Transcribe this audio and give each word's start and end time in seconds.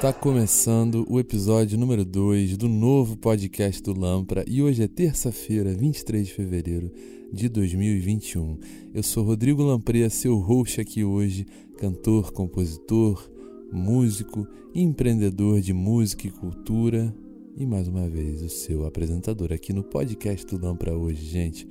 Tá 0.00 0.12
começando 0.12 1.04
o 1.10 1.18
episódio 1.18 1.76
número 1.76 2.04
2 2.04 2.56
do 2.56 2.68
novo 2.68 3.16
podcast 3.16 3.82
do 3.82 3.98
Lampra 3.98 4.44
e 4.46 4.62
hoje 4.62 4.84
é 4.84 4.86
terça-feira, 4.86 5.74
23 5.74 6.24
de 6.24 6.34
fevereiro 6.34 6.92
de 7.32 7.48
2021. 7.48 8.60
Eu 8.94 9.02
sou 9.02 9.24
Rodrigo 9.24 9.60
Lamprea, 9.64 10.08
seu 10.08 10.38
host 10.38 10.80
aqui 10.80 11.02
hoje, 11.02 11.44
cantor, 11.78 12.30
compositor, 12.30 13.28
músico, 13.72 14.46
empreendedor 14.72 15.60
de 15.60 15.72
música 15.72 16.28
e 16.28 16.30
cultura 16.30 17.12
e 17.56 17.66
mais 17.66 17.88
uma 17.88 18.08
vez 18.08 18.40
o 18.40 18.48
seu 18.48 18.86
apresentador 18.86 19.52
aqui 19.52 19.72
no 19.72 19.82
podcast 19.82 20.46
do 20.46 20.64
Lampra 20.64 20.96
hoje, 20.96 21.26
gente. 21.26 21.66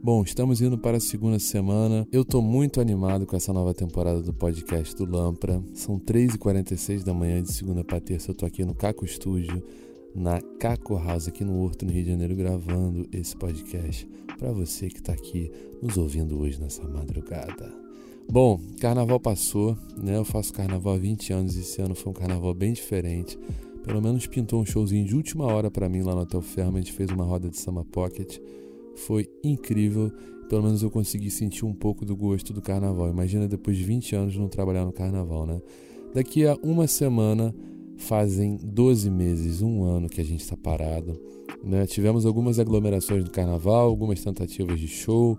Bom, 0.00 0.22
estamos 0.22 0.60
indo 0.60 0.78
para 0.78 0.98
a 0.98 1.00
segunda 1.00 1.40
semana. 1.40 2.06
Eu 2.12 2.22
estou 2.22 2.40
muito 2.40 2.80
animado 2.80 3.26
com 3.26 3.34
essa 3.34 3.52
nova 3.52 3.74
temporada 3.74 4.22
do 4.22 4.32
podcast 4.32 4.94
do 4.94 5.04
Lampra. 5.04 5.60
São 5.74 5.98
3h46 5.98 7.02
da 7.02 7.12
manhã 7.12 7.42
de 7.42 7.52
segunda 7.52 7.82
para 7.82 8.00
terça. 8.00 8.30
Eu 8.30 8.32
estou 8.32 8.46
aqui 8.46 8.64
no 8.64 8.76
Caco 8.76 9.04
Estúdio, 9.04 9.60
na 10.14 10.40
Caco 10.60 10.96
House, 10.96 11.26
aqui 11.26 11.44
no 11.44 11.60
Horto, 11.60 11.84
no 11.84 11.90
Rio 11.90 12.04
de 12.04 12.10
Janeiro, 12.10 12.36
gravando 12.36 13.08
esse 13.12 13.36
podcast 13.36 14.08
para 14.38 14.52
você 14.52 14.88
que 14.88 14.98
está 14.98 15.12
aqui 15.12 15.50
nos 15.82 15.98
ouvindo 15.98 16.38
hoje 16.38 16.60
nessa 16.60 16.86
madrugada. 16.86 17.74
Bom, 18.30 18.60
carnaval 18.80 19.18
passou, 19.18 19.76
né? 20.00 20.16
Eu 20.16 20.24
faço 20.24 20.52
carnaval 20.52 20.94
há 20.94 20.98
20 20.98 21.32
anos 21.32 21.56
e 21.56 21.60
esse 21.60 21.82
ano 21.82 21.96
foi 21.96 22.12
um 22.12 22.14
carnaval 22.14 22.54
bem 22.54 22.72
diferente. 22.72 23.36
Pelo 23.82 24.00
menos 24.00 24.26
pintou 24.28 24.60
um 24.60 24.66
showzinho 24.66 25.04
de 25.04 25.16
última 25.16 25.46
hora 25.46 25.72
para 25.72 25.88
mim 25.88 26.02
lá 26.02 26.14
no 26.14 26.20
Hotel 26.20 26.40
Ferma. 26.40 26.78
A 26.78 26.80
gente 26.80 26.92
fez 26.92 27.10
uma 27.10 27.24
roda 27.24 27.50
de 27.50 27.58
Summer 27.58 27.84
Pocket 27.84 28.38
foi 28.98 29.30
incrível. 29.42 30.12
Pelo 30.48 30.62
menos 30.62 30.82
eu 30.82 30.90
consegui 30.90 31.30
sentir 31.30 31.64
um 31.64 31.74
pouco 31.74 32.04
do 32.04 32.16
gosto 32.16 32.52
do 32.52 32.62
carnaval. 32.62 33.08
Imagina 33.08 33.46
depois 33.46 33.76
de 33.76 33.84
20 33.84 34.16
anos 34.16 34.36
não 34.36 34.48
trabalhar 34.48 34.84
no 34.84 34.92
carnaval, 34.92 35.46
né? 35.46 35.60
Daqui 36.14 36.46
a 36.46 36.56
uma 36.62 36.86
semana 36.86 37.54
fazem 37.98 38.56
12 38.62 39.10
meses, 39.10 39.60
um 39.60 39.82
ano 39.84 40.08
que 40.08 40.20
a 40.20 40.24
gente 40.24 40.40
está 40.40 40.56
parado. 40.56 41.20
Né? 41.62 41.86
Tivemos 41.86 42.24
algumas 42.24 42.58
aglomerações 42.58 43.24
no 43.24 43.30
carnaval, 43.30 43.88
algumas 43.88 44.22
tentativas 44.22 44.80
de 44.80 44.88
show, 44.88 45.38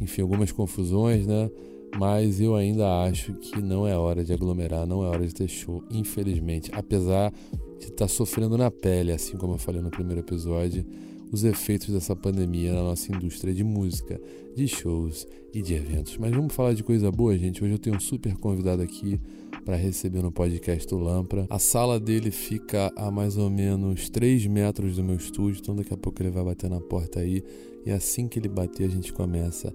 enfim, 0.00 0.22
algumas 0.22 0.52
confusões, 0.52 1.26
né? 1.26 1.50
Mas 1.98 2.40
eu 2.40 2.54
ainda 2.54 3.02
acho 3.02 3.34
que 3.34 3.60
não 3.60 3.86
é 3.86 3.96
hora 3.96 4.24
de 4.24 4.32
aglomerar, 4.32 4.86
não 4.86 5.02
é 5.04 5.08
hora 5.08 5.26
de 5.26 5.34
ter 5.34 5.48
show, 5.48 5.84
infelizmente. 5.90 6.70
Apesar 6.74 7.32
de 7.78 7.84
estar 7.84 8.06
tá 8.06 8.08
sofrendo 8.08 8.56
na 8.56 8.70
pele, 8.70 9.12
assim 9.12 9.36
como 9.36 9.54
eu 9.54 9.58
falei 9.58 9.80
no 9.80 9.90
primeiro 9.90 10.20
episódio 10.20 10.84
os 11.32 11.44
efeitos 11.44 11.88
dessa 11.88 12.14
pandemia 12.14 12.74
na 12.74 12.82
nossa 12.82 13.10
indústria 13.10 13.54
de 13.54 13.64
música, 13.64 14.20
de 14.54 14.68
shows 14.68 15.26
e 15.52 15.62
de 15.62 15.72
eventos. 15.72 16.18
Mas 16.18 16.30
vamos 16.30 16.54
falar 16.54 16.74
de 16.74 16.84
coisa 16.84 17.10
boa, 17.10 17.36
gente. 17.38 17.64
Hoje 17.64 17.72
eu 17.72 17.78
tenho 17.78 17.96
um 17.96 18.00
super 18.00 18.36
convidado 18.36 18.82
aqui 18.82 19.18
para 19.64 19.74
receber 19.74 20.22
no 20.22 20.30
podcast 20.30 20.86
do 20.86 20.98
Lampra. 20.98 21.46
A 21.48 21.58
sala 21.58 21.98
dele 21.98 22.30
fica 22.30 22.92
a 22.94 23.10
mais 23.10 23.38
ou 23.38 23.48
menos 23.48 24.10
3 24.10 24.46
metros 24.46 24.96
do 24.96 25.04
meu 25.04 25.16
estúdio, 25.16 25.60
então 25.62 25.74
daqui 25.74 25.94
a 25.94 25.96
pouco 25.96 26.22
ele 26.22 26.30
vai 26.30 26.44
bater 26.44 26.68
na 26.68 26.80
porta 26.80 27.20
aí. 27.20 27.42
E 27.86 27.90
assim 27.90 28.28
que 28.28 28.38
ele 28.38 28.48
bater, 28.48 28.84
a 28.84 28.90
gente 28.90 29.10
começa 29.10 29.74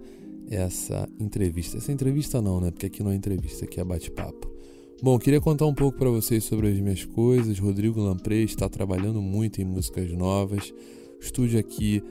essa 0.49 1.09
entrevista. 1.19 1.77
Essa 1.77 1.91
entrevista 1.91 2.39
não, 2.39 2.61
né? 2.61 2.69
Porque 2.69 2.85
aqui 2.85 3.01
não 3.01 3.11
é 3.11 3.15
entrevista, 3.15 3.65
aqui 3.65 3.79
é 3.79 3.83
bate-papo. 3.83 4.47
Bom, 5.01 5.17
queria 5.19 5.41
contar 5.41 5.65
um 5.65 5.73
pouco 5.73 5.97
para 5.97 6.09
vocês 6.09 6.43
sobre 6.43 6.67
as 6.69 6.79
minhas 6.79 7.03
coisas. 7.03 7.57
Rodrigo 7.59 7.99
Lamprey 7.99 8.43
está 8.43 8.69
trabalhando 8.69 9.21
muito 9.21 9.61
em 9.61 9.65
músicas 9.65 10.11
novas. 10.11 10.73
O 11.19 11.23
estúdio 11.23 11.59
aqui 11.59 12.03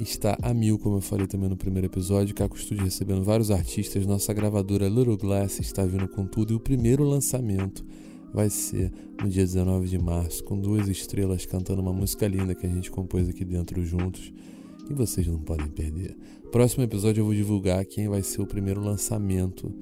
está 0.00 0.36
a 0.42 0.52
mil, 0.52 0.78
como 0.78 0.96
eu 0.96 1.00
falei 1.00 1.26
também 1.26 1.48
no 1.48 1.56
primeiro 1.56 1.86
episódio. 1.86 2.34
Caco 2.34 2.58
Studio 2.58 2.84
recebendo 2.84 3.22
vários 3.22 3.50
artistas. 3.50 4.06
Nossa 4.06 4.32
gravadora 4.32 4.88
Little 4.88 5.16
Glass 5.16 5.60
está 5.60 5.84
vindo 5.84 6.08
com 6.08 6.26
tudo. 6.26 6.52
E 6.52 6.56
o 6.56 6.60
primeiro 6.60 7.04
lançamento 7.04 7.84
vai 8.32 8.50
ser 8.50 8.92
no 9.22 9.28
dia 9.28 9.44
19 9.44 9.88
de 9.88 9.98
março, 9.98 10.44
com 10.44 10.58
duas 10.58 10.88
estrelas 10.88 11.46
cantando 11.46 11.80
uma 11.80 11.92
música 11.92 12.26
linda 12.26 12.54
que 12.54 12.66
a 12.66 12.70
gente 12.70 12.90
compôs 12.90 13.28
aqui 13.28 13.44
dentro 13.44 13.84
juntos. 13.84 14.32
E 14.88 14.94
vocês 14.94 15.26
não 15.26 15.38
podem 15.38 15.68
perder. 15.68 16.16
Próximo 16.50 16.82
episódio 16.82 17.20
eu 17.20 17.24
vou 17.24 17.34
divulgar 17.34 17.84
quem 17.84 18.08
vai 18.08 18.22
ser 18.22 18.40
o 18.40 18.46
primeiro 18.46 18.80
lançamento 18.80 19.72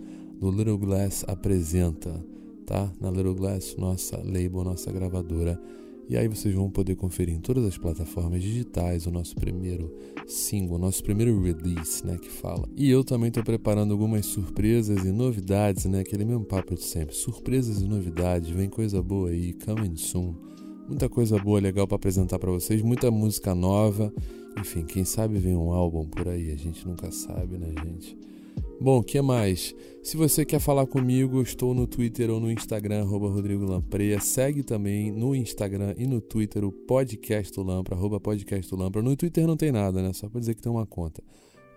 do 0.41 0.51
Little 0.51 0.79
Glass 0.79 1.25
Apresenta, 1.29 2.25
tá? 2.65 2.93
Na 3.01 3.11
Little 3.11 3.35
Glass, 3.35 3.77
nossa 3.77 4.17
label, 4.19 4.65
nossa 4.65 4.91
gravadora 4.91 5.61
e 6.09 6.17
aí 6.17 6.29
vocês 6.29 6.55
vão 6.55 6.71
poder 6.71 6.95
conferir 6.95 7.35
em 7.35 7.41
todas 7.41 7.65
as 7.65 7.77
plataformas 7.77 8.43
digitais 8.43 9.07
o 9.07 9.11
nosso 9.11 9.35
primeiro 9.35 9.93
single, 10.27 10.77
o 10.77 10.79
nosso 10.79 11.03
primeiro 11.03 11.41
release, 11.43 12.07
né, 12.07 12.17
que 12.17 12.31
fala. 12.31 12.69
E 12.77 12.89
eu 12.89 13.03
também 13.03 13.29
estou 13.29 13.43
preparando 13.43 13.93
algumas 13.93 14.27
surpresas 14.27 15.05
e 15.05 15.11
novidades, 15.11 15.85
né, 15.87 16.01
aquele 16.01 16.25
mesmo 16.25 16.45
papo 16.45 16.75
de 16.75 16.85
sempre. 16.85 17.15
Surpresas 17.15 17.81
e 17.81 17.89
novidades, 17.89 18.51
vem 18.51 18.69
coisa 18.69 19.03
boa 19.03 19.31
aí, 19.31 19.53
coming 19.53 19.97
soon. 19.97 20.35
Muita 20.89 21.09
coisa 21.09 21.37
boa, 21.39 21.59
legal 21.59 21.89
para 21.89 21.97
apresentar 21.97 22.39
para 22.39 22.53
vocês, 22.53 22.81
muita 22.83 23.11
música 23.11 23.55
nova. 23.55 24.13
Enfim, 24.59 24.85
quem 24.85 25.05
sabe 25.05 25.39
vem 25.39 25.57
um 25.57 25.73
álbum 25.73 26.07
por 26.07 26.29
aí, 26.29 26.53
a 26.53 26.57
gente 26.57 26.87
nunca 26.87 27.11
sabe, 27.11 27.59
né, 27.59 27.73
gente? 27.85 28.17
Bom, 28.79 29.03
que 29.03 29.21
mais? 29.23 29.75
Se 30.03 30.19
você 30.19 30.45
quer 30.45 30.61
falar 30.61 30.87
comigo, 30.87 31.41
estou 31.41 31.75
no 31.75 31.87
Twitter 31.87 32.31
ou 32.31 32.39
no 32.39 32.51
Instagram, 32.51 33.01
arroba 33.01 33.29
Rodrigo 33.29 33.65
Lampreia. 33.65 34.21
Segue 34.21 34.63
também 34.63 35.11
no 35.11 35.35
Instagram 35.35 35.95
e 35.97 36.07
no 36.07 36.21
Twitter 36.21 36.63
o 36.63 36.71
Podcast 36.71 37.59
Lampra, 37.59 37.97
arroba 37.97 38.21
Podcast 38.21 38.73
Lampra. 38.75 39.01
No 39.01 39.17
Twitter 39.17 39.47
não 39.47 39.57
tem 39.57 39.73
nada, 39.73 40.03
né? 40.03 40.13
Só 40.13 40.29
para 40.29 40.41
dizer 40.41 40.55
que 40.55 40.61
tem 40.61 40.71
uma 40.71 40.85
conta. 40.85 41.23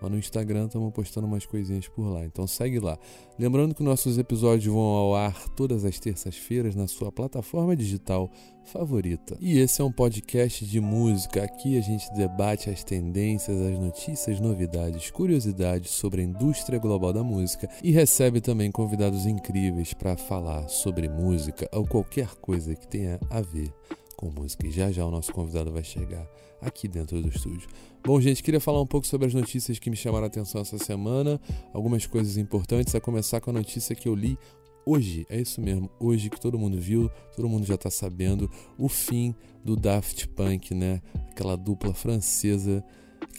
Mas 0.01 0.11
no 0.11 0.17
Instagram 0.17 0.65
estamos 0.65 0.93
postando 0.93 1.27
umas 1.27 1.45
coisinhas 1.45 1.87
por 1.87 2.07
lá, 2.07 2.25
então 2.25 2.47
segue 2.47 2.79
lá. 2.79 2.97
Lembrando 3.37 3.75
que 3.75 3.83
nossos 3.83 4.17
episódios 4.17 4.73
vão 4.73 4.81
ao 4.81 5.15
ar 5.15 5.49
todas 5.49 5.85
as 5.85 5.99
terças-feiras 5.99 6.75
na 6.75 6.87
sua 6.87 7.11
plataforma 7.11 7.75
digital 7.75 8.29
favorita. 8.63 9.37
E 9.39 9.57
esse 9.57 9.81
é 9.81 9.83
um 9.83 9.91
podcast 9.91 10.65
de 10.65 10.79
música. 10.79 11.43
Aqui 11.43 11.77
a 11.77 11.81
gente 11.81 12.11
debate 12.13 12.69
as 12.69 12.83
tendências, 12.83 13.59
as 13.59 13.79
notícias, 13.79 14.39
novidades, 14.39 15.11
curiosidades 15.11 15.91
sobre 15.91 16.21
a 16.21 16.25
indústria 16.25 16.79
global 16.79 17.11
da 17.11 17.23
música 17.23 17.69
e 17.83 17.91
recebe 17.91 18.39
também 18.41 18.71
convidados 18.71 19.25
incríveis 19.25 19.93
para 19.93 20.15
falar 20.15 20.67
sobre 20.67 21.09
música 21.09 21.67
ou 21.73 21.85
qualquer 21.85 22.35
coisa 22.35 22.75
que 22.75 22.87
tenha 22.87 23.19
a 23.29 23.41
ver 23.41 23.73
com 24.15 24.29
música. 24.29 24.67
E 24.67 24.71
já 24.71 24.91
já 24.91 25.05
o 25.05 25.11
nosso 25.11 25.33
convidado 25.33 25.71
vai 25.71 25.83
chegar 25.83 26.27
aqui 26.61 26.87
dentro 26.87 27.21
do 27.21 27.29
estúdio. 27.29 27.67
Bom, 28.03 28.19
gente, 28.19 28.41
queria 28.41 28.59
falar 28.59 28.81
um 28.81 28.87
pouco 28.87 29.05
sobre 29.05 29.27
as 29.27 29.33
notícias 29.33 29.77
que 29.77 29.89
me 29.89 29.95
chamaram 29.95 30.23
a 30.23 30.27
atenção 30.27 30.61
essa 30.61 30.77
semana, 30.77 31.39
algumas 31.73 32.05
coisas 32.07 32.37
importantes, 32.37 32.95
a 32.95 33.01
começar 33.01 33.41
com 33.41 33.49
a 33.49 33.53
notícia 33.53 33.95
que 33.95 34.07
eu 34.07 34.15
li 34.15 34.37
hoje, 34.85 35.27
é 35.29 35.39
isso 35.39 35.61
mesmo, 35.61 35.89
hoje 35.99 36.29
que 36.29 36.39
todo 36.39 36.57
mundo 36.57 36.79
viu, 36.79 37.11
todo 37.35 37.47
mundo 37.47 37.65
já 37.65 37.75
está 37.75 37.91
sabendo, 37.91 38.49
o 38.77 38.89
fim 38.89 39.35
do 39.63 39.75
Daft 39.75 40.27
Punk, 40.29 40.73
né? 40.73 41.01
Aquela 41.29 41.55
dupla 41.55 41.93
francesa, 41.93 42.83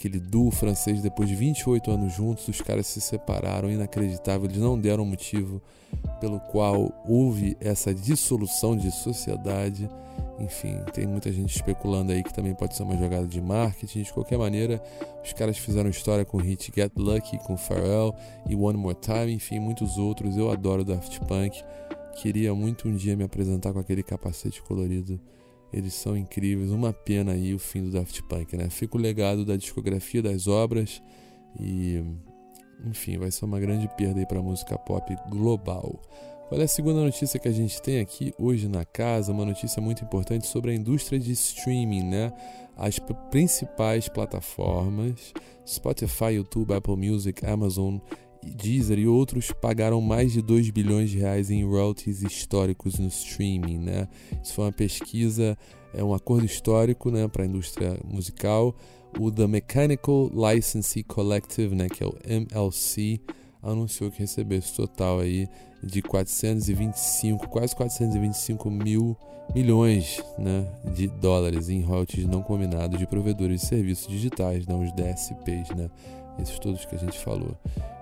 aquele 0.01 0.19
duo 0.19 0.49
francês, 0.49 0.99
depois 0.99 1.29
de 1.29 1.35
28 1.35 1.91
anos 1.91 2.13
juntos, 2.13 2.47
os 2.47 2.59
caras 2.59 2.87
se 2.87 2.99
separaram, 2.99 3.69
inacreditável, 3.69 4.49
eles 4.49 4.57
não 4.57 4.79
deram 4.79 5.05
motivo 5.05 5.61
pelo 6.19 6.39
qual 6.39 6.91
houve 7.07 7.55
essa 7.59 7.93
dissolução 7.93 8.75
de 8.75 8.89
sociedade. 8.89 9.87
Enfim, 10.39 10.75
tem 10.91 11.05
muita 11.05 11.31
gente 11.31 11.55
especulando 11.55 12.11
aí 12.11 12.23
que 12.23 12.33
também 12.33 12.55
pode 12.55 12.75
ser 12.75 12.81
uma 12.81 12.97
jogada 12.97 13.27
de 13.27 13.39
marketing. 13.39 14.01
De 14.01 14.11
qualquer 14.11 14.39
maneira, 14.39 14.81
os 15.23 15.33
caras 15.33 15.57
fizeram 15.59 15.89
história 15.89 16.25
com 16.25 16.37
o 16.37 16.41
hit 16.41 16.71
Get 16.75 16.91
Lucky, 16.97 17.37
com 17.39 17.55
Pharrell 17.55 18.15
e 18.49 18.55
One 18.55 18.77
More 18.77 18.97
Time, 18.99 19.33
enfim, 19.33 19.59
muitos 19.59 19.99
outros. 19.99 20.35
Eu 20.35 20.49
adoro 20.49 20.83
Daft 20.83 21.19
Punk. 21.25 21.61
Queria 22.15 22.55
muito 22.55 22.87
um 22.87 22.95
dia 22.95 23.15
me 23.15 23.23
apresentar 23.23 23.71
com 23.71 23.79
aquele 23.79 24.01
capacete 24.01 24.63
colorido. 24.63 25.19
Eles 25.73 25.93
são 25.93 26.17
incríveis. 26.17 26.71
Uma 26.71 26.91
pena 26.91 27.33
aí 27.33 27.53
o 27.53 27.59
fim 27.59 27.83
do 27.83 27.91
Daft 27.91 28.21
Punk, 28.23 28.57
né? 28.57 28.69
Fica 28.69 28.97
o 28.97 28.99
legado 28.99 29.45
da 29.45 29.55
discografia, 29.55 30.21
das 30.21 30.47
obras 30.47 31.01
e 31.59 32.03
enfim, 32.85 33.17
vai 33.17 33.29
ser 33.31 33.45
uma 33.45 33.59
grande 33.59 33.87
perda 33.95 34.19
aí 34.19 34.25
para 34.25 34.39
a 34.39 34.43
música 34.43 34.77
pop 34.77 35.15
global. 35.29 36.01
Olha 36.51 36.65
a 36.65 36.67
segunda 36.67 36.99
notícia 36.99 37.39
que 37.39 37.47
a 37.47 37.51
gente 37.51 37.81
tem 37.81 37.99
aqui 37.99 38.33
hoje 38.37 38.67
na 38.67 38.83
casa, 38.83 39.31
uma 39.31 39.45
notícia 39.45 39.81
muito 39.81 40.03
importante 40.03 40.47
sobre 40.47 40.71
a 40.71 40.75
indústria 40.75 41.17
de 41.17 41.31
streaming, 41.31 42.03
né? 42.03 42.33
As 42.75 42.99
principais 43.29 44.09
plataformas, 44.09 45.33
Spotify, 45.65 46.33
YouTube, 46.33 46.73
Apple 46.73 46.97
Music, 46.97 47.45
Amazon, 47.45 47.99
Deezer 48.43 48.99
e 48.99 49.07
outros 49.07 49.51
pagaram 49.51 50.01
mais 50.01 50.33
de 50.33 50.41
2 50.41 50.69
bilhões 50.71 51.09
de 51.09 51.19
reais 51.19 51.51
em 51.51 51.63
royalties 51.63 52.21
históricos 52.23 52.97
no 52.97 53.07
streaming, 53.07 53.77
né? 53.77 54.07
Isso 54.43 54.53
foi 54.53 54.65
uma 54.65 54.71
pesquisa, 54.71 55.57
é 55.93 56.03
um 56.03 56.13
acordo 56.13 56.45
histórico, 56.45 57.11
né, 57.11 57.27
para 57.27 57.43
a 57.43 57.45
indústria 57.45 57.99
musical. 58.03 58.75
O 59.19 59.29
The 59.31 59.45
Mechanical 59.45 60.31
Licensee 60.33 61.03
Collective, 61.03 61.75
né, 61.75 61.87
que 61.89 62.03
é 62.03 62.07
o 62.07 62.15
MLC, 62.25 63.19
anunciou 63.61 64.09
que 64.09 64.19
recebeu 64.19 64.57
esse 64.57 64.73
total 64.73 65.19
aí 65.19 65.47
de 65.83 66.01
425, 66.01 67.47
quase 67.49 67.75
425 67.75 68.69
mil 68.69 69.17
milhões 69.53 70.23
né, 70.37 70.65
de 70.95 71.07
dólares 71.07 71.67
em 71.67 71.81
royalties 71.81 72.25
não 72.25 72.41
combinados 72.41 72.97
de 72.97 73.05
provedores 73.05 73.61
de 73.61 73.67
serviços 73.67 74.07
digitais, 74.07 74.65
né, 74.65 74.75
os 74.75 74.91
DSPs, 74.93 75.75
né, 75.75 75.89
esses 76.39 76.57
todos 76.59 76.85
que 76.85 76.95
a 76.95 76.99
gente 76.99 77.17
falou. 77.19 77.57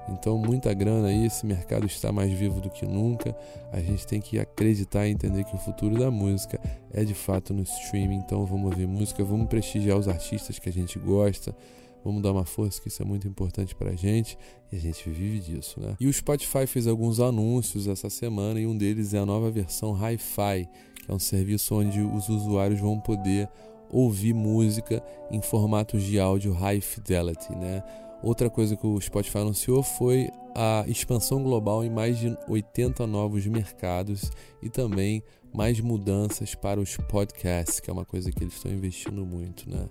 Então, 0.09 0.37
muita 0.37 0.73
grana 0.73 1.09
aí, 1.09 1.25
esse 1.25 1.45
mercado 1.45 1.85
está 1.85 2.11
mais 2.11 2.31
vivo 2.31 2.59
do 2.59 2.69
que 2.69 2.85
nunca. 2.85 3.35
A 3.71 3.79
gente 3.79 4.07
tem 4.07 4.19
que 4.19 4.39
acreditar 4.39 5.07
e 5.07 5.11
entender 5.11 5.43
que 5.43 5.53
o 5.53 5.59
futuro 5.59 5.97
da 5.97 6.09
música 6.09 6.59
é 6.91 7.03
de 7.03 7.13
fato 7.13 7.53
no 7.53 7.61
streaming. 7.61 8.15
Então, 8.17 8.45
vamos 8.45 8.71
ouvir 8.71 8.87
música, 8.87 9.23
vamos 9.23 9.47
prestigiar 9.47 9.97
os 9.97 10.07
artistas 10.07 10.57
que 10.57 10.67
a 10.67 10.73
gente 10.73 10.97
gosta, 10.97 11.55
Vamos 12.03 12.21
dar 12.21 12.31
uma 12.31 12.45
força, 12.45 12.81
que 12.81 12.87
isso 12.87 13.01
é 13.01 13.05
muito 13.05 13.27
importante 13.27 13.75
para 13.75 13.91
a 13.91 13.95
gente 13.95 14.37
e 14.71 14.75
a 14.75 14.79
gente 14.79 15.09
vive 15.09 15.39
disso, 15.39 15.79
né? 15.79 15.95
E 15.99 16.07
o 16.07 16.13
Spotify 16.13 16.65
fez 16.65 16.87
alguns 16.87 17.19
anúncios 17.19 17.87
essa 17.87 18.09
semana 18.09 18.59
e 18.59 18.65
um 18.65 18.77
deles 18.77 19.13
é 19.13 19.19
a 19.19 19.25
nova 19.25 19.51
versão 19.51 19.93
Hi-Fi, 19.93 20.69
que 21.03 21.11
é 21.11 21.13
um 21.13 21.19
serviço 21.19 21.75
onde 21.75 22.01
os 22.01 22.29
usuários 22.29 22.79
vão 22.79 22.99
poder 22.99 23.49
ouvir 23.91 24.33
música 24.33 25.03
em 25.29 25.41
formatos 25.41 26.03
de 26.03 26.19
áudio 26.19 26.53
high 26.53 26.79
fidelity, 26.79 27.53
né? 27.55 27.83
Outra 28.21 28.49
coisa 28.49 28.75
que 28.75 28.85
o 28.85 28.99
Spotify 28.99 29.39
anunciou 29.39 29.81
foi 29.81 30.29
a 30.55 30.83
expansão 30.87 31.41
global 31.41 31.83
em 31.85 31.89
mais 31.89 32.17
de 32.17 32.35
80 32.47 33.07
novos 33.07 33.45
mercados 33.45 34.29
e 34.61 34.69
também 34.69 35.23
mais 35.53 35.79
mudanças 35.79 36.53
para 36.53 36.79
os 36.79 36.97
podcasts, 36.97 37.79
que 37.79 37.89
é 37.89 37.93
uma 37.93 38.05
coisa 38.05 38.31
que 38.31 38.43
eles 38.43 38.55
estão 38.55 38.71
investindo 38.71 39.25
muito, 39.25 39.69
né? 39.69 39.87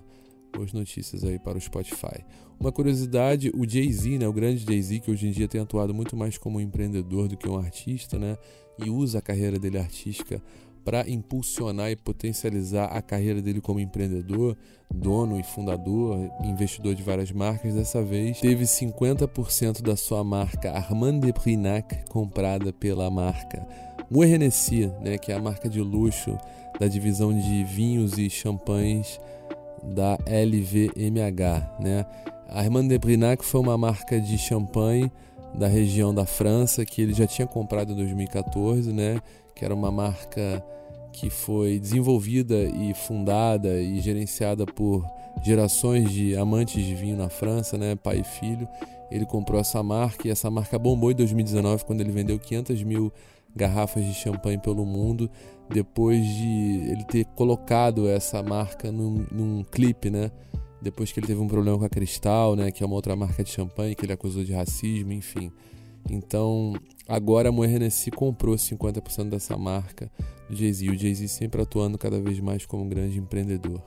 boas 0.51 0.73
notícias 0.73 1.23
aí 1.23 1.39
para 1.39 1.57
o 1.57 1.61
Spotify. 1.61 2.25
Uma 2.59 2.71
curiosidade, 2.71 3.51
o 3.55 3.67
Jay-Z, 3.67 4.17
né, 4.17 4.27
o 4.27 4.33
grande 4.33 4.65
Jay-Z, 4.65 4.99
que 4.99 5.11
hoje 5.11 5.27
em 5.27 5.31
dia 5.31 5.47
tem 5.47 5.61
atuado 5.61 5.93
muito 5.93 6.15
mais 6.17 6.37
como 6.37 6.57
um 6.57 6.61
empreendedor 6.61 7.27
do 7.27 7.37
que 7.37 7.47
um 7.47 7.57
artista, 7.57 8.17
né, 8.19 8.37
e 8.77 8.89
usa 8.89 9.19
a 9.19 9.21
carreira 9.21 9.59
dele 9.59 9.77
artística 9.77 10.41
para 10.89 11.07
impulsionar 11.07 11.91
e 11.91 11.95
potencializar 11.95 12.85
a 12.85 12.99
carreira 12.99 13.43
dele 13.43 13.61
como 13.61 13.79
empreendedor, 13.79 14.57
dono 14.91 15.39
e 15.39 15.43
fundador, 15.43 16.17
investidor 16.43 16.95
de 16.95 17.03
várias 17.03 17.31
marcas, 17.31 17.75
dessa 17.75 18.01
vez 18.01 18.39
teve 18.39 18.65
50% 18.65 19.83
da 19.83 19.95
sua 19.95 20.23
marca 20.23 20.71
Armand 20.71 21.19
de 21.19 21.31
Brinac 21.31 22.09
comprada 22.09 22.73
pela 22.73 23.07
marca 23.11 23.63
Moët 24.09 24.91
né, 25.03 25.19
que 25.19 25.31
é 25.31 25.35
a 25.35 25.39
marca 25.39 25.69
de 25.69 25.79
luxo 25.79 26.35
da 26.79 26.87
divisão 26.87 27.31
de 27.31 27.63
vinhos 27.65 28.17
e 28.17 28.27
champanhes 28.27 29.21
da 29.93 30.17
LVMH, 30.25 31.77
né? 31.79 32.03
A 32.47 32.61
Armand 32.61 32.87
de 32.87 32.97
Brinac 32.97 33.45
foi 33.45 33.61
uma 33.61 33.77
marca 33.77 34.19
de 34.19 34.39
champanhe 34.39 35.11
da 35.53 35.67
região 35.67 36.11
da 36.11 36.25
França 36.25 36.83
que 36.83 36.99
ele 36.99 37.13
já 37.13 37.27
tinha 37.27 37.47
comprado 37.47 37.91
em 37.91 37.95
2014, 37.95 38.91
né? 38.91 39.21
Que 39.53 39.63
era 39.63 39.75
uma 39.75 39.91
marca 39.91 40.63
que 41.11 41.29
foi 41.29 41.79
desenvolvida 41.79 42.55
e 42.55 42.93
fundada 42.93 43.79
e 43.81 43.99
gerenciada 43.99 44.65
por 44.65 45.05
gerações 45.43 46.11
de 46.11 46.35
amantes 46.35 46.83
de 46.83 46.95
vinho 46.95 47.17
na 47.17 47.29
França, 47.29 47.77
né? 47.77 47.95
Pai 47.95 48.19
e 48.19 48.23
filho. 48.23 48.67
Ele 49.09 49.25
comprou 49.25 49.59
essa 49.59 49.81
marca 49.81 50.27
e 50.27 50.31
essa 50.31 50.49
marca 50.51 50.77
bombou 50.77 51.11
em 51.11 51.15
2019 51.15 51.85
quando 51.85 52.01
ele 52.01 52.11
vendeu 52.11 52.37
500 52.37 52.83
mil 52.83 53.11
garrafas 53.55 54.05
de 54.05 54.13
champanhe 54.13 54.59
pelo 54.59 54.85
mundo 54.85 55.29
depois 55.69 56.25
de 56.25 56.91
ele 56.91 57.03
ter 57.03 57.25
colocado 57.25 58.07
essa 58.07 58.41
marca 58.41 58.91
num, 58.91 59.25
num 59.31 59.63
clipe, 59.63 60.09
né? 60.09 60.31
Depois 60.81 61.11
que 61.11 61.19
ele 61.19 61.27
teve 61.27 61.39
um 61.41 61.47
problema 61.47 61.77
com 61.77 61.85
a 61.85 61.89
Cristal, 61.89 62.55
né? 62.55 62.71
Que 62.71 62.83
é 62.83 62.85
uma 62.85 62.95
outra 62.95 63.15
marca 63.15 63.43
de 63.43 63.49
champanhe 63.49 63.95
que 63.95 64.05
ele 64.05 64.13
acusou 64.13 64.43
de 64.43 64.53
racismo, 64.53 65.11
enfim. 65.11 65.51
Então, 66.09 66.73
agora 67.09 67.49
a 67.49 67.51
Moët 67.51 67.73
Hennessy 67.73 68.11
comprou 68.11 68.55
50% 68.55 69.29
dessa 69.29 69.57
marca 69.57 70.09
do 70.49 70.55
Jay-Z. 70.55 70.89
O 70.89 70.97
Jay-Z 70.97 71.27
sempre 71.27 71.61
atuando 71.61 71.97
cada 71.97 72.21
vez 72.21 72.39
mais 72.39 72.65
como 72.65 72.83
um 72.83 72.89
grande 72.89 73.17
empreendedor. 73.17 73.81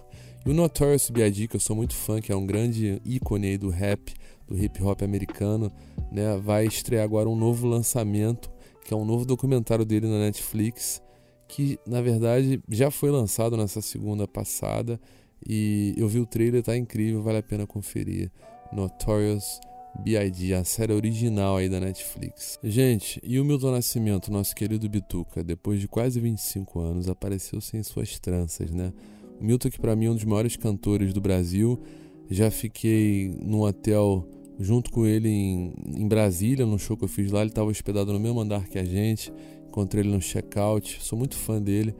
E 0.45 0.51
o 0.51 0.53
Notorious 0.53 1.09
B.I.G., 1.09 1.47
que 1.47 1.55
eu 1.55 1.61
sou 1.61 1.77
muito 1.77 1.95
fã, 1.95 2.21
que 2.21 2.33
é 2.33 2.37
um 2.37 2.45
grande 2.45 3.01
ícone 3.05 3.47
aí 3.47 3.57
do 3.57 3.71
rap, 3.71 4.13
do 4.47 4.59
hip 4.59 4.83
hop 4.83 5.03
americano, 5.03 5.71
né? 6.11 6.37
Vai 6.37 6.67
estrear 6.67 7.05
agora 7.05 7.29
um 7.29 7.37
novo 7.37 7.69
lançamento 7.69 8.51
que 8.85 8.93
é 8.93 8.97
um 8.97 9.05
novo 9.05 9.25
documentário 9.25 9.85
dele 9.85 10.07
na 10.07 10.19
Netflix, 10.19 11.01
que 11.49 11.79
na 11.87 12.01
verdade 12.01 12.61
já 12.69 12.91
foi 12.91 13.11
lançado 13.11 13.57
nessa 13.57 13.81
segunda 13.81 14.27
passada 14.27 15.01
e 15.47 15.95
eu 15.97 16.09
vi 16.09 16.19
o 16.19 16.27
trailer, 16.27 16.63
tá 16.63 16.77
incrível, 16.77 17.23
vale 17.23 17.39
a 17.39 17.43
pena 17.43 17.67
conferir. 17.67 18.31
Notorious 18.73 19.61
B.I.D., 20.01 20.55
a 20.55 20.65
série 20.65 20.93
original 20.93 21.57
aí 21.57 21.69
da 21.69 21.79
Netflix. 21.79 22.59
Gente, 22.63 23.21
e 23.23 23.39
o 23.39 23.45
Milton 23.45 23.73
Nascimento, 23.73 24.33
nosso 24.33 24.55
querido 24.55 24.89
Bituca, 24.89 25.45
depois 25.45 25.81
de 25.81 25.89
quase 25.89 26.19
25 26.21 26.81
anos, 26.81 27.09
apareceu 27.09 27.61
sem 27.61 27.83
suas 27.83 28.19
tranças, 28.19 28.71
né? 28.71 28.93
O 29.41 29.45
Milton, 29.45 29.71
que 29.71 29.81
para 29.81 29.95
mim 29.95 30.07
é 30.07 30.11
um 30.11 30.15
dos 30.15 30.25
maiores 30.25 30.57
cantores 30.57 31.13
do 31.13 31.21
Brasil, 31.21 31.81
já 32.31 32.51
fiquei 32.51 33.37
num 33.43 33.61
hotel 33.61 34.27
junto 34.59 34.91
com 34.91 35.07
ele 35.07 35.29
em, 35.29 35.75
em 35.87 36.09
Brasília, 36.09 36.65
no 36.65 36.79
show 36.79 36.97
que 36.97 37.05
eu 37.05 37.09
fiz 37.09 37.31
lá. 37.31 37.41
Ele 37.41 37.51
estava 37.51 37.69
hospedado 37.69 38.13
no 38.13 38.21
mesmo 38.21 38.41
andar 38.41 38.69
que 38.69 38.79
a 38.79 38.85
gente. 38.85 39.33
Encontrei 39.69 40.03
ele 40.03 40.13
no 40.13 40.21
check-out. 40.21 40.99
Sou 41.03 41.19
muito 41.19 41.37
fã 41.37 41.61
dele. 41.61 41.95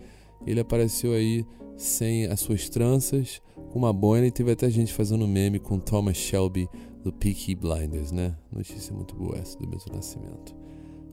Ele 0.47 0.61
apareceu 0.61 1.13
aí 1.13 1.45
sem 1.77 2.27
as 2.27 2.41
suas 2.41 2.69
tranças, 2.69 3.41
com 3.71 3.79
uma 3.79 3.93
boina 3.93 4.27
e 4.27 4.31
teve 4.31 4.53
até 4.53 4.71
gente 4.71 4.93
fazendo 4.93 5.27
meme 5.27 5.59
com 5.59 5.79
Thomas 5.79 6.17
Shelby 6.17 6.69
do 7.03 7.13
Peaky 7.13 7.55
Blinders, 7.55 8.13
né? 8.13 8.37
Notícia 8.53 8.95
muito 8.95 9.15
boa 9.15 9.37
essa 9.39 9.59
do 9.59 9.67
Milton 9.67 9.95
Nascimento. 9.95 10.55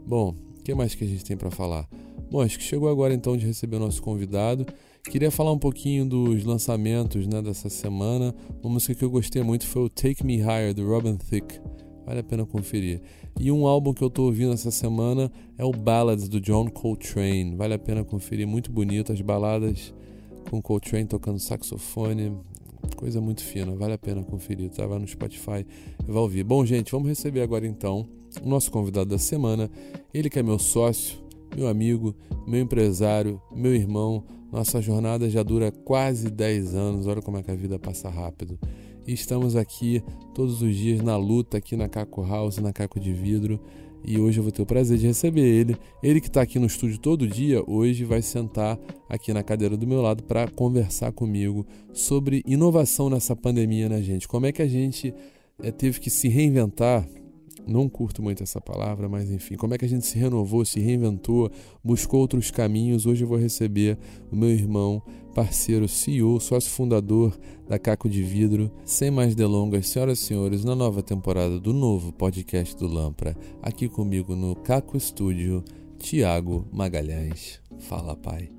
Bom, 0.06 0.36
o 0.59 0.63
que 0.63 0.74
mais 0.74 0.95
que 0.95 1.03
a 1.03 1.07
gente 1.07 1.25
tem 1.25 1.36
para 1.36 1.51
falar? 1.51 1.88
Bom, 2.30 2.41
acho 2.41 2.57
que 2.57 2.63
chegou 2.63 2.89
agora 2.89 3.13
então 3.13 3.36
de 3.36 3.45
receber 3.45 3.77
o 3.77 3.80
nosso 3.80 4.01
convidado. 4.01 4.65
Queria 5.09 5.31
falar 5.31 5.51
um 5.51 5.57
pouquinho 5.57 6.06
dos 6.06 6.44
lançamentos 6.44 7.25
né, 7.25 7.41
dessa 7.41 7.69
semana. 7.69 8.36
Uma 8.62 8.74
música 8.74 8.94
que 8.94 9.03
eu 9.03 9.09
gostei 9.09 9.41
muito 9.41 9.65
foi 9.65 9.83
o 9.83 9.89
Take 9.89 10.24
Me 10.25 10.38
Higher, 10.38 10.74
do 10.74 10.88
Robin 10.88 11.18
Thicke. 11.18 11.59
Vale 12.06 12.19
a 12.19 12.24
pena 12.24 12.45
conferir. 12.45 13.01
E 13.39 13.51
um 13.51 13.65
álbum 13.65 13.94
que 13.94 14.03
eu 14.03 14.09
estou 14.09 14.25
ouvindo 14.25 14.53
essa 14.53 14.69
semana 14.69 15.31
é 15.57 15.63
o 15.63 15.71
Ballads, 15.71 16.27
do 16.27 16.39
John 16.39 16.68
Coltrane. 16.69 17.56
Vale 17.56 17.75
a 17.75 17.80
pena 17.80 18.03
conferir, 18.03 18.47
muito 18.47 18.71
bonito. 18.71 19.13
As 19.13 19.21
baladas 19.21 19.94
com 20.50 20.62
Coltrane 20.62 21.06
tocando 21.06 21.39
saxofone. 21.39 22.38
Coisa 22.95 23.21
muito 23.21 23.43
fina, 23.43 23.73
vale 23.75 23.93
a 23.93 23.97
pena 23.97 24.23
conferir. 24.23 24.69
Tá? 24.69 24.85
Vai 24.85 24.99
no 24.99 25.07
Spotify 25.07 25.65
e 26.07 26.11
vai 26.11 26.21
ouvir. 26.21 26.43
Bom, 26.43 26.65
gente, 26.65 26.91
vamos 26.91 27.07
receber 27.07 27.41
agora 27.41 27.65
então 27.65 28.07
o 28.43 28.48
nosso 28.48 28.71
convidado 28.71 29.09
da 29.09 29.17
semana. 29.17 29.69
Ele 30.13 30.29
que 30.29 30.39
é 30.39 30.43
meu 30.43 30.59
sócio, 30.59 31.17
meu 31.55 31.67
amigo, 31.67 32.15
meu 32.48 32.62
empresário, 32.62 33.41
meu 33.51 33.74
irmão 33.74 34.24
nossa 34.51 34.81
jornada 34.81 35.29
já 35.29 35.43
dura 35.43 35.71
quase 35.71 36.29
10 36.29 36.74
anos, 36.74 37.07
olha 37.07 37.21
como 37.21 37.38
é 37.38 37.43
que 37.43 37.51
a 37.51 37.55
vida 37.55 37.77
passa 37.77 38.09
rápido. 38.09 38.57
E 39.10 39.13
estamos 39.13 39.56
aqui 39.56 40.04
todos 40.36 40.62
os 40.62 40.75
dias 40.75 41.01
na 41.01 41.18
luta 41.18 41.58
aqui 41.58 41.75
na 41.75 41.89
Caco 41.89 42.22
House, 42.22 42.60
na 42.60 42.72
Caco 42.72 43.00
de 43.00 43.12
Vidro. 43.12 43.60
E 44.06 44.20
hoje 44.20 44.39
eu 44.39 44.44
vou 44.44 44.51
ter 44.51 44.62
o 44.62 44.68
prazer 44.68 45.00
de 45.00 45.08
receber 45.08 45.42
ele. 45.42 45.75
Ele 46.04 46.22
que 46.22 46.28
está 46.28 46.44
aqui 46.44 46.60
no 46.60 46.68
estúdio 46.68 47.00
todo 47.00 47.28
dia, 47.28 47.63
hoje 47.66 48.06
vai 48.06 48.22
sentar 48.22 48.78
aqui 49.10 49.34
na 49.34 49.42
cadeira 49.42 49.75
do 49.75 49.88
meu 49.88 50.00
lado 50.00 50.22
para 50.22 50.48
conversar 50.48 51.12
comigo 51.12 51.66
sobre 51.92 52.44
inovação 52.46 53.10
nessa 53.10 53.36
pandemia, 53.36 53.89
né, 53.89 54.00
gente? 54.00 54.28
Como 54.28 54.46
é 54.46 54.51
que 54.51 54.62
a 54.62 54.68
gente 54.68 55.12
é, 55.60 55.72
teve 55.72 56.00
que 56.00 56.12
se 56.12 56.28
reinventar 56.28 57.04
não 57.68 57.88
curto 57.88 58.22
muito 58.22 58.44
essa 58.44 58.60
palavra, 58.60 59.08
mas 59.08 59.30
enfim, 59.30 59.56
como 59.56 59.74
é 59.74 59.78
que 59.78 59.86
a 59.86 59.89
gente 59.89 60.06
se 60.06 60.18
renovou, 60.18 60.66
se 60.66 60.80
reinventou, 60.80 61.51
buscou 61.84 62.20
outros 62.20 62.51
caminhos. 62.51 63.06
Hoje 63.06 63.24
eu 63.24 63.28
vou 63.28 63.38
receber 63.38 63.98
o 64.32 64.36
meu 64.36 64.50
irmão, 64.50 65.01
parceiro, 65.34 65.88
CEO, 65.88 66.39
sócio 66.39 66.70
fundador 66.72 67.38
da 67.68 67.78
Caco 67.78 68.10
de 68.10 68.24
Vidro. 68.24 68.72
Sem 68.84 69.12
mais 69.12 69.36
delongas, 69.36 69.88
senhoras 69.88 70.20
e 70.20 70.24
senhores, 70.24 70.63
na 70.63 70.75
nova 70.75 71.01
temporada 71.01 71.60
do 71.60 71.74
novo 71.74 72.12
podcast 72.12 72.75
do 72.75 72.88
Lampra, 72.88 73.36
aqui 73.62 73.88
comigo 73.88 74.36
no 74.36 74.56
Caco 74.56 74.98
Estúdio, 74.98 75.63
Tiago 75.98 76.68
Magalhães. 76.72 77.62
Fala, 77.80 78.16
pai. 78.16 78.59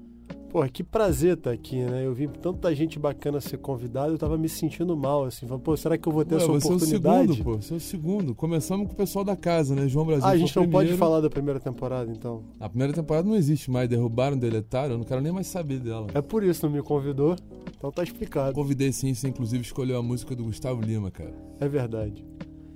Porra, 0.51 0.69
que 0.69 0.83
prazer 0.83 1.35
estar 1.35 1.51
tá 1.51 1.55
aqui, 1.55 1.77
né? 1.77 2.05
Eu 2.05 2.13
vi 2.13 2.27
tanta 2.27 2.75
gente 2.75 2.99
bacana 2.99 3.41
ser 3.41 3.57
convidado, 3.59 4.15
eu 4.15 4.19
tava 4.19 4.37
me 4.37 4.49
sentindo 4.49 4.97
mal, 4.97 5.25
assim. 5.25 5.47
Falando, 5.47 5.63
pô, 5.63 5.77
será 5.77 5.97
que 5.97 6.09
eu 6.09 6.13
vou 6.13 6.25
ter 6.25 6.35
Ué, 6.35 6.43
essa 6.43 6.51
oportunidade? 6.51 6.81
Você 6.81 6.95
é 6.95 6.97
o 6.97 7.37
segundo, 7.37 7.45
pô. 7.45 7.63
Você 7.63 7.73
é 7.73 7.77
o 7.77 7.81
segundo. 7.81 8.35
Começamos 8.35 8.89
com 8.89 8.93
o 8.93 8.97
pessoal 8.97 9.25
da 9.25 9.37
casa, 9.37 9.77
né? 9.77 9.87
João 9.87 10.05
Brasil. 10.05 10.27
Ah, 10.27 10.31
a 10.31 10.37
gente 10.37 10.55
não 10.57 10.65
primeiro. 10.65 10.89
pode 10.89 10.99
falar 10.99 11.21
da 11.21 11.31
primeira 11.31 11.61
temporada, 11.61 12.11
então. 12.11 12.43
A 12.59 12.69
primeira 12.69 12.93
temporada 12.93 13.29
não 13.29 13.37
existe 13.37 13.71
mais. 13.71 13.89
Derrubaram, 13.89 14.37
deletaram. 14.37 14.95
Eu 14.95 14.99
não 14.99 15.05
quero 15.05 15.21
nem 15.21 15.33
mais 15.33 15.47
saber 15.47 15.79
dela. 15.79 16.09
É 16.15 16.21
por 16.21 16.43
isso, 16.43 16.67
não 16.67 16.73
me 16.73 16.83
convidou. 16.83 17.37
Então 17.77 17.93
tá 17.93 18.03
explicado. 18.03 18.53
Convidei 18.53 18.91
sim, 18.91 19.15
você 19.15 19.29
inclusive 19.29 19.63
escolheu 19.63 19.99
a 19.99 20.03
música 20.03 20.35
do 20.35 20.43
Gustavo 20.43 20.83
Lima, 20.83 21.13
cara. 21.13 21.33
É 21.61 21.69
verdade. 21.69 22.27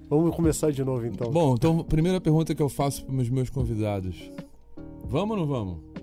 Vamos 0.08 0.34
começar 0.36 0.70
de 0.70 0.84
novo, 0.84 1.04
então. 1.06 1.30
Bom, 1.32 1.54
então, 1.54 1.82
primeira 1.82 2.20
pergunta 2.20 2.54
que 2.54 2.62
eu 2.62 2.68
faço 2.68 3.04
para 3.04 3.16
os 3.16 3.28
meus 3.28 3.50
convidados. 3.50 4.30
Vamos 5.06 5.36
ou 5.36 5.36
não 5.36 5.46
vamos? 5.46 5.93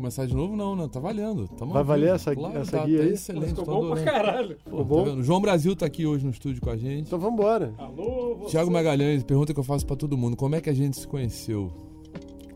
Começar 0.00 0.26
de 0.26 0.34
novo, 0.34 0.56
não, 0.56 0.74
né? 0.74 0.88
Tá 0.90 0.98
valendo. 0.98 1.46
Tamo 1.48 1.74
Vai 1.74 1.84
valer 1.84 2.14
essa, 2.14 2.34
claro, 2.34 2.58
essa 2.58 2.78
tá, 2.78 2.86
guia 2.86 2.98
tá 2.98 3.04
aí? 3.04 3.12
excelente. 3.12 3.48
Ficou 3.48 3.64
bom 3.66 3.76
adorando. 3.84 4.02
pra 4.02 4.12
caralho. 4.12 4.56
Pô, 4.64 4.78
tá 4.78 4.84
bom? 4.84 5.22
João 5.22 5.40
Brasil 5.40 5.76
tá 5.76 5.84
aqui 5.84 6.06
hoje 6.06 6.24
no 6.24 6.30
estúdio 6.30 6.62
com 6.62 6.70
a 6.70 6.76
gente. 6.76 7.06
Então 7.06 7.18
vambora. 7.18 7.74
Alô, 7.76 8.36
você. 8.36 8.52
Tiago 8.52 8.70
Magalhães, 8.70 9.22
pergunta 9.22 9.52
que 9.52 9.60
eu 9.60 9.64
faço 9.64 9.86
pra 9.86 9.94
todo 9.94 10.16
mundo. 10.16 10.36
Como 10.36 10.54
é 10.54 10.60
que 10.60 10.70
a 10.70 10.74
gente 10.74 10.98
se 10.98 11.06
conheceu? 11.06 11.70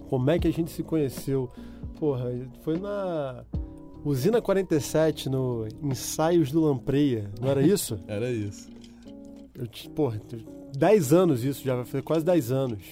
Como 0.08 0.30
é 0.30 0.38
que 0.38 0.48
a 0.48 0.52
gente 0.52 0.70
se 0.70 0.82
conheceu? 0.82 1.50
Porra, 1.98 2.32
foi 2.62 2.78
na 2.78 3.44
Usina 4.04 4.40
47, 4.40 5.28
no 5.28 5.66
Ensaios 5.82 6.50
do 6.50 6.60
Lampreia, 6.60 7.30
não 7.40 7.48
era 7.48 7.62
isso? 7.62 7.98
era 8.08 8.30
isso. 8.30 8.68
Eu, 9.54 9.66
porra, 9.94 10.20
10 10.76 11.12
anos 11.12 11.44
isso 11.44 11.62
já, 11.64 11.84
foi 11.84 12.02
quase 12.02 12.24
10 12.24 12.50
anos. 12.50 12.82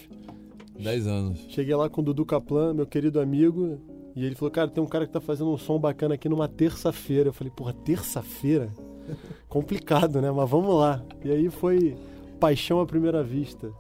10 0.79 1.07
anos. 1.07 1.47
Cheguei 1.49 1.75
lá 1.75 1.89
com 1.89 2.01
o 2.01 2.05
Dudu 2.05 2.25
Kaplan, 2.25 2.75
meu 2.75 2.87
querido 2.87 3.21
amigo, 3.21 3.79
e 4.15 4.25
ele 4.25 4.35
falou, 4.35 4.51
cara, 4.51 4.69
tem 4.69 4.83
um 4.83 4.87
cara 4.87 5.07
que 5.07 5.13
tá 5.13 5.21
fazendo 5.21 5.51
um 5.51 5.59
som 5.59 5.79
bacana 5.79 6.15
aqui 6.15 6.29
numa 6.29 6.47
terça-feira. 6.47 7.31
Eu 7.31 7.33
falei, 7.33 7.53
porra, 7.55 7.73
terça-feira? 7.73 8.71
Complicado, 9.49 10.21
né? 10.21 10.31
Mas 10.31 10.49
vamos 10.49 10.75
lá. 10.75 11.03
E 11.25 11.31
aí 11.31 11.49
foi 11.49 11.97
paixão 12.39 12.81
à 12.81 12.87
primeira 12.87 13.23
vista. 13.23 13.73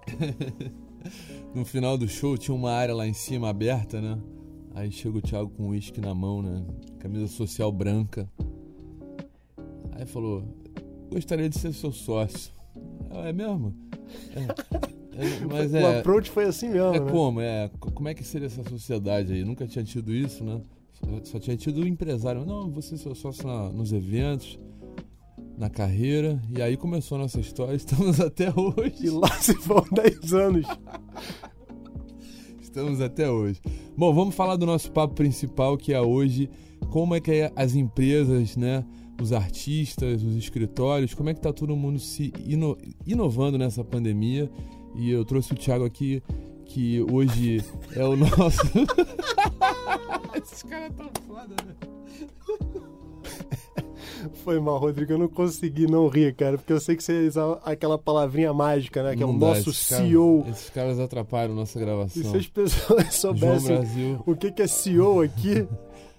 no 1.54 1.64
final 1.64 1.98
do 1.98 2.08
show 2.08 2.38
tinha 2.38 2.54
uma 2.54 2.72
área 2.72 2.94
lá 2.94 3.06
em 3.06 3.12
cima 3.12 3.50
aberta, 3.50 4.00
né? 4.00 4.18
Aí 4.74 4.90
chega 4.90 5.18
o 5.18 5.20
Thiago 5.20 5.50
com 5.50 5.68
uísque 5.68 6.00
na 6.00 6.14
mão, 6.14 6.40
né? 6.40 6.64
Camisa 6.98 7.26
social 7.26 7.70
branca. 7.70 8.26
Aí 9.92 10.06
falou: 10.06 10.44
Gostaria 11.10 11.48
de 11.48 11.58
ser 11.58 11.74
seu 11.74 11.92
sócio. 11.92 12.50
é 13.10 13.32
mesmo? 13.32 13.74
É. 14.34 14.92
É, 15.16 15.46
mas 15.46 15.74
é, 15.74 15.82
o 15.82 15.98
approach 15.98 16.30
foi 16.30 16.44
assim 16.44 16.68
mesmo. 16.68 16.94
É 16.94 17.00
né? 17.00 17.10
como? 17.10 17.40
É, 17.40 17.70
como 17.78 18.08
é 18.08 18.14
que 18.14 18.24
seria 18.24 18.46
essa 18.46 18.62
sociedade 18.64 19.32
aí? 19.32 19.44
Nunca 19.44 19.66
tinha 19.66 19.84
tido 19.84 20.12
isso, 20.12 20.42
né? 20.42 20.60
Só, 20.92 21.32
só 21.32 21.38
tinha 21.38 21.56
tido 21.56 21.82
o 21.82 21.86
empresário. 21.86 22.44
Não, 22.46 22.70
você 22.70 22.96
seu 22.96 23.14
sócio 23.14 23.46
na, 23.46 23.70
nos 23.70 23.92
eventos, 23.92 24.58
na 25.58 25.68
carreira. 25.68 26.40
E 26.50 26.62
aí 26.62 26.76
começou 26.76 27.16
a 27.16 27.22
nossa 27.22 27.40
história. 27.40 27.74
Estamos 27.76 28.20
até 28.20 28.50
hoje. 28.50 29.06
E 29.06 29.10
lá 29.10 29.30
se 29.40 29.52
vão 29.54 29.84
10 29.90 30.32
anos. 30.32 30.66
Estamos 32.60 33.00
até 33.00 33.30
hoje. 33.30 33.60
Bom, 33.96 34.14
vamos 34.14 34.34
falar 34.34 34.56
do 34.56 34.64
nosso 34.64 34.90
papo 34.90 35.14
principal, 35.14 35.76
que 35.76 35.92
é 35.92 36.00
hoje 36.00 36.48
como 36.90 37.14
é 37.14 37.20
que 37.20 37.30
é 37.30 37.52
as 37.54 37.74
empresas, 37.74 38.56
né, 38.56 38.84
os 39.20 39.32
artistas, 39.32 40.22
os 40.22 40.36
escritórios, 40.36 41.14
como 41.14 41.28
é 41.28 41.34
que 41.34 41.38
está 41.38 41.52
todo 41.52 41.76
mundo 41.76 41.98
se 41.98 42.32
ino 42.46 42.76
inovando 43.06 43.58
nessa 43.58 43.84
pandemia. 43.84 44.50
E 44.94 45.10
eu 45.10 45.24
trouxe 45.24 45.52
o 45.52 45.56
Thiago 45.56 45.84
aqui, 45.84 46.22
que 46.66 47.02
hoje 47.10 47.64
é 47.94 48.04
o 48.04 48.16
nosso. 48.16 48.62
Esses 50.34 50.62
caras 50.62 50.92
tão 50.96 51.10
foda, 51.26 51.54
né? 51.66 51.74
Foi 54.44 54.60
mal, 54.60 54.78
Rodrigo. 54.78 55.12
Eu 55.12 55.18
não 55.18 55.28
consegui 55.28 55.86
não 55.86 56.08
rir, 56.08 56.34
cara, 56.34 56.56
porque 56.56 56.72
eu 56.72 56.80
sei 56.80 56.96
que 56.96 57.02
você 57.02 57.26
usa 57.26 57.60
aquela 57.64 57.98
palavrinha 57.98 58.52
mágica, 58.52 59.02
né? 59.02 59.14
Que 59.14 59.20
não 59.20 59.30
é 59.30 59.34
o 59.34 59.38
dá, 59.38 59.46
nosso 59.48 59.70
esses 59.70 59.86
CEO. 59.86 60.42
Caras, 60.42 60.56
esses 60.56 60.70
caras 60.70 61.00
atrapalham 61.00 61.54
nossa 61.54 61.78
gravação. 61.78 62.22
E 62.22 62.24
se 62.24 62.36
as 62.36 62.46
pessoas 62.46 63.14
soubessem 63.14 64.18
o 64.26 64.36
que, 64.36 64.52
que 64.52 64.62
é 64.62 64.66
CEO 64.66 65.22
aqui, 65.22 65.66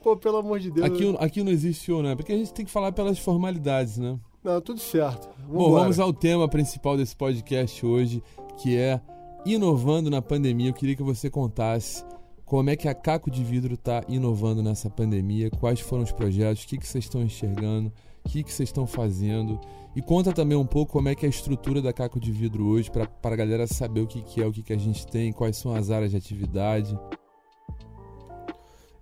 pô, 0.03 0.18
pelo 0.18 0.38
amor 0.38 0.60
de 0.60 0.72
Deus. 0.72 0.86
Aqui, 0.86 1.15
aqui 1.20 1.44
não 1.44 1.51
existe 1.51 1.86
CEO, 1.86 2.01
né? 2.01 2.15
Porque 2.15 2.32
a 2.32 2.38
gente 2.38 2.53
tem 2.53 2.65
que 2.65 2.72
falar 2.72 2.92
pelas 2.92 3.20
formalidades, 3.20 3.98
né? 3.98 4.18
Não, 4.43 4.59
tudo 4.59 4.79
certo. 4.79 5.29
Vamos 5.47 5.53
Bom, 5.53 5.71
vamos 5.71 6.00
ao 6.00 6.12
tema 6.12 6.50
principal 6.50 6.97
desse 6.97 7.15
podcast 7.15 7.85
hoje, 7.85 8.21
que 8.57 8.77
é 8.77 9.00
inovando 9.45 10.09
na 10.09 10.21
pandemia. 10.21 10.69
Eu 10.69 10.73
queria 10.73 10.97
que 10.97 11.03
você 11.03 11.29
contasse 11.29 12.03
como 12.45 12.69
é 12.69 12.75
que 12.75 12.89
a 12.89 12.93
Caco 12.93 13.31
de 13.31 13.41
Vidro 13.41 13.75
está 13.75 14.03
inovando 14.09 14.62
nessa 14.62 14.89
pandemia, 14.89 15.50
quais 15.50 15.79
foram 15.79 16.03
os 16.03 16.12
projetos, 16.12 16.63
o 16.63 16.67
que, 16.67 16.77
que 16.77 16.85
vocês 16.85 17.05
estão 17.05 17.23
enxergando, 17.23 17.91
o 18.25 18.29
que, 18.29 18.43
que 18.43 18.51
vocês 18.51 18.67
estão 18.67 18.85
fazendo. 18.85 19.57
E 19.95 20.01
conta 20.01 20.33
também 20.33 20.57
um 20.57 20.65
pouco 20.65 20.91
como 20.91 21.07
é 21.07 21.15
que 21.15 21.25
é 21.25 21.27
a 21.27 21.29
estrutura 21.29 21.81
da 21.81 21.93
Caco 21.93 22.19
de 22.19 22.31
Vidro 22.31 22.65
hoje, 22.65 22.91
para 22.91 23.07
a 23.23 23.35
galera 23.35 23.65
saber 23.65 24.01
o 24.01 24.07
que, 24.07 24.21
que 24.23 24.41
é, 24.41 24.45
o 24.45 24.51
que, 24.51 24.62
que 24.62 24.73
a 24.73 24.77
gente 24.77 25.07
tem, 25.07 25.31
quais 25.31 25.55
são 25.55 25.73
as 25.73 25.89
áreas 25.89 26.12
de 26.12 26.17
atividade. 26.17 27.00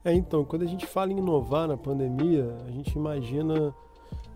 É, 0.06 0.14
então, 0.14 0.46
quando 0.46 0.62
a 0.62 0.68
gente 0.68 0.86
fala 0.86 1.12
em 1.12 1.18
inovar 1.18 1.68
na 1.68 1.78
pandemia, 1.78 2.58
a 2.68 2.72
gente 2.72 2.96
imagina 2.96 3.74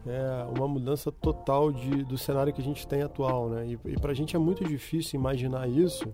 é, 0.06 0.46
uma 0.58 0.68
mudança 0.68 1.12
total 1.12 1.72
de, 1.72 2.04
do 2.04 2.18
cenário 2.18 2.54
que 2.54 2.62
a 2.62 2.64
gente 2.64 2.88
tem 2.88 3.02
atual, 3.02 3.50
né? 3.50 3.68
E, 3.68 3.92
e 3.92 4.00
para 4.00 4.12
a 4.12 4.16
gente 4.16 4.36
é 4.36 4.40
muito 4.40 4.64
difícil 4.64 5.20
imaginar 5.20 5.68
isso, 5.68 6.14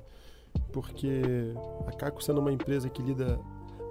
porque 0.71 1.21
a 1.87 1.91
Caco 1.91 2.23
sendo 2.23 2.39
uma 2.39 2.51
empresa 2.51 2.89
que 2.89 3.01
lida 3.01 3.39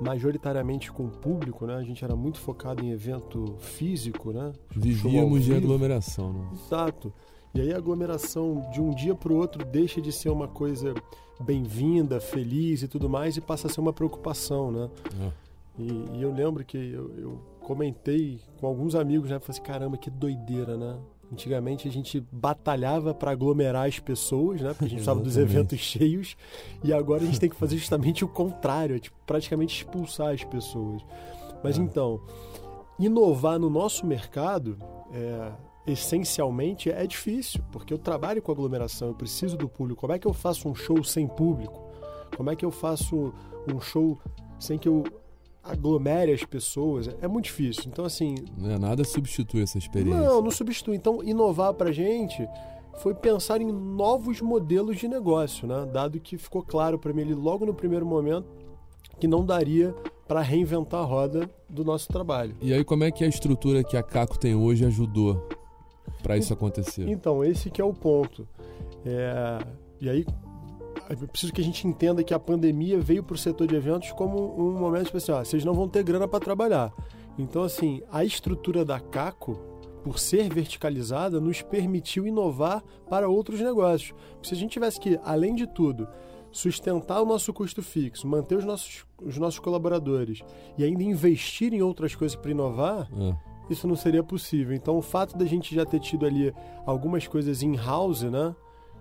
majoritariamente 0.00 0.90
com 0.90 1.04
o 1.04 1.11
público, 1.11 1.66
né? 1.66 1.76
A 1.76 1.83
gente 1.83 2.02
era 2.02 2.16
muito 2.16 2.38
focado 2.38 2.83
em 2.85 2.90
evento 2.90 3.57
físico, 3.59 4.33
né? 4.33 4.52
Vivíamos 4.75 5.45
de 5.45 5.54
aglomeração, 5.54 6.33
né? 6.33 6.49
Exato. 6.54 7.12
E 7.54 7.61
aí 7.61 7.73
a 7.73 7.76
aglomeração 7.76 8.71
de 8.73 8.80
um 8.80 8.95
dia 8.95 9.14
para 9.14 9.33
o 9.33 9.37
outro 9.37 9.64
deixa 9.64 10.00
de 10.00 10.11
ser 10.12 10.30
uma 10.30 10.49
coisa 10.49 10.95
bem-vinda, 11.40 12.21
feliz 12.21 12.83
e 12.83 12.88
tudo 12.88 13.09
mais 13.09 13.37
e 13.37 13.40
passa 13.40 13.66
a 13.66 13.71
ser 13.71 13.80
uma 13.80 13.92
preocupação, 13.92 14.71
né? 14.71 14.90
É. 15.21 15.30
E, 15.78 16.19
e, 16.19 16.23
eu 16.23 16.33
lembro 16.33 16.64
que 16.64 16.76
eu, 16.76 17.11
eu, 17.16 17.38
comentei 17.71 18.41
com 18.59 18.67
alguns 18.67 18.97
amigos, 18.97 19.31
né? 19.31 19.39
Falei 19.39 19.50
assim, 19.50 19.62
caramba, 19.62 19.97
que 19.97 20.11
doideira, 20.11 20.77
né? 20.77 20.99
Antigamente 21.33 21.87
a 21.87 21.91
gente 21.91 22.21
batalhava 22.33 23.15
para 23.15 23.31
aglomerar 23.31 23.87
as 23.87 24.00
pessoas, 24.00 24.61
né? 24.61 24.71
Porque 24.71 24.87
a 24.87 24.89
gente 24.89 24.97
precisava 24.97 25.21
dos 25.21 25.37
eventos 25.37 25.79
cheios. 25.79 26.37
E 26.83 26.93
agora 26.93 27.23
a 27.23 27.27
gente 27.27 27.39
tem 27.39 27.49
que 27.49 27.55
fazer 27.55 27.77
justamente 27.77 28.25
o 28.25 28.29
contrário, 28.29 28.97
é, 28.97 28.99
tipo, 28.99 29.17
praticamente 29.25 29.77
expulsar 29.77 30.35
as 30.35 30.43
pessoas. 30.43 31.00
Mas 31.62 31.79
é. 31.79 31.83
então, 31.83 32.21
inovar 32.99 33.57
no 33.57 33.71
nosso 33.71 34.05
mercado, 34.05 34.77
é, 35.12 35.53
essencialmente, 35.87 36.91
é 36.91 37.07
difícil, 37.07 37.62
porque 37.71 37.95
eu 37.95 37.99
trabalho 37.99 38.43
com 38.43 38.50
aglomeração, 38.50 39.09
eu 39.09 39.15
preciso 39.15 39.57
do 39.57 39.69
público. 39.69 40.00
Como 40.00 40.12
é 40.12 40.19
que 40.19 40.27
eu 40.27 40.33
faço 40.33 40.69
um 40.69 40.75
show 40.75 41.05
sem 41.05 41.29
público? 41.29 41.81
Como 42.37 42.50
é 42.50 42.57
que 42.57 42.65
eu 42.65 42.73
faço 42.73 43.33
um 43.73 43.81
show 43.81 44.19
sem 44.59 44.77
que 44.77 44.89
eu 44.89 45.05
aglomere 45.71 46.33
as 46.33 46.45
pessoas, 46.45 47.09
é 47.21 47.29
muito 47.29 47.47
difícil. 47.47 47.85
Então, 47.87 48.05
assim. 48.05 48.35
Não 48.57 48.71
é 48.71 48.79
nada 48.79 49.05
substitui 49.05 49.62
essa 49.62 49.79
experiência. 49.79 50.21
Não, 50.21 50.43
não 50.43 50.50
substitui. 50.50 50.97
Então, 50.97 51.23
inovar 51.23 51.75
pra 51.75 51.93
gente 51.93 52.47
foi 52.99 53.15
pensar 53.15 53.61
em 53.61 53.73
novos 53.73 54.41
modelos 54.41 54.99
de 54.99 55.09
negócio, 55.09 55.67
né? 55.67 55.89
Dado 55.91 56.21
que 56.21 56.37
ficou 56.37 56.62
claro 56.62 56.99
para 56.99 57.12
mim 57.12 57.23
ali 57.23 57.35
logo 57.35 57.65
no 57.65 57.75
primeiro 57.75 58.05
momento 58.05 58.47
que 59.19 59.27
não 59.27 59.45
daria 59.45 59.95
para 60.27 60.41
reinventar 60.41 61.00
a 61.00 61.05
roda 61.05 61.50
do 61.69 61.85
nosso 61.85 62.09
trabalho. 62.09 62.55
E 62.61 62.73
aí, 62.73 62.85
como 62.85 63.05
é 63.05 63.11
que 63.11 63.25
a 63.25 63.27
estrutura 63.27 63.85
que 63.85 63.97
a 63.97 64.03
Caco 64.03 64.39
tem 64.39 64.55
hoje 64.55 64.85
ajudou 64.87 65.49
para 66.23 66.37
isso 66.37 66.53
acontecer? 66.53 67.09
Então, 67.09 67.45
esse 67.45 67.71
que 67.71 67.81
é 67.81 67.85
o 67.85 67.93
ponto. 67.93 68.47
É... 69.05 69.59
E 70.00 70.09
aí, 70.09 70.27
é 71.11 71.26
preciso 71.26 71.52
que 71.52 71.61
a 71.61 71.64
gente 71.64 71.87
entenda 71.87 72.23
que 72.23 72.33
a 72.33 72.38
pandemia 72.38 73.00
veio 73.00 73.23
para 73.23 73.35
o 73.35 73.38
setor 73.38 73.67
de 73.67 73.75
eventos 73.75 74.12
como 74.12 74.55
um 74.57 74.79
momento 74.79 75.07
especial. 75.07 75.38
Tipo 75.38 75.43
assim, 75.43 75.50
vocês 75.50 75.64
não 75.64 75.75
vão 75.75 75.88
ter 75.88 76.05
grana 76.05 76.29
para 76.29 76.38
trabalhar. 76.38 76.93
Então, 77.37 77.62
assim, 77.62 78.00
a 78.12 78.25
estrutura 78.25 78.85
da 78.85 79.00
Caco, 79.00 79.59
por 80.05 80.21
ser 80.21 80.52
verticalizada, 80.52 81.40
nos 81.40 81.62
permitiu 81.62 82.26
inovar 82.26 82.85
para 83.09 83.29
outros 83.29 83.61
negócios. 83.61 84.14
se 84.43 84.55
a 84.55 84.57
gente 84.57 84.71
tivesse 84.71 85.00
que, 85.00 85.19
além 85.25 85.55
de 85.55 85.67
tudo, 85.67 86.07
sustentar 86.52 87.21
o 87.21 87.26
nosso 87.26 87.52
custo 87.52 87.83
fixo, 87.83 88.29
manter 88.29 88.57
os 88.57 88.64
nossos, 88.64 89.05
os 89.21 89.37
nossos 89.37 89.59
colaboradores 89.59 90.43
e 90.79 90.85
ainda 90.85 91.02
investir 91.02 91.73
em 91.73 91.83
outras 91.83 92.14
coisas 92.14 92.37
para 92.37 92.52
inovar, 92.52 93.09
é. 93.19 93.37
isso 93.69 93.88
não 93.88 93.97
seria 93.97 94.23
possível. 94.23 94.75
Então, 94.75 94.97
o 94.97 95.02
fato 95.02 95.37
da 95.37 95.45
gente 95.45 95.75
já 95.75 95.85
ter 95.85 95.99
tido 95.99 96.25
ali 96.25 96.55
algumas 96.87 97.26
coisas 97.26 97.62
in-house, 97.62 98.23
né? 98.23 98.55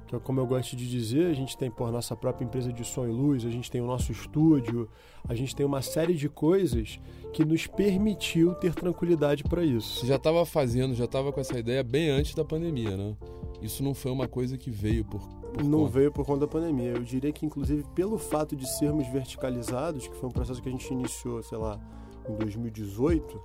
Que 0.09 0.15
é 0.15 0.19
como 0.19 0.39
eu 0.39 0.47
gosto 0.47 0.75
de 0.75 0.89
dizer, 0.89 1.27
a 1.27 1.33
gente 1.33 1.55
tem 1.55 1.69
por 1.69 1.91
nossa 1.91 2.15
própria 2.15 2.43
empresa 2.43 2.73
de 2.73 2.83
som 2.83 3.05
e 3.05 3.11
luz, 3.11 3.45
a 3.45 3.49
gente 3.51 3.69
tem 3.69 3.79
o 3.79 3.85
nosso 3.85 4.11
estúdio, 4.11 4.89
a 5.27 5.35
gente 5.35 5.55
tem 5.55 5.63
uma 5.63 5.83
série 5.83 6.15
de 6.15 6.27
coisas 6.27 6.99
que 7.31 7.45
nos 7.45 7.67
permitiu 7.67 8.55
ter 8.55 8.73
tranquilidade 8.73 9.43
para 9.43 9.63
isso. 9.63 9.99
Você 9.99 10.07
já 10.07 10.15
estava 10.15 10.43
fazendo, 10.47 10.95
já 10.95 11.05
estava 11.05 11.31
com 11.31 11.39
essa 11.39 11.59
ideia 11.59 11.83
bem 11.83 12.09
antes 12.09 12.33
da 12.33 12.43
pandemia, 12.43 12.97
né? 12.97 13.15
Isso 13.61 13.83
não 13.83 13.93
foi 13.93 14.11
uma 14.11 14.27
coisa 14.27 14.57
que 14.57 14.71
veio 14.71 15.05
por, 15.05 15.21
por 15.21 15.63
não 15.63 15.81
conta. 15.81 15.91
veio 15.91 16.11
por 16.11 16.25
conta 16.25 16.39
da 16.39 16.47
pandemia. 16.47 16.89
Eu 16.89 17.03
diria 17.03 17.31
que 17.31 17.45
inclusive 17.45 17.83
pelo 17.93 18.17
fato 18.17 18.55
de 18.55 18.67
sermos 18.79 19.07
verticalizados, 19.09 20.07
que 20.07 20.15
foi 20.15 20.27
um 20.27 20.31
processo 20.31 20.59
que 20.59 20.69
a 20.69 20.71
gente 20.71 20.91
iniciou, 20.91 21.43
sei 21.43 21.59
lá, 21.59 21.79
em 22.27 22.35
2018, 22.35 23.39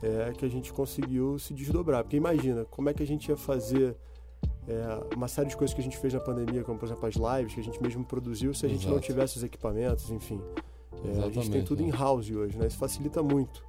é 0.00 0.32
que 0.32 0.44
a 0.44 0.48
gente 0.48 0.72
conseguiu 0.72 1.40
se 1.40 1.52
desdobrar. 1.52 2.04
Porque 2.04 2.16
imagina, 2.16 2.64
como 2.66 2.88
é 2.88 2.94
que 2.94 3.02
a 3.02 3.06
gente 3.06 3.28
ia 3.30 3.36
fazer 3.36 3.96
é, 4.68 5.16
uma 5.16 5.28
série 5.28 5.48
de 5.48 5.56
coisas 5.56 5.74
que 5.74 5.80
a 5.80 5.84
gente 5.84 5.96
fez 5.96 6.12
na 6.12 6.20
pandemia, 6.20 6.62
como 6.62 6.78
por 6.78 6.86
exemplo 6.86 7.06
as 7.06 7.14
lives 7.14 7.54
que 7.54 7.60
a 7.60 7.64
gente 7.64 7.82
mesmo 7.82 8.04
produziu, 8.04 8.52
se 8.52 8.66
a 8.66 8.68
gente 8.68 8.80
Exato. 8.80 8.94
não 8.94 9.00
tivesse 9.00 9.38
os 9.38 9.42
equipamentos, 9.42 10.10
enfim. 10.10 10.40
É, 11.04 11.24
a 11.24 11.30
gente 11.30 11.50
tem 11.50 11.64
tudo 11.64 11.82
em 11.82 11.90
house 11.90 12.30
hoje, 12.30 12.58
né? 12.58 12.66
Isso 12.66 12.76
facilita 12.76 13.22
muito. 13.22 13.64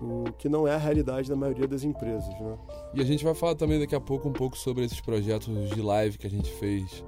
O 0.00 0.32
que 0.38 0.48
não 0.48 0.66
é 0.68 0.74
a 0.74 0.78
realidade 0.78 1.28
da 1.28 1.34
maioria 1.34 1.66
das 1.66 1.82
empresas, 1.82 2.28
né? 2.28 2.58
E 2.94 3.00
a 3.00 3.04
gente 3.04 3.24
vai 3.24 3.34
falar 3.34 3.54
também 3.54 3.80
daqui 3.80 3.94
a 3.94 4.00
pouco 4.00 4.28
um 4.28 4.32
pouco 4.32 4.56
sobre 4.56 4.84
esses 4.84 5.00
projetos 5.00 5.70
de 5.70 5.80
live 5.80 6.18
que 6.18 6.26
a 6.26 6.30
gente 6.30 6.50
fez 6.52 7.02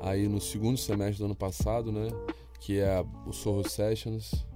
aí 0.00 0.28
no 0.28 0.40
segundo 0.40 0.78
semestre 0.78 1.18
do 1.18 1.24
ano 1.24 1.34
passado, 1.34 1.90
né? 1.90 2.08
Que 2.60 2.78
é 2.78 3.04
o 3.26 3.32
Sorro 3.32 3.68
Sessions. 3.68 4.46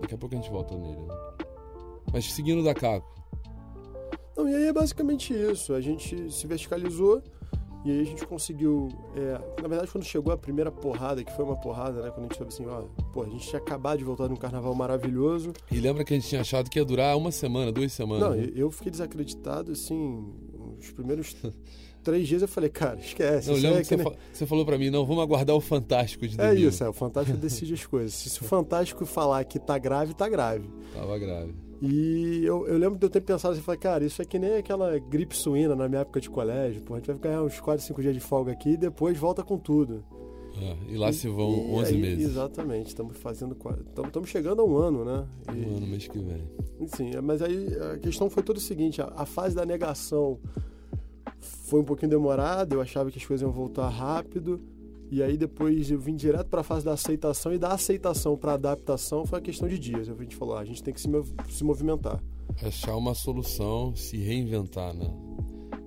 Daqui 0.00 0.14
a 0.14 0.18
pouco 0.18 0.34
a 0.34 0.38
gente 0.38 0.50
volta 0.50 0.76
nele. 0.76 1.00
Né? 1.00 1.14
Mas 2.12 2.32
seguindo 2.32 2.62
da 2.62 2.74
Caco. 2.74 3.08
Não, 4.36 4.48
e 4.48 4.54
aí 4.54 4.66
é 4.66 4.72
basicamente 4.72 5.32
isso. 5.32 5.72
A 5.74 5.80
gente 5.80 6.30
se 6.30 6.46
verticalizou 6.46 7.22
e 7.84 7.90
aí 7.90 8.00
a 8.00 8.04
gente 8.04 8.26
conseguiu. 8.26 8.88
É, 9.14 9.62
na 9.62 9.68
verdade, 9.68 9.90
quando 9.90 10.04
chegou 10.04 10.32
a 10.32 10.36
primeira 10.36 10.70
porrada, 10.70 11.22
que 11.22 11.32
foi 11.32 11.44
uma 11.44 11.56
porrada, 11.56 12.02
né? 12.02 12.10
Quando 12.10 12.20
a 12.20 12.22
gente 12.28 12.36
soube 12.36 12.52
assim, 12.52 12.66
ó, 12.66 12.82
pô, 13.12 13.22
a 13.22 13.28
gente 13.28 13.46
tinha 13.48 13.58
acabado 13.60 13.98
de 13.98 14.04
voltar 14.04 14.26
de 14.26 14.32
um 14.32 14.36
carnaval 14.36 14.74
maravilhoso. 14.74 15.52
E 15.70 15.78
lembra 15.80 16.04
que 16.04 16.12
a 16.12 16.16
gente 16.18 16.28
tinha 16.28 16.40
achado 16.40 16.68
que 16.68 16.78
ia 16.78 16.84
durar 16.84 17.16
uma 17.16 17.30
semana, 17.32 17.70
duas 17.72 17.92
semanas. 17.92 18.22
Não, 18.28 18.34
né? 18.36 18.50
eu 18.54 18.70
fiquei 18.70 18.90
desacreditado, 18.90 19.72
assim, 19.72 20.32
os 20.78 20.90
primeiros 20.92 21.34
três 22.02 22.26
dias 22.28 22.42
eu 22.42 22.48
falei, 22.48 22.70
cara, 22.70 22.98
esquece. 22.98 23.48
Não, 23.48 23.56
eu 23.56 23.62
lembro 23.62 23.78
é 23.78 23.80
que 23.82 23.86
você, 23.88 23.96
nem- 23.96 24.04
fa- 24.04 24.16
você 24.32 24.46
falou 24.46 24.64
pra 24.66 24.76
mim, 24.78 24.90
não, 24.90 25.04
vamos 25.06 25.22
aguardar 25.22 25.54
o 25.56 25.60
Fantástico 25.60 26.26
de 26.26 26.40
É 26.40 26.48
domingo. 26.50 26.68
isso, 26.68 26.82
é, 26.84 26.88
o 26.88 26.92
Fantástico 26.92 27.36
decide 27.38 27.74
as 27.74 27.86
coisas. 27.86 28.12
Se 28.14 28.40
o 28.40 28.44
Fantástico 28.46 29.04
falar 29.06 29.44
que 29.44 29.58
tá 29.58 29.78
grave, 29.78 30.14
tá 30.14 30.28
grave. 30.28 30.68
Tava 30.94 31.18
grave. 31.18 31.54
E 31.80 32.42
eu, 32.44 32.66
eu 32.66 32.76
lembro 32.76 32.98
de 32.98 33.06
eu 33.06 33.10
ter 33.10 33.20
pensado 33.20 33.52
assim, 33.54 33.62
falei, 33.62 33.78
cara, 33.80 34.04
isso 34.04 34.20
é 34.20 34.24
que 34.24 34.38
nem 34.38 34.56
aquela 34.56 34.98
gripe 34.98 35.36
suína 35.36 35.76
na 35.76 35.88
minha 35.88 36.00
época 36.00 36.20
de 36.20 36.28
colégio. 36.28 36.82
Pô, 36.82 36.94
a 36.94 36.96
gente 36.98 37.06
vai 37.06 37.16
ganhar 37.18 37.42
uns 37.42 37.60
4, 37.60 37.84
5 37.84 38.02
dias 38.02 38.14
de 38.14 38.20
folga 38.20 38.50
aqui 38.52 38.70
e 38.70 38.76
depois 38.76 39.16
volta 39.16 39.44
com 39.44 39.56
tudo. 39.58 40.04
É, 40.60 40.76
e 40.92 40.96
lá 40.96 41.12
se 41.12 41.28
vão 41.28 41.52
E 41.52 41.72
11 41.76 41.94
aí, 41.94 42.00
meses. 42.00 42.24
Exatamente, 42.30 42.88
estamos 42.88 43.16
fazendo. 43.18 43.56
Estamos 44.04 44.28
chegando 44.28 44.60
a 44.60 44.64
um 44.64 44.76
ano, 44.76 45.04
né? 45.04 45.24
E- 45.54 45.66
Um 45.66 45.76
ano, 45.76 45.86
mês 45.86 46.08
que 46.08 46.18
vem. 46.18 46.42
Sim, 46.96 47.10
mas 47.22 47.40
aí 47.42 47.68
a 47.94 47.98
questão 47.98 48.28
foi 48.28 48.42
toda 48.42 48.58
o 48.58 48.62
seguinte: 48.62 49.00
a, 49.00 49.12
a 49.16 49.24
fase 49.24 49.54
da 49.54 49.64
negação 49.64 50.40
foi 51.38 51.78
um 51.80 51.84
pouquinho 51.84 52.10
demorada, 52.10 52.74
eu 52.74 52.80
achava 52.80 53.08
que 53.10 53.18
as 53.18 53.24
coisas 53.24 53.42
iam 53.42 53.52
voltar 53.52 53.88
rápido. 53.88 54.60
E 55.10 55.22
aí 55.22 55.36
depois 55.36 55.90
eu 55.90 55.98
vim 55.98 56.14
direto 56.14 56.48
para 56.48 56.60
a 56.60 56.64
fase 56.64 56.84
da 56.84 56.92
aceitação 56.92 57.52
e 57.52 57.58
da 57.58 57.72
aceitação 57.72 58.36
para 58.36 58.52
adaptação 58.54 59.24
foi 59.24 59.38
uma 59.38 59.44
questão 59.44 59.66
de 59.68 59.78
dias. 59.78 60.08
A 60.08 60.14
gente 60.14 60.36
falou, 60.36 60.56
ah, 60.56 60.60
a 60.60 60.64
gente 60.64 60.82
tem 60.82 60.92
que 60.92 61.00
se, 61.00 61.08
se 61.48 61.64
movimentar. 61.64 62.22
Achar 62.62 62.96
uma 62.96 63.14
solução, 63.14 63.94
se 63.96 64.16
reinventar, 64.18 64.92
né? 64.94 65.08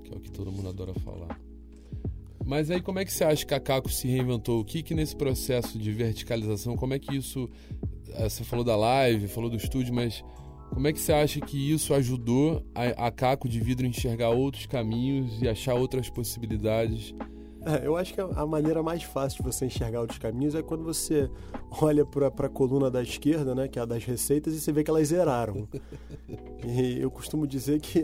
Que 0.04 0.14
é 0.14 0.18
o 0.18 0.20
que 0.20 0.32
todo 0.32 0.52
mundo 0.52 0.70
adora 0.70 0.94
falar. 0.96 1.40
Mas 2.44 2.72
aí 2.72 2.82
como 2.82 2.98
é 3.00 3.06
que 3.06 3.14
você 3.14 3.24
acha 3.24 3.46
que 3.46 3.54
a 3.54 3.60
Caco 3.60 3.90
se 3.90 4.08
reinventou? 4.08 4.60
O 4.60 4.66
que 4.66 4.82
que 4.82 4.96
nesse 4.96 5.16
processo 5.16 5.78
de 5.78 5.92
verticalização, 5.92 6.76
como 6.76 6.94
é 6.94 7.00
que 7.00 7.16
isso... 7.16 7.48
eh, 8.10 8.28
Você 8.28 8.44
falou 8.44 8.66
da 8.66 8.76
live, 8.76 9.28
falou 9.28 9.50
do 9.50 9.56
estúdio, 9.56 9.94
mas 9.94 10.24
como 10.74 10.88
é 10.88 10.94
que 10.94 11.00
você 11.00 11.14
acha 11.14 11.40
que 11.40 11.72
isso 11.72 11.94
ajudou 11.94 12.66
a, 12.74 13.08
a 13.08 13.12
Caco 13.12 13.48
de 13.48 13.60
Vidro 13.60 13.86
enxergar 13.86 14.30
outros 14.32 14.66
caminhos 14.66 15.42
e 15.42 15.48
achar 15.48 15.76
outras 15.76 16.10
possibilidades? 16.10 17.14
É, 17.66 17.86
eu 17.86 17.96
acho 17.96 18.14
que 18.14 18.22
a, 18.22 18.46
maneira 18.46 18.82
mais 18.82 19.04
fácil 19.04 19.44
de 19.44 19.52
você 19.52 19.66
enxergar 19.66 20.02
outros 20.02 20.18
caminhos 20.20 20.56
é 20.56 20.62
quando 20.62 20.84
você 20.84 21.30
olha 21.82 22.06
para 22.06 22.28
a 22.28 22.50
coluna 22.50 22.90
da 22.90 23.02
esquerda, 23.02 23.54
né, 23.54 23.68
que 23.68 23.78
é 23.78 23.82
a 23.82 23.86
das 23.86 24.04
receitas, 24.04 24.54
e 24.54 24.60
você 24.60 24.72
vê 24.72 24.84
que 24.84 24.90
elas 24.90 25.08
zeraram. 25.10 25.68
e 26.66 27.00
eu 27.00 27.12
costumo 27.12 27.46
dizer 27.46 27.80
que, 27.80 28.02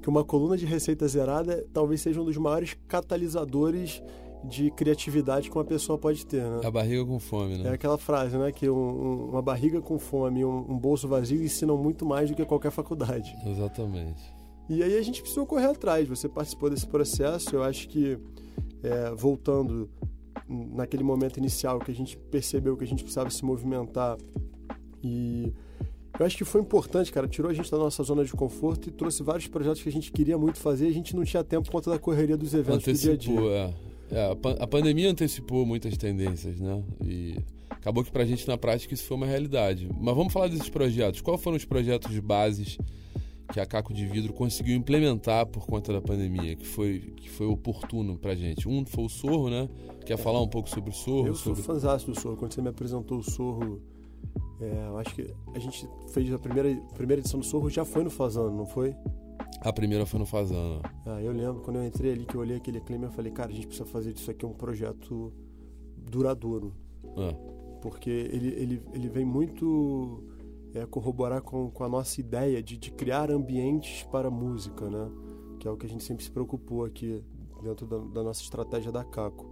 que 0.00 0.08
uma 0.08 0.24
coluna 0.24 0.56
de 0.56 0.64
receita 0.66 1.06
zerada 1.08 1.66
talvez 1.72 2.00
seja 2.00 2.20
um 2.20 2.24
dos 2.24 2.36
maiores 2.36 2.76
catalisadores 2.88 4.02
de 4.44 4.70
criatividade 4.70 5.50
que 5.50 5.56
uma 5.56 5.64
pessoa 5.64 5.98
pode 5.98 6.24
ter, 6.24 6.42
né? 6.42 6.60
A 6.64 6.70
barriga 6.70 7.04
com 7.04 7.18
fome, 7.18 7.54
É 7.54 7.58
né? 7.58 7.70
aquela 7.70 7.98
frase, 7.98 8.36
né? 8.36 8.52
Que 8.52 8.68
um- 8.70 8.74
um- 8.76 9.28
uma 9.30 9.42
barriga 9.42 9.80
com 9.80 9.98
fome 9.98 10.40
e 10.40 10.44
um, 10.44 10.58
um 10.70 10.78
bolso 10.78 11.08
vazio 11.08 11.42
ensinam 11.42 11.76
muito 11.76 12.06
mais 12.06 12.30
do 12.30 12.36
que 12.36 12.44
qualquer 12.44 12.70
faculdade. 12.70 13.34
Exatamente. 13.44 14.22
E 14.68 14.82
aí 14.82 14.96
a 14.96 15.02
gente 15.02 15.20
precisou 15.20 15.46
correr 15.46 15.66
atrás. 15.66 16.06
Você 16.08 16.28
participou 16.28 16.70
desse 16.70 16.86
processo. 16.86 17.56
Eu 17.56 17.62
acho 17.64 17.88
que, 17.88 18.18
é, 18.82 19.10
voltando 19.14 19.88
naquele 20.48 21.02
momento 21.02 21.38
inicial 21.38 21.78
que 21.80 21.90
a 21.90 21.94
gente 21.94 22.16
percebeu 22.16 22.76
que 22.76 22.84
a 22.84 22.86
gente 22.86 23.02
precisava 23.02 23.30
se 23.30 23.44
movimentar 23.44 24.16
e 25.02 25.52
eu 26.18 26.24
acho 26.24 26.36
que 26.36 26.44
foi 26.44 26.62
importante, 26.62 27.12
cara. 27.12 27.28
Tirou 27.28 27.50
a 27.50 27.54
gente 27.54 27.70
da 27.70 27.76
nossa 27.76 28.02
zona 28.02 28.24
de 28.24 28.32
conforto 28.32 28.88
e 28.88 28.92
trouxe 28.92 29.22
vários 29.22 29.46
projetos 29.48 29.82
que 29.82 29.88
a 29.88 29.92
gente 29.92 30.10
queria 30.10 30.38
muito 30.38 30.58
fazer 30.58 30.86
e 30.86 30.88
a 30.90 30.92
gente 30.94 31.14
não 31.14 31.24
tinha 31.24 31.44
tempo 31.44 31.64
por 31.66 31.72
conta 31.72 31.90
da 31.90 31.98
correria 31.98 32.36
dos 32.38 32.54
eventos 32.54 32.84
do 32.84 32.92
dia 32.94 33.12
a 33.12 33.16
dia. 33.16 33.32
Antecipou, 33.34 33.52
é. 33.52 33.74
É, 34.10 34.30
a, 34.30 34.36
pan- 34.36 34.56
a 34.58 34.66
pandemia 34.66 35.10
antecipou 35.10 35.66
muitas 35.66 35.96
tendências, 35.98 36.58
né? 36.58 36.82
E 37.04 37.36
acabou 37.68 38.02
que 38.04 38.10
pra 38.10 38.24
gente 38.24 38.46
na 38.48 38.56
prática 38.56 38.94
isso 38.94 39.04
foi 39.04 39.16
uma 39.16 39.26
realidade. 39.26 39.88
Mas 40.00 40.14
vamos 40.16 40.32
falar 40.32 40.48
desses 40.48 40.70
projetos. 40.70 41.20
Quais 41.20 41.42
foram 41.42 41.56
os 41.56 41.64
projetos 41.66 42.10
de 42.10 42.20
bases 42.20 42.78
que 43.52 43.60
a 43.60 43.66
Caco 43.66 43.94
de 43.94 44.06
Vidro 44.06 44.32
conseguiu 44.32 44.76
implementar 44.76 45.46
por 45.46 45.66
conta 45.66 45.92
da 45.92 46.00
pandemia, 46.00 46.56
que 46.56 46.66
foi, 46.66 47.14
que 47.16 47.28
foi 47.30 47.46
oportuno 47.46 48.18
pra 48.18 48.34
gente? 48.34 48.68
Um 48.68 48.84
foi 48.84 49.04
o 49.04 49.08
Sorro, 49.08 49.48
né? 49.48 49.68
Quer 50.04 50.16
falar 50.16 50.40
um 50.40 50.48
pouco 50.48 50.68
sobre 50.68 50.90
o 50.90 50.92
Sorro? 50.92 51.26
Eu 51.26 51.34
sou 51.34 51.54
sobre... 51.54 51.62
fãzaço 51.62 52.10
do 52.10 52.20
Sorro. 52.20 52.36
Quando 52.36 52.52
você 52.52 52.62
me 52.62 52.68
apresentou 52.68 53.18
o 53.18 53.22
Sorro, 53.22 53.80
é, 54.60 54.86
eu 54.88 54.98
acho 54.98 55.14
que 55.14 55.34
a 55.54 55.58
gente 55.58 55.88
fez 56.08 56.32
a 56.32 56.38
primeira, 56.38 56.74
primeira 56.94 57.20
edição 57.20 57.40
do 57.40 57.46
Sorro, 57.46 57.70
já 57.70 57.84
foi 57.84 58.02
no 58.02 58.10
Fazano, 58.10 58.56
não 58.56 58.66
foi? 58.66 58.94
A 59.60 59.72
primeira 59.72 60.04
foi 60.06 60.20
no 60.20 60.26
Fazano. 60.26 60.80
Ah, 61.04 61.20
eu 61.20 61.32
lembro, 61.32 61.62
quando 61.62 61.76
eu 61.76 61.86
entrei 61.86 62.12
ali, 62.12 62.24
que 62.24 62.34
eu 62.34 62.40
olhei 62.40 62.56
aquele 62.56 62.80
clima, 62.80 63.06
eu 63.06 63.10
falei, 63.10 63.32
cara, 63.32 63.50
a 63.50 63.54
gente 63.54 63.66
precisa 63.66 63.88
fazer 63.88 64.12
disso 64.12 64.30
aqui 64.30 64.44
um 64.44 64.52
projeto 64.52 65.32
duradouro. 65.96 66.74
Ah, 67.16 67.34
Porque 67.80 68.10
ele, 68.10 68.48
ele, 68.48 68.82
ele 68.92 69.08
vem 69.08 69.24
muito 69.24 70.22
é, 70.76 70.86
corroborar 70.86 71.40
com, 71.42 71.70
com 71.70 71.84
a 71.84 71.88
nossa 71.88 72.20
ideia 72.20 72.62
de, 72.62 72.76
de 72.76 72.90
criar 72.90 73.30
ambientes 73.30 74.02
para 74.04 74.28
a 74.28 74.30
música, 74.30 74.88
né? 74.90 75.08
Que 75.58 75.66
é 75.66 75.70
o 75.70 75.76
que 75.76 75.86
a 75.86 75.88
gente 75.88 76.04
sempre 76.04 76.22
se 76.22 76.30
preocupou 76.30 76.84
aqui 76.84 77.22
dentro 77.62 77.86
da, 77.86 77.98
da 77.98 78.22
nossa 78.22 78.42
estratégia 78.42 78.92
da 78.92 79.02
Caco. 79.02 79.46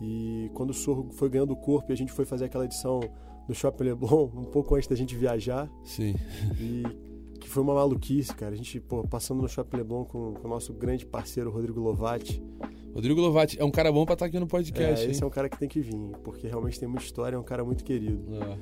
E 0.00 0.50
quando 0.54 0.70
o 0.70 0.74
Sorro 0.74 1.08
foi 1.12 1.28
ganhando 1.28 1.54
corpo 1.54 1.90
e 1.90 1.92
a 1.92 1.96
gente 1.96 2.12
foi 2.12 2.24
fazer 2.24 2.46
aquela 2.46 2.64
edição 2.64 3.00
do 3.46 3.54
Shopping 3.54 3.84
Leblon, 3.84 4.28
um 4.34 4.44
pouco 4.44 4.74
antes 4.74 4.88
da 4.88 4.96
gente 4.96 5.14
viajar, 5.14 5.70
sim. 5.84 6.14
e 6.58 6.82
que 7.38 7.48
foi 7.48 7.62
uma 7.62 7.74
maluquice, 7.74 8.34
cara. 8.34 8.54
A 8.54 8.56
gente, 8.56 8.80
pô, 8.80 9.06
passando 9.06 9.40
no 9.42 9.48
Shopping 9.48 9.76
Leblon 9.76 10.04
com, 10.04 10.34
com 10.34 10.46
o 10.46 10.50
nosso 10.50 10.72
grande 10.72 11.06
parceiro 11.06 11.50
Rodrigo 11.50 11.78
Lovati. 11.80 12.42
Rodrigo 12.92 13.20
Lovati 13.20 13.60
é 13.60 13.64
um 13.64 13.70
cara 13.70 13.92
bom 13.92 14.04
pra 14.04 14.14
estar 14.14 14.26
aqui 14.26 14.38
no 14.38 14.46
É, 14.46 14.48
podcast, 14.48 15.04
esse 15.08 15.20
é 15.20 15.24
hein? 15.24 15.28
um 15.28 15.30
cara 15.30 15.48
que 15.48 15.58
tem 15.58 15.68
que 15.68 15.80
vir, 15.80 16.12
porque 16.24 16.46
realmente 16.48 16.78
tem 16.80 16.88
muita 16.88 17.04
história, 17.04 17.36
é 17.36 17.38
um 17.38 17.42
cara 17.44 17.64
muito 17.64 17.84
querido. 17.84 18.24
É. 18.34 18.58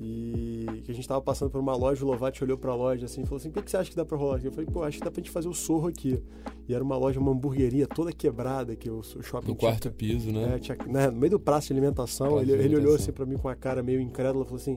E 0.00 0.82
que 0.84 0.90
a 0.92 0.94
gente 0.94 1.06
tava 1.08 1.20
passando 1.20 1.50
por 1.50 1.58
uma 1.60 1.74
loja, 1.74 2.04
o 2.04 2.08
Lovati 2.08 2.44
olhou 2.44 2.56
pra 2.58 2.74
loja 2.74 3.06
assim 3.06 3.22
e 3.22 3.24
falou 3.24 3.38
assim: 3.38 3.48
o 3.48 3.52
que, 3.52 3.62
que 3.62 3.70
você 3.70 3.76
acha 3.76 3.90
que 3.90 3.96
dá 3.96 4.04
pra 4.04 4.16
rolar 4.16 4.36
aqui? 4.36 4.46
Eu 4.46 4.52
falei, 4.52 4.66
pô, 4.70 4.82
acho 4.82 4.98
que 4.98 5.04
dá 5.04 5.10
pra 5.10 5.20
gente 5.20 5.30
fazer 5.30 5.48
o 5.48 5.54
sorro 5.54 5.88
aqui. 5.88 6.22
E 6.68 6.74
era 6.74 6.82
uma 6.84 6.96
loja, 6.96 7.18
uma 7.20 7.32
hamburgueria 7.32 7.86
toda 7.86 8.12
quebrada, 8.12 8.74
que 8.76 8.90
o, 8.90 9.02
shopping 9.02 9.48
No 9.48 9.54
tinha- 9.54 9.70
quarto 9.70 9.90
piso, 9.90 10.30
né? 10.32 10.54
É, 10.54 10.58
tinha- 10.58 10.76
né, 10.86 11.10
no 11.10 11.16
meio 11.18 11.30
do 11.32 11.40
praça 11.40 11.68
de 11.68 11.72
alimentação, 11.74 12.28
Praça 12.28 12.42
ele, 12.42 12.56
de 12.58 12.64
ele 12.64 12.76
olhou 12.76 12.94
assim 12.94 13.12
pra 13.12 13.24
mim 13.26 13.36
com 13.36 13.48
a 13.48 13.54
cara 13.54 13.82
meio 13.82 14.00
incrédula 14.00 14.44
falou 14.44 14.60
assim: 14.60 14.76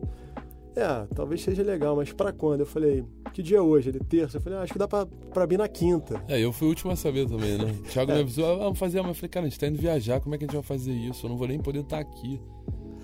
É, 0.75 1.05
talvez 1.15 1.41
seja 1.41 1.61
legal, 1.63 1.95
mas 1.95 2.11
pra 2.13 2.31
quando? 2.31 2.61
Eu 2.61 2.65
falei: 2.65 3.03
Que 3.33 3.41
dia 3.43 3.57
é 3.57 3.61
hoje? 3.61 3.89
Ele 3.89 3.99
terça? 3.99 4.37
Eu 4.37 4.41
falei: 4.41 4.57
ah, 4.59 4.61
Acho 4.61 4.71
que 4.73 4.79
dá 4.79 4.87
pra, 4.87 5.05
pra 5.05 5.45
vir 5.45 5.57
na 5.57 5.67
quinta. 5.67 6.23
É, 6.27 6.39
eu 6.39 6.53
fui 6.53 6.67
o 6.67 6.69
último 6.69 6.91
a 6.91 6.95
saber 6.95 7.27
também, 7.27 7.57
né? 7.57 7.65
O 7.79 7.83
Thiago 7.89 8.11
É. 8.11 8.15
me 8.15 8.21
avisou, 8.21 8.45
ah, 8.45 8.55
vamos 8.55 8.79
fazer, 8.79 8.99
mas 9.01 9.09
eu 9.09 9.15
falei, 9.15 9.29
cara, 9.29 9.45
a 9.45 9.49
gente 9.49 9.59
tá 9.59 9.67
indo 9.67 9.77
viajar, 9.79 10.19
como 10.21 10.35
é 10.35 10.37
que 10.37 10.45
a 10.45 10.47
gente 10.47 10.55
vai 10.55 10.63
fazer 10.63 10.93
isso? 10.93 11.25
Eu 11.25 11.29
não 11.31 11.37
vou 11.37 11.47
nem 11.47 11.59
poder 11.59 11.79
estar 11.81 11.99
aqui. 11.99 12.39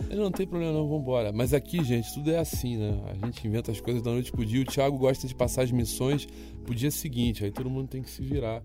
Ele 0.09 0.19
não 0.21 0.31
tem 0.31 0.47
problema 0.47 0.73
não, 0.73 0.87
vambora. 0.87 1.31
Mas 1.31 1.53
aqui, 1.53 1.83
gente, 1.83 2.13
tudo 2.13 2.31
é 2.31 2.39
assim, 2.39 2.77
né? 2.77 2.99
A 3.07 3.25
gente 3.25 3.47
inventa 3.47 3.71
as 3.71 3.79
coisas 3.79 4.01
da 4.01 4.11
noite 4.11 4.31
pro 4.31 4.45
dia. 4.45 4.61
O 4.61 4.65
Thiago 4.65 4.97
gosta 4.97 5.27
de 5.27 5.35
passar 5.35 5.63
as 5.63 5.71
missões 5.71 6.27
pro 6.63 6.73
dia 6.73 6.91
seguinte, 6.91 7.43
aí 7.43 7.51
todo 7.51 7.69
mundo 7.69 7.87
tem 7.87 8.01
que 8.01 8.09
se 8.09 8.21
virar. 8.21 8.63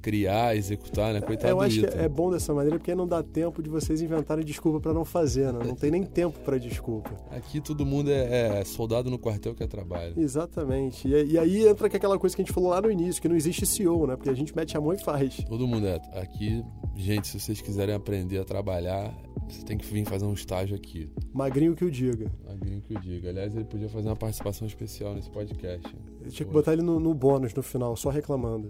Criar, 0.00 0.56
executar, 0.56 1.12
né? 1.12 1.20
Coitado 1.20 1.48
eu 1.48 1.60
acho 1.60 1.80
que 1.80 1.86
é 1.86 2.08
bom 2.08 2.30
dessa 2.30 2.54
maneira 2.54 2.78
porque 2.78 2.94
não 2.94 3.08
dá 3.08 3.22
tempo 3.22 3.60
de 3.60 3.68
vocês 3.68 4.00
inventarem 4.00 4.44
desculpa 4.44 4.80
pra 4.80 4.92
não 4.92 5.04
fazer, 5.04 5.52
né? 5.52 5.60
Não 5.64 5.74
tem 5.74 5.90
nem 5.90 6.04
tempo 6.04 6.38
pra 6.40 6.58
desculpa. 6.58 7.10
Aqui 7.30 7.60
todo 7.60 7.84
mundo 7.84 8.10
é, 8.10 8.60
é 8.60 8.64
soldado 8.64 9.10
no 9.10 9.18
quartel 9.18 9.54
que 9.54 9.64
é 9.64 9.66
trabalho. 9.66 10.14
Exatamente. 10.16 11.08
E, 11.08 11.32
e 11.32 11.38
aí 11.38 11.66
entra 11.66 11.88
que 11.88 11.96
aquela 11.96 12.18
coisa 12.18 12.36
que 12.36 12.42
a 12.42 12.44
gente 12.44 12.54
falou 12.54 12.70
lá 12.70 12.80
no 12.80 12.90
início, 12.90 13.20
que 13.20 13.28
não 13.28 13.34
existe 13.36 13.66
CEO, 13.66 14.06
né? 14.06 14.14
Porque 14.14 14.30
a 14.30 14.34
gente 14.34 14.54
mete 14.54 14.76
a 14.76 14.80
mão 14.80 14.92
e 14.92 14.98
faz. 14.98 15.38
Todo 15.48 15.66
mundo 15.66 15.86
é. 15.88 16.00
Aqui, 16.14 16.64
gente, 16.94 17.26
se 17.26 17.40
vocês 17.40 17.60
quiserem 17.60 17.94
aprender 17.94 18.38
a 18.38 18.44
trabalhar, 18.44 19.12
você 19.48 19.64
tem 19.64 19.76
que 19.78 19.84
vir 19.86 20.04
fazer 20.04 20.24
um 20.24 20.32
estágio 20.32 20.74
aqui. 20.76 21.08
Magrinho 21.32 21.74
que 21.74 21.84
o 21.84 21.90
diga. 21.90 22.30
Magrinho 22.46 22.80
que 22.80 22.94
eu 22.94 23.00
diga. 23.00 23.28
Aliás, 23.30 23.54
ele 23.54 23.64
podia 23.64 23.88
fazer 23.88 24.08
uma 24.08 24.16
participação 24.16 24.66
especial 24.66 25.14
nesse 25.14 25.30
podcast. 25.30 25.94
Eu 26.24 26.30
tinha 26.30 26.46
que 26.46 26.52
botar 26.52 26.72
ele 26.72 26.82
no, 26.82 26.98
no 27.00 27.14
bônus 27.14 27.54
no 27.54 27.62
final, 27.62 27.96
só 27.96 28.10
reclamando. 28.10 28.68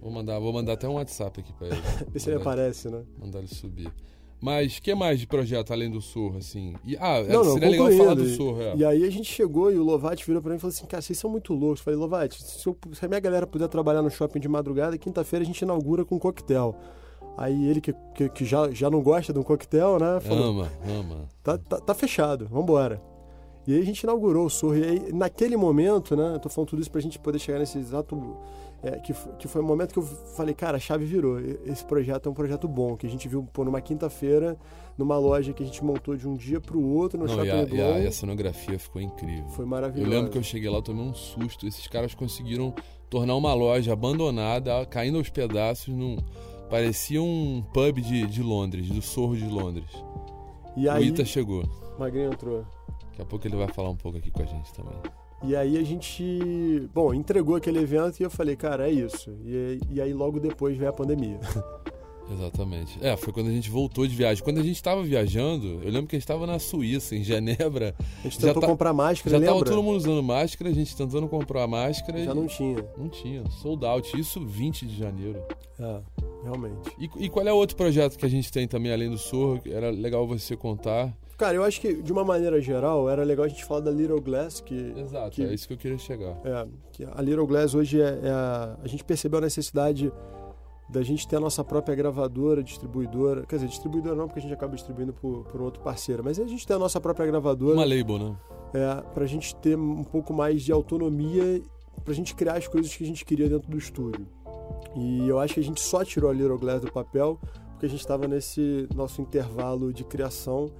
Vou 0.00 0.10
mandar, 0.10 0.38
vou 0.38 0.52
mandar 0.52 0.74
até 0.74 0.88
um 0.88 0.94
WhatsApp 0.94 1.40
aqui 1.40 1.52
pra 1.54 1.68
ele. 1.68 1.76
Vê 2.12 2.18
se 2.18 2.30
ele 2.30 2.36
aparece, 2.40 2.88
né? 2.88 3.02
Mandar 3.18 3.38
ele 3.38 3.48
subir. 3.48 3.90
Mas 4.40 4.78
que 4.78 4.94
mais 4.94 5.18
de 5.18 5.26
projeto 5.26 5.72
além 5.72 5.90
do 5.90 6.02
Sorro, 6.02 6.36
assim? 6.36 6.74
E, 6.84 6.96
ah, 6.98 7.22
Não, 7.22 7.42
não, 7.44 7.52
seria 7.54 7.70
legal 7.70 7.90
falar 7.92 8.14
do 8.14 8.28
Sorro, 8.28 8.60
é. 8.60 8.76
E 8.76 8.84
aí 8.84 9.04
a 9.04 9.10
gente 9.10 9.24
chegou 9.32 9.72
e 9.72 9.76
o 9.78 9.82
Lovati 9.82 10.26
virou 10.26 10.42
pra 10.42 10.50
mim 10.50 10.56
e 10.56 10.60
falou 10.60 10.70
assim, 10.74 10.84
cara, 10.84 11.00
vocês 11.00 11.18
são 11.18 11.30
muito 11.30 11.54
loucos. 11.54 11.80
Eu 11.80 11.84
falei, 11.84 11.98
Lovati, 11.98 12.42
se, 12.42 12.66
eu- 12.66 12.76
se 12.92 13.02
a 13.04 13.08
minha 13.08 13.20
galera 13.20 13.46
puder 13.46 13.66
trabalhar 13.68 14.02
no 14.02 14.10
shopping 14.10 14.40
de 14.40 14.48
madrugada, 14.48 14.98
quinta-feira 14.98 15.42
a 15.42 15.46
gente 15.46 15.62
inaugura 15.62 16.04
com 16.04 16.16
um 16.16 16.18
coquetel. 16.18 16.76
Aí 17.36 17.68
ele, 17.68 17.80
que, 17.80 17.92
que, 18.14 18.28
que 18.28 18.44
já, 18.44 18.70
já 18.70 18.88
não 18.88 19.02
gosta 19.02 19.32
de 19.32 19.38
um 19.38 19.42
coquetel, 19.42 19.98
né? 19.98 20.20
Falou, 20.20 20.50
Ama, 20.50 20.70
ama. 20.88 21.28
tá, 21.42 21.58
tá, 21.58 21.80
tá 21.80 21.94
fechado, 21.94 22.46
vambora. 22.48 23.00
E 23.66 23.74
aí 23.74 23.80
a 23.80 23.84
gente 23.84 24.02
inaugurou 24.02 24.46
o 24.46 24.50
Sorro. 24.50 24.76
E 24.76 24.84
aí, 24.84 25.12
naquele 25.12 25.56
momento, 25.56 26.14
né? 26.14 26.34
Eu 26.34 26.38
tô 26.38 26.48
falando 26.48 26.68
tudo 26.68 26.82
isso 26.82 26.90
pra 26.90 27.00
gente 27.00 27.18
poder 27.18 27.38
chegar 27.38 27.58
nesse 27.58 27.78
exato. 27.78 28.36
É, 28.82 28.98
que, 28.98 29.14
que 29.38 29.48
foi 29.48 29.62
o 29.62 29.64
momento 29.64 29.94
que 29.94 29.98
eu 29.98 30.02
falei, 30.02 30.54
cara, 30.54 30.76
a 30.76 30.80
chave 30.80 31.06
virou. 31.06 31.40
Esse 31.64 31.82
projeto 31.82 32.28
é 32.28 32.30
um 32.30 32.34
projeto 32.34 32.68
bom, 32.68 32.94
que 32.94 33.06
a 33.06 33.10
gente 33.10 33.26
viu 33.26 33.42
pô, 33.50 33.64
numa 33.64 33.80
quinta-feira, 33.80 34.58
numa 34.98 35.16
loja 35.16 35.54
que 35.54 35.62
a 35.62 35.66
gente 35.66 35.82
montou 35.82 36.14
de 36.14 36.28
um 36.28 36.34
dia 36.36 36.60
pro 36.60 36.78
outro 36.82 37.18
no 37.18 37.24
Não, 37.24 37.34
Shopping 37.34 37.46
e, 37.48 37.50
a, 37.50 37.56
Leblon. 37.56 37.76
e, 37.78 37.82
a, 37.82 37.98
e 38.00 38.06
a 38.06 38.12
cenografia 38.12 38.78
ficou 38.78 39.00
incrível. 39.00 39.48
Foi 39.48 39.64
Eu 39.64 39.68
maravilhoso. 39.68 40.10
lembro 40.10 40.30
que 40.30 40.36
eu 40.36 40.42
cheguei 40.42 40.68
lá, 40.68 40.76
eu 40.76 40.82
tomei 40.82 41.02
um 41.02 41.14
susto. 41.14 41.66
Esses 41.66 41.86
caras 41.88 42.14
conseguiram 42.14 42.74
tornar 43.08 43.34
uma 43.36 43.54
loja 43.54 43.94
abandonada, 43.94 44.84
caindo 44.84 45.16
aos 45.16 45.30
pedaços, 45.30 45.88
num... 45.88 46.18
parecia 46.74 47.22
um 47.22 47.62
pub 47.72 48.00
de, 48.00 48.26
de 48.26 48.42
Londres, 48.42 48.88
do 48.88 49.00
Sorro 49.00 49.36
de 49.36 49.46
Londres. 49.46 49.86
E 50.76 50.86
O 50.88 50.90
aí, 50.90 51.06
Ita 51.06 51.24
chegou. 51.24 51.62
o 51.96 52.00
Magrinho 52.00 52.32
entrou. 52.32 52.64
Daqui 53.10 53.22
a 53.22 53.24
pouco 53.24 53.46
ele 53.46 53.54
vai 53.54 53.68
falar 53.68 53.90
um 53.90 53.96
pouco 53.96 54.18
aqui 54.18 54.28
com 54.28 54.42
a 54.42 54.44
gente 54.44 54.72
também. 54.72 54.94
E 55.44 55.54
aí 55.54 55.78
a 55.78 55.84
gente, 55.84 56.88
bom, 56.92 57.14
entregou 57.14 57.54
aquele 57.54 57.78
evento 57.78 58.18
e 58.18 58.24
eu 58.24 58.30
falei, 58.30 58.56
cara, 58.56 58.88
é 58.88 58.92
isso. 58.92 59.30
E, 59.44 59.54
aí- 59.56 59.80
e 59.88 60.00
aí 60.00 60.12
logo 60.12 60.40
depois 60.40 60.76
veio 60.76 60.90
a 60.90 60.92
pandemia. 60.92 61.38
Exatamente. 62.28 62.98
É, 63.02 63.16
foi 63.18 63.32
quando 63.32 63.48
a 63.48 63.52
gente 63.52 63.70
voltou 63.70 64.04
de 64.06 64.16
viagem. 64.16 64.42
Quando 64.42 64.58
a 64.58 64.62
gente 64.62 64.74
estava 64.76 65.00
viajando, 65.02 65.80
eu 65.84 65.90
lembro 65.92 66.06
que 66.08 66.16
a 66.16 66.18
gente 66.18 66.24
estava 66.24 66.44
na 66.46 66.58
Suíça, 66.58 67.14
em 67.14 67.22
Genebra. 67.22 67.94
A 68.20 68.22
gente 68.24 68.40
Já 68.40 68.48
tentou 68.48 68.62
tá- 68.62 68.66
comprar 68.66 68.92
máscara, 68.94 69.30
Já 69.30 69.36
lembra? 69.38 69.54
tava 69.54 69.64
todo 69.66 69.80
mundo 69.82 69.96
usando 69.98 70.22
máscara, 70.22 70.70
a 70.70 70.74
gente 70.74 70.96
tentando 70.96 71.28
comprar 71.28 71.68
máscara 71.68 72.24
Já 72.24 72.32
e 72.32 72.34
não 72.34 72.46
tinha. 72.48 72.84
não 72.98 73.08
tinha. 73.10 73.44
Sold 73.50 73.84
out. 73.84 74.18
Isso 74.18 74.40
20 74.44 74.86
de 74.86 74.96
janeiro. 74.96 75.38
É, 75.78 76.00
realmente. 76.44 76.90
E, 76.98 77.10
e 77.24 77.28
qual 77.28 77.46
é 77.46 77.52
outro 77.52 77.76
projeto 77.76 78.16
que 78.18 78.24
a 78.26 78.28
gente 78.30 78.52
tem 78.52 78.68
também, 78.68 78.92
além 78.92 79.10
do 79.10 79.18
Sorro, 79.18 79.60
que 79.60 79.72
era 79.72 79.90
legal 79.90 80.26
você 80.26 80.56
contar? 80.56 81.12
Cara, 81.36 81.56
eu 81.56 81.64
acho 81.64 81.80
que 81.80 82.00
de 82.00 82.12
uma 82.12 82.22
maneira 82.24 82.60
geral 82.60 83.10
era 83.10 83.24
legal 83.24 83.44
a 83.44 83.48
gente 83.48 83.64
falar 83.64 83.80
da 83.80 83.90
Little 83.90 84.20
Glass, 84.20 84.60
que 84.60 84.94
Exato, 84.96 85.30
que- 85.32 85.42
é 85.42 85.52
isso 85.52 85.66
que 85.66 85.74
eu 85.74 85.78
queria 85.78 85.98
chegar. 85.98 86.38
É, 86.44 86.66
que 86.92 87.04
a 87.04 87.20
Little 87.20 87.46
Glass 87.46 87.74
hoje 87.74 88.00
é, 88.00 88.20
é 88.22 88.30
a, 88.30 88.76
a 88.84 88.86
gente 88.86 89.02
percebeu 89.02 89.38
a 89.38 89.42
necessidade 89.42 90.12
da 90.88 91.02
gente 91.02 91.26
ter 91.26 91.34
a 91.36 91.40
nossa 91.40 91.64
própria 91.64 91.96
gravadora, 91.96 92.62
distribuidora. 92.62 93.44
Quer 93.46 93.56
dizer, 93.56 93.68
distribuidora 93.68 94.14
não, 94.14 94.26
porque 94.28 94.38
a 94.38 94.42
gente 94.42 94.54
acaba 94.54 94.74
distribuindo 94.76 95.12
por, 95.12 95.44
por 95.46 95.60
um 95.60 95.64
outro 95.64 95.82
parceiro, 95.82 96.22
mas 96.22 96.38
a 96.38 96.46
gente 96.46 96.64
ter 96.64 96.74
a 96.74 96.78
nossa 96.78 97.00
própria 97.00 97.26
gravadora 97.26 97.74
Uma 97.74 97.84
label, 97.84 98.18
né? 98.18 98.36
é, 98.74 99.02
pra 99.12 99.26
gente 99.26 99.56
ter 99.56 99.76
um 99.76 100.04
pouco 100.04 100.32
mais 100.32 100.62
de 100.62 100.70
autonomia, 100.70 101.60
pra 102.04 102.12
gente 102.14 102.34
criar 102.34 102.58
as 102.58 102.68
coisas 102.68 102.94
que 102.94 103.02
a 103.02 103.06
gente 103.06 103.24
queria 103.24 103.48
dentro 103.48 103.68
do 103.68 103.78
estúdio. 103.78 104.26
E 104.96 105.28
eu 105.28 105.38
acho 105.38 105.54
que 105.54 105.60
a 105.60 105.64
gente 105.64 105.80
só 105.80 106.04
tirou 106.04 106.30
a 106.30 106.32
Little 106.32 106.58
Glass 106.58 106.80
do 106.80 106.92
papel 106.92 107.38
porque 107.72 107.86
a 107.86 107.88
gente 107.88 108.00
estava 108.00 108.28
nesse 108.28 108.88
nosso 108.94 109.20
intervalo 109.20 109.92
de 109.92 110.04
criação 110.04 110.70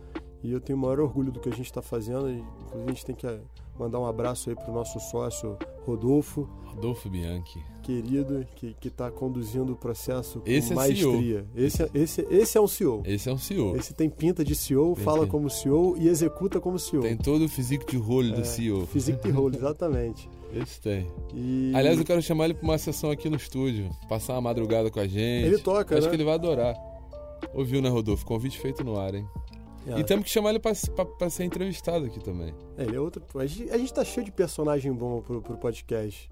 e 0.42 0.52
eu 0.52 0.60
tenho 0.60 0.78
o 0.78 0.82
maior 0.82 1.00
orgulho 1.00 1.32
do 1.32 1.40
que 1.40 1.48
a 1.48 1.52
gente 1.52 1.66
está 1.66 1.82
fazendo. 1.82 2.30
Inclusive, 2.30 2.84
a 2.84 2.88
gente 2.88 3.06
tem 3.06 3.14
que 3.14 3.26
eh, 3.26 3.40
mandar 3.78 3.98
um 4.00 4.06
abraço 4.06 4.50
aí 4.50 4.56
pro 4.56 4.72
nosso 4.72 4.98
sócio 5.00 5.56
Rodolfo, 5.84 6.48
Rodolfo 6.64 7.08
Bianchi. 7.10 7.58
querido, 7.82 8.44
que 8.56 8.74
está 8.88 9.10
conduzindo 9.10 9.72
o 9.72 9.76
processo 9.76 10.40
com 10.40 10.50
Esse 10.50 10.72
é 10.72 10.74
maestria. 10.74 11.46
Esse, 11.54 11.82
é, 11.82 11.90
esse, 11.94 12.26
esse 12.30 12.58
é 12.58 12.60
um 12.60 12.66
CEO. 12.66 13.02
Esse 13.04 13.28
é 13.28 13.32
um 13.32 13.38
CEO. 13.38 13.76
Esse 13.76 13.92
tem 13.94 14.08
pinta 14.08 14.42
de 14.44 14.54
CEO, 14.54 14.94
Tem 14.94 15.04
fala 15.04 15.26
como 15.26 15.48
CEO 15.50 15.94
e 15.98 16.08
executa 16.08 16.58
como 16.60 16.78
CEO. 16.78 17.02
Tem 17.02 17.16
todo 17.16 17.44
o 17.44 17.48
physique 17.48 17.86
de 17.86 17.96
rolo 17.96 18.28
É, 18.28 18.32
do 18.32 18.44
CEO. 18.44 18.86
Physique 18.86 19.22
de 19.22 19.30
role, 19.30 19.56
exatamente. 19.58 20.28
Esse 20.54 20.80
tem. 20.80 21.06
E... 21.34 21.72
Aliás, 21.74 21.98
eu 21.98 22.04
quero 22.04 22.22
chamar 22.22 22.46
ele 22.46 22.54
pra 22.54 22.64
uma 22.64 22.78
sessão 22.78 23.10
aqui 23.10 23.28
no 23.28 23.36
estúdio. 23.36 23.90
Passar 24.08 24.34
uma 24.34 24.40
madrugada 24.40 24.90
com 24.90 25.00
a 25.00 25.06
gente. 25.06 25.46
Ele 25.46 25.58
toca, 25.58 25.94
Acho 25.96 26.06
né? 26.06 26.10
que 26.10 26.16
ele 26.16 26.24
vai 26.24 26.34
adorar. 26.34 26.74
Ouviu, 27.52 27.82
né, 27.82 27.88
Rodolfo? 27.88 28.24
Convite 28.24 28.58
feito 28.58 28.82
no 28.82 28.98
ar, 28.98 29.14
hein? 29.14 29.28
É. 29.86 29.98
E 29.98 30.04
temos 30.04 30.24
que 30.24 30.30
chamar 30.30 30.50
ele 30.50 30.58
pra 30.60 30.74
ser 31.30 31.44
entrevistado 31.44 32.06
aqui 32.06 32.18
também. 32.20 32.54
É, 32.78 32.84
ele 32.84 32.96
é 32.96 33.00
outro. 33.00 33.22
A 33.38 33.44
gente, 33.46 33.70
a 33.70 33.76
gente 33.78 33.92
tá 33.92 34.04
cheio 34.04 34.24
de 34.24 34.32
personagem 34.32 34.92
bom 34.92 35.20
pro, 35.20 35.42
pro 35.42 35.56
podcast. 35.58 36.30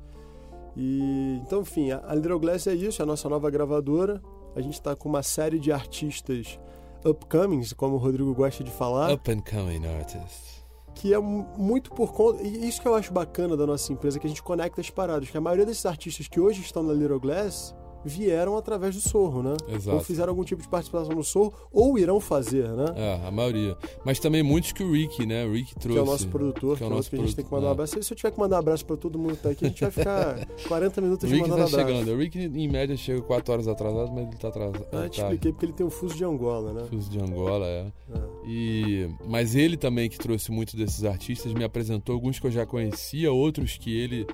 E 0.76 1.38
então, 1.44 1.60
enfim, 1.60 1.90
a, 1.90 2.02
a 2.06 2.14
Little 2.14 2.38
Glass 2.38 2.66
é 2.66 2.74
isso, 2.74 3.02
é 3.02 3.04
a 3.04 3.06
nossa 3.06 3.28
nova 3.28 3.50
gravadora. 3.50 4.22
A 4.56 4.60
gente 4.60 4.80
tá 4.80 4.96
com 4.96 5.08
uma 5.08 5.22
série 5.22 5.58
de 5.58 5.70
artistas 5.70 6.58
upcomings, 7.04 7.72
como 7.72 7.96
o 7.96 7.98
Rodrigo 7.98 8.34
gosta 8.34 8.62
de 8.64 8.70
falar, 8.70 9.12
Up 9.12 9.30
and 9.30 9.40
coming 9.40 9.86
artist. 9.86 10.62
que 10.94 11.12
é 11.12 11.18
mu- 11.18 11.46
muito 11.58 11.90
por 11.90 12.12
conta. 12.12 12.42
E 12.42 12.68
isso 12.68 12.80
que 12.80 12.88
eu 12.88 12.94
acho 12.94 13.12
bacana 13.12 13.56
da 13.56 13.66
nossa 13.66 13.92
empresa, 13.92 14.18
que 14.18 14.26
a 14.26 14.30
gente 14.30 14.42
conecta 14.42 14.80
as 14.80 14.88
paradas. 14.88 15.28
Que 15.28 15.36
a 15.36 15.40
maioria 15.40 15.66
desses 15.66 15.84
artistas 15.84 16.28
que 16.28 16.40
hoje 16.40 16.60
estão 16.62 16.82
na 16.82 16.92
Little 16.92 17.20
Glass 17.20 17.74
vieram 18.04 18.56
através 18.56 18.94
do 18.94 19.00
Sorro, 19.00 19.42
né? 19.42 19.54
Exato. 19.68 19.96
Ou 19.96 20.02
fizeram 20.02 20.30
algum 20.30 20.44
tipo 20.44 20.60
de 20.62 20.68
participação 20.68 21.14
no 21.14 21.22
Sorro, 21.24 21.52
ou 21.72 21.98
irão 21.98 22.18
fazer, 22.20 22.68
né? 22.68 22.86
É, 22.96 23.26
a 23.26 23.30
maioria. 23.30 23.76
Mas 24.04 24.18
também 24.18 24.42
muitos 24.42 24.72
que 24.72 24.82
o 24.82 24.92
Rick, 24.92 25.24
né? 25.26 25.44
O 25.46 25.52
Rick 25.52 25.74
trouxe. 25.74 25.92
Que 25.92 25.98
é 25.98 26.02
o 26.02 26.06
nosso 26.06 26.28
produtor, 26.28 26.76
que 26.78 26.84
é 26.84 26.86
o 26.86 26.90
nosso 26.90 27.10
que 27.10 27.16
a 27.16 27.18
gente 27.20 27.36
tem 27.36 27.44
que 27.44 27.52
mandar 27.52 27.68
um 27.68 27.70
abraço. 27.70 28.02
Se 28.02 28.12
eu 28.12 28.16
tiver 28.16 28.30
que 28.30 28.38
mandar 28.40 28.56
um 28.56 28.58
abraço 28.60 28.84
pra 28.84 28.96
todo 28.96 29.18
mundo 29.18 29.36
que 29.36 29.42
tá 29.42 29.50
aqui, 29.50 29.64
a 29.64 29.68
gente 29.68 29.80
vai 29.80 29.90
ficar 29.90 30.46
40 30.68 31.00
O 31.00 31.04
minutos 31.04 31.30
Rick 31.30 31.40
mandando 31.48 31.70
tá 31.70 31.80
abraço. 31.80 31.92
chegando. 31.92 32.12
O 32.14 32.18
Rick, 32.18 32.38
em 32.38 32.68
média, 32.68 32.96
chega 32.96 33.22
4 33.22 33.52
horas 33.52 33.68
atrasado, 33.68 34.10
mas 34.12 34.26
ele 34.26 34.36
tá 34.36 34.48
atrasado. 34.48 34.86
Ah, 34.92 34.96
eu 35.04 35.08
te 35.08 35.20
tá 35.20 35.26
expliquei 35.26 35.52
porque 35.52 35.66
ele 35.66 35.72
tem 35.72 35.86
um 35.86 35.90
fuso 35.90 36.14
de 36.14 36.24
Angola, 36.24 36.72
né? 36.72 36.84
fuso 36.88 37.10
de 37.10 37.18
Angola, 37.20 37.66
é. 37.66 37.86
É. 38.14 38.20
E, 38.46 39.08
mas 39.26 39.54
ele 39.54 39.76
também 39.76 40.08
que 40.10 40.18
trouxe 40.18 40.50
muito 40.50 40.76
desses 40.76 41.04
artistas, 41.04 41.52
me 41.52 41.64
apresentou 41.64 42.14
alguns 42.14 42.38
que 42.40 42.46
eu 42.46 42.50
já 42.50 42.66
conhecia, 42.66 43.32
outros 43.32 43.76
que 43.76 43.96
ele 43.96 44.26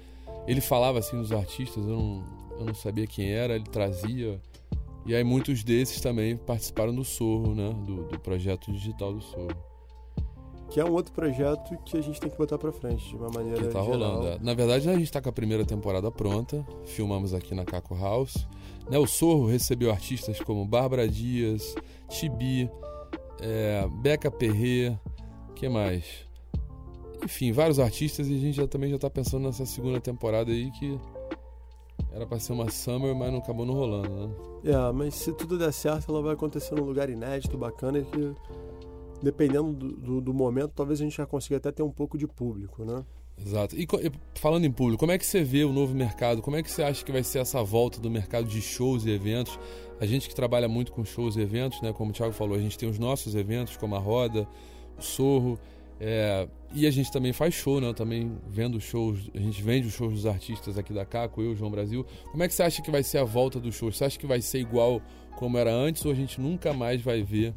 ele 0.47 0.61
falava 0.63 0.99
assim 0.99 1.19
dos 1.21 1.31
artistas, 1.31 1.85
eu 1.87 1.91
não, 1.97 2.25
eu 2.59 2.65
não 2.67 2.75
sabia 2.75 3.07
quem 3.07 3.31
era, 3.33 3.55
ele 3.55 3.65
trazia. 3.65 4.41
E 5.07 5.15
aí 5.15 5.25
muitos 5.25 5.65
desses 5.65 6.01
também 6.01 6.37
participaram 6.37 6.95
do 6.95 7.05
Sorro, 7.05 7.55
né? 7.55 7.71
Do, 7.87 8.05
do 8.05 8.19
projeto 8.21 8.71
digital 8.73 9.13
do 9.13 9.21
Sorro. 9.23 9.49
Que 10.71 10.81
é 10.81 10.85
um 10.85 10.93
outro 10.93 11.15
projeto 11.15 11.79
que 11.87 11.97
a 11.97 12.01
gente 12.03 12.21
tem 12.21 12.29
que 12.29 12.37
botar 12.37 12.59
pra 12.59 12.71
frente 12.71 13.09
de 13.09 13.17
uma 13.17 13.31
maneira 13.31 13.57
Que 13.59 13.69
tá 13.69 13.81
geral. 13.83 13.87
rolando. 13.87 14.27
é. 14.29 14.39
Na 14.43 14.53
verdade, 14.53 14.87
a 14.91 14.95
gente 14.99 15.11
tá 15.11 15.19
com 15.23 15.31
a 15.31 15.33
primeira 15.33 15.65
temporada 15.65 16.11
pronta. 16.13 16.67
Filmamos 16.85 17.33
aqui 17.33 17.55
na 17.55 17.65
Caco 17.65 17.95
House. 17.97 18.47
Né, 18.91 18.99
o 18.99 19.07
Sorro 19.07 19.47
recebeu 19.47 19.91
artistas 19.91 20.39
como 20.41 20.67
Bárbara 20.67 21.09
Dias, 21.09 21.75
Tibi, 22.11 22.71
é, 23.41 23.89
Beca 24.03 24.31
Perré, 24.31 24.99
que 25.55 25.69
mais? 25.71 26.05
Enfim, 27.25 27.51
vários 27.51 27.79
artistas 27.79 28.29
e 28.29 28.35
a 28.35 28.39
gente 28.39 28.55
já, 28.57 28.67
também 28.69 28.91
já 28.91 28.99
tá 28.99 29.09
pensando 29.11 29.45
nessa 29.45 29.65
segunda 29.67 30.01
temporada 30.01 30.51
aí 30.53 30.71
que 30.73 30.99
era 32.13 32.27
pra 32.27 32.39
ser 32.39 32.53
uma 32.53 32.71
summer, 32.71 33.15
mas 33.15 33.31
não 33.31 33.39
acabou 33.39 33.67
não 33.67 33.75
rolando, 33.75 34.09
né? 34.09 34.35
É, 34.65 34.93
mas 34.93 35.15
se 35.15 35.33
tudo 35.33 35.59
der 35.59 35.73
certo, 35.73 36.11
ela 36.11 36.23
vai 36.23 36.35
acontecer 36.35 36.75
num 36.75 36.85
lugar 36.85 37.09
inédito, 37.09 37.57
bacana, 37.57 37.99
e 37.99 38.05
que 38.05 38.35
dependendo 39.23 39.73
do, 39.73 39.93
do, 39.97 40.21
do 40.21 40.35
momento, 40.35 40.73
talvez 40.75 41.01
a 41.01 41.05
gente 41.05 41.17
já 41.17 41.27
consiga 41.27 41.57
até 41.57 41.73
ter 41.73 41.83
um 41.83 41.91
pouco 41.91 42.17
de 42.17 42.27
público, 42.27 42.85
né? 42.85 43.05
Exato. 43.41 43.77
E, 43.77 43.83
e 43.85 44.13
falando 44.35 44.65
em 44.65 44.73
público, 44.73 44.99
como 44.99 45.13
é 45.13 45.19
que 45.19 45.27
você 45.27 45.43
vê 45.43 45.65
o 45.65 45.73
novo 45.73 45.95
mercado? 45.95 46.43
Como 46.43 46.57
é 46.57 46.63
que 46.63 46.71
você 46.71 46.83
acha 46.83 47.05
que 47.05 47.13
vai 47.13 47.23
ser 47.23 47.39
essa 47.39 47.63
volta 47.63 48.01
do 48.01 48.11
mercado 48.11 48.47
de 48.47 48.61
shows 48.61 49.05
e 49.05 49.11
eventos? 49.11 49.59
A 50.01 50.07
gente 50.07 50.29
que 50.29 50.35
trabalha 50.35 50.69
muito 50.69 50.93
com 50.93 51.05
shows 51.05 51.37
e 51.37 51.41
eventos, 51.41 51.81
né? 51.81 51.93
Como 51.93 52.11
o 52.11 52.13
Thiago 52.13 52.33
falou, 52.33 52.57
a 52.57 52.61
gente 52.61 52.77
tem 52.77 52.89
os 52.89 52.99
nossos 52.99 53.35
eventos, 53.35 53.77
como 53.77 53.95
a 53.95 53.99
Roda, 53.99 54.47
o 54.99 55.03
Sorro, 55.03 55.59
é, 56.01 56.49
e 56.75 56.87
a 56.87 56.91
gente 56.91 57.11
também 57.11 57.33
faz 57.33 57.55
show, 57.55 57.81
né? 57.81 57.89
Eu 57.89 57.95
também 57.95 58.33
vendo 58.47 58.81
shows, 58.81 59.31
a 59.35 59.39
gente 59.39 59.63
vende 59.63 59.89
os 59.89 59.95
shows 59.95 60.13
dos 60.13 60.27
artistas 60.27 60.77
aqui 60.77 60.93
da 60.93 61.05
Caco, 61.05 61.41
eu, 61.41 61.55
João 61.55 61.71
Brasil. 61.71 62.05
Como 62.31 62.43
é 62.43 62.49
que 62.49 62.55
você 62.55 62.63
acha 62.63 62.83
que 62.83 62.91
vai 62.91 63.03
ser 63.03 63.19
a 63.19 63.25
volta 63.25 63.59
dos 63.59 63.75
shows? 63.75 63.97
Você 63.97 64.05
acha 64.05 64.19
que 64.19 64.27
vai 64.27 64.41
ser 64.41 64.59
igual 64.59 65.01
como 65.37 65.57
era 65.57 65.73
antes 65.73 66.05
ou 66.05 66.13
a 66.13 66.15
gente 66.15 66.41
nunca 66.41 66.73
mais 66.75 67.01
vai 67.01 67.23
ver 67.23 67.55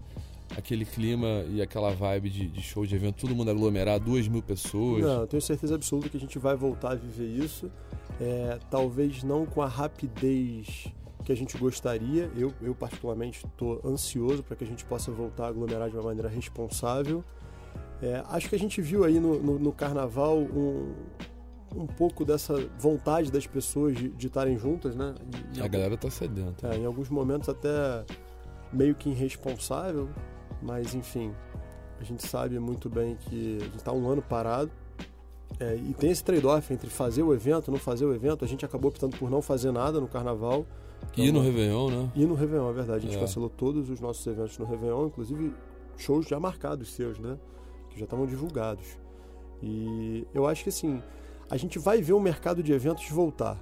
aquele 0.56 0.86
clima 0.86 1.46
e 1.50 1.62
aquela 1.62 1.92
vibe 1.92 2.30
de, 2.30 2.48
de 2.48 2.62
show 2.62 2.86
de 2.86 2.96
evento, 2.96 3.22
todo 3.22 3.36
mundo 3.36 3.52
aglomerado, 3.52 4.06
duas 4.06 4.28
mil 4.28 4.42
pessoas? 4.42 5.04
Não, 5.04 5.22
eu 5.22 5.28
tenho 5.28 5.42
certeza 5.42 5.76
absoluta 5.76 6.10
que 6.10 6.18
a 6.18 6.20
gente 6.20 6.38
vai 6.40 6.56
voltar 6.56 6.92
a 6.92 6.96
viver 6.96 7.28
isso. 7.28 7.72
É, 8.20 8.60
talvez 8.70 9.24
não 9.24 9.46
com 9.46 9.62
a 9.62 9.68
rapidez 9.68 10.88
que 11.26 11.32
a 11.32 11.36
gente 11.36 11.58
gostaria. 11.58 12.30
Eu, 12.36 12.54
eu 12.62 12.74
particularmente, 12.76 13.46
estou 13.46 13.82
ansioso 13.86 14.44
para 14.44 14.56
que 14.56 14.64
a 14.64 14.68
gente 14.68 14.86
possa 14.86 15.12
voltar 15.12 15.46
a 15.46 15.48
aglomerar 15.48 15.90
de 15.90 15.96
uma 15.96 16.04
maneira 16.04 16.30
responsável. 16.30 17.24
É, 18.02 18.24
acho 18.30 18.50
que 18.50 18.56
a 18.56 18.60
gente 18.60 18.82
viu 18.82 19.04
aí 19.04 19.20
no, 19.20 19.40
no, 19.42 19.60
no 19.60 19.72
carnaval 19.72 20.38
um, 20.38 20.92
um 21.76 21.86
pouco 21.86 22.26
dessa 22.26 22.56
vontade 22.80 23.32
das 23.32 23.46
pessoas 23.46 23.96
de 23.96 24.28
estarem 24.28 24.58
juntas, 24.58 24.96
né? 24.96 25.14
E- 25.56 25.62
A 25.62 25.68
galera 25.68 25.96
tá 25.96 26.10
sedenta. 26.10 26.68
é, 26.74 26.78
em 26.78 26.86
alguns 26.86 27.10
momentos 27.10 27.48
até 27.48 28.04
meio 28.74 28.96
que 28.96 29.10
irresponsável, 29.10 30.10
mas 30.62 30.96
enfim, 30.96 31.32
a 32.00 32.04
gente 32.04 32.26
sabe 32.28 32.58
muito 32.60 32.90
bem 32.90 33.16
que 33.16 33.58
a 33.62 33.66
gente 33.66 33.78
está 33.78 33.92
um 33.92 34.08
ano 34.10 34.22
parado 34.22 34.72
é, 35.60 35.76
e 35.76 35.94
tem 35.94 36.10
esse 36.10 36.24
trade-off 36.24 36.74
entre 36.74 36.90
fazer 36.90 37.22
o 37.22 37.34
evento, 37.34 37.70
não 37.70 37.78
fazer 37.78 38.06
o 38.06 38.16
evento. 38.16 38.44
A 38.44 38.48
gente 38.48 38.66
acabou 38.66 38.90
optando 38.90 39.16
por 39.18 39.30
não 39.30 39.42
fazer 39.44 39.72
nada 39.72 40.00
no 40.02 40.08
carnaval. 40.08 40.66
é 41.16 41.22
E 41.22 41.32
no 41.32 41.40
uma- 41.40 41.46
Réveillon, 41.46 41.90
né? 41.90 42.12
E 42.16 42.26
no 42.26 42.34
Réveillon, 42.34 42.70
é 42.70 42.74
verdade. 42.74 43.06
A 43.06 43.10
gente 43.10 43.18
É. 43.18 43.20
cancelou 43.20 43.50
todos 43.50 43.90
os 43.92 44.00
nossos 44.00 44.26
eventos 44.26 44.58
no 44.58 44.66
Réveillon, 44.66 45.06
inclusive 45.08 45.54
shows 45.98 46.26
já 46.28 46.40
marcados 46.40 46.92
seus, 46.94 47.20
né? 47.20 47.38
Que 47.92 48.00
já 48.00 48.06
estavam 48.06 48.26
divulgados. 48.26 48.98
E 49.62 50.26
eu 50.34 50.48
acho 50.48 50.64
que 50.64 50.70
assim, 50.70 51.02
a 51.50 51.58
gente 51.58 51.78
vai 51.78 52.02
ver 52.02 52.14
o 52.14 52.20
mercado 52.20 52.64
de 52.64 52.74
eventos 52.74 53.08
voltar. 53.10 53.58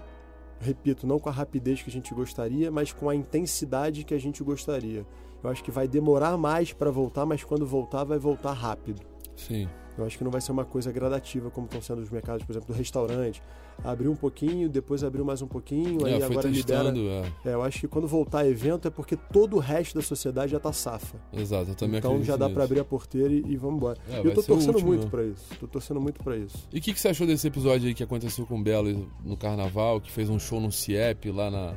Repito, 0.59 1.07
não 1.07 1.19
com 1.19 1.29
a 1.29 1.31
rapidez 1.31 1.81
que 1.81 1.89
a 1.89 1.93
gente 1.93 2.13
gostaria, 2.13 2.69
mas 2.69 2.91
com 2.91 3.09
a 3.09 3.15
intensidade 3.15 4.03
que 4.03 4.13
a 4.13 4.19
gente 4.19 4.43
gostaria. 4.43 5.05
Eu 5.41 5.49
acho 5.49 5.63
que 5.63 5.71
vai 5.71 5.87
demorar 5.87 6.37
mais 6.37 6.73
para 6.73 6.91
voltar, 6.91 7.25
mas 7.25 7.43
quando 7.43 7.65
voltar, 7.65 8.03
vai 8.03 8.19
voltar 8.19 8.51
rápido. 8.53 9.01
Sim. 9.35 9.69
Eu 10.01 10.07
acho 10.07 10.17
que 10.17 10.23
não 10.23 10.31
vai 10.31 10.41
ser 10.41 10.51
uma 10.51 10.65
coisa 10.65 10.91
gradativa 10.91 11.49
como 11.49 11.65
estão 11.65 11.81
sendo 11.81 12.01
os 12.01 12.09
mercados, 12.09 12.45
por 12.45 12.51
exemplo, 12.53 12.67
do 12.73 12.77
restaurante. 12.77 13.41
Abriu 13.83 14.11
um 14.11 14.15
pouquinho, 14.15 14.67
depois 14.67 15.03
abriu 15.03 15.23
mais 15.23 15.41
um 15.41 15.47
pouquinho, 15.47 16.05
É, 16.05 16.15
aí 16.15 16.23
agora 16.23 16.49
testando, 16.49 16.99
libera. 16.99 17.27
é. 17.45 17.49
É, 17.49 17.53
eu 17.53 17.61
acho 17.63 17.79
que 17.79 17.87
quando 17.87 18.07
voltar 18.07 18.45
evento 18.45 18.87
é 18.87 18.91
porque 18.91 19.15
todo 19.15 19.55
o 19.55 19.59
resto 19.59 19.95
da 19.95 20.01
sociedade 20.01 20.51
já 20.51 20.59
tá 20.59 20.73
safa. 20.73 21.17
Exato, 21.31 21.71
eu 21.71 21.75
também 21.75 21.99
então 21.99 22.21
já 22.23 22.35
dá 22.35 22.49
para 22.49 22.63
abrir 22.63 22.79
a 22.79 22.85
porteira 22.85 23.31
e, 23.31 23.43
e 23.45 23.55
vamos 23.55 23.77
embora. 23.77 23.97
É, 24.09 24.19
eu 24.19 24.31
o 24.31 24.43
torcendo 24.43 24.81
muito 24.83 25.07
pra 25.07 25.23
isso. 25.23 25.45
Tô 25.59 25.67
torcendo 25.67 26.01
muito 26.01 26.21
pra 26.23 26.35
isso. 26.35 26.67
E 26.73 26.79
o 26.79 26.81
que, 26.81 26.93
que 26.93 26.99
você 26.99 27.09
achou 27.09 27.25
desse 27.25 27.47
episódio 27.47 27.87
aí 27.87 27.93
que 27.93 28.03
aconteceu 28.03 28.45
com 28.45 28.59
o 28.59 28.63
Belo 28.63 29.09
no 29.23 29.37
carnaval, 29.37 30.01
que 30.01 30.11
fez 30.11 30.29
um 30.29 30.39
show 30.39 30.59
no 30.59 30.71
CIEP 30.71 31.31
lá 31.31 31.49
na 31.49 31.73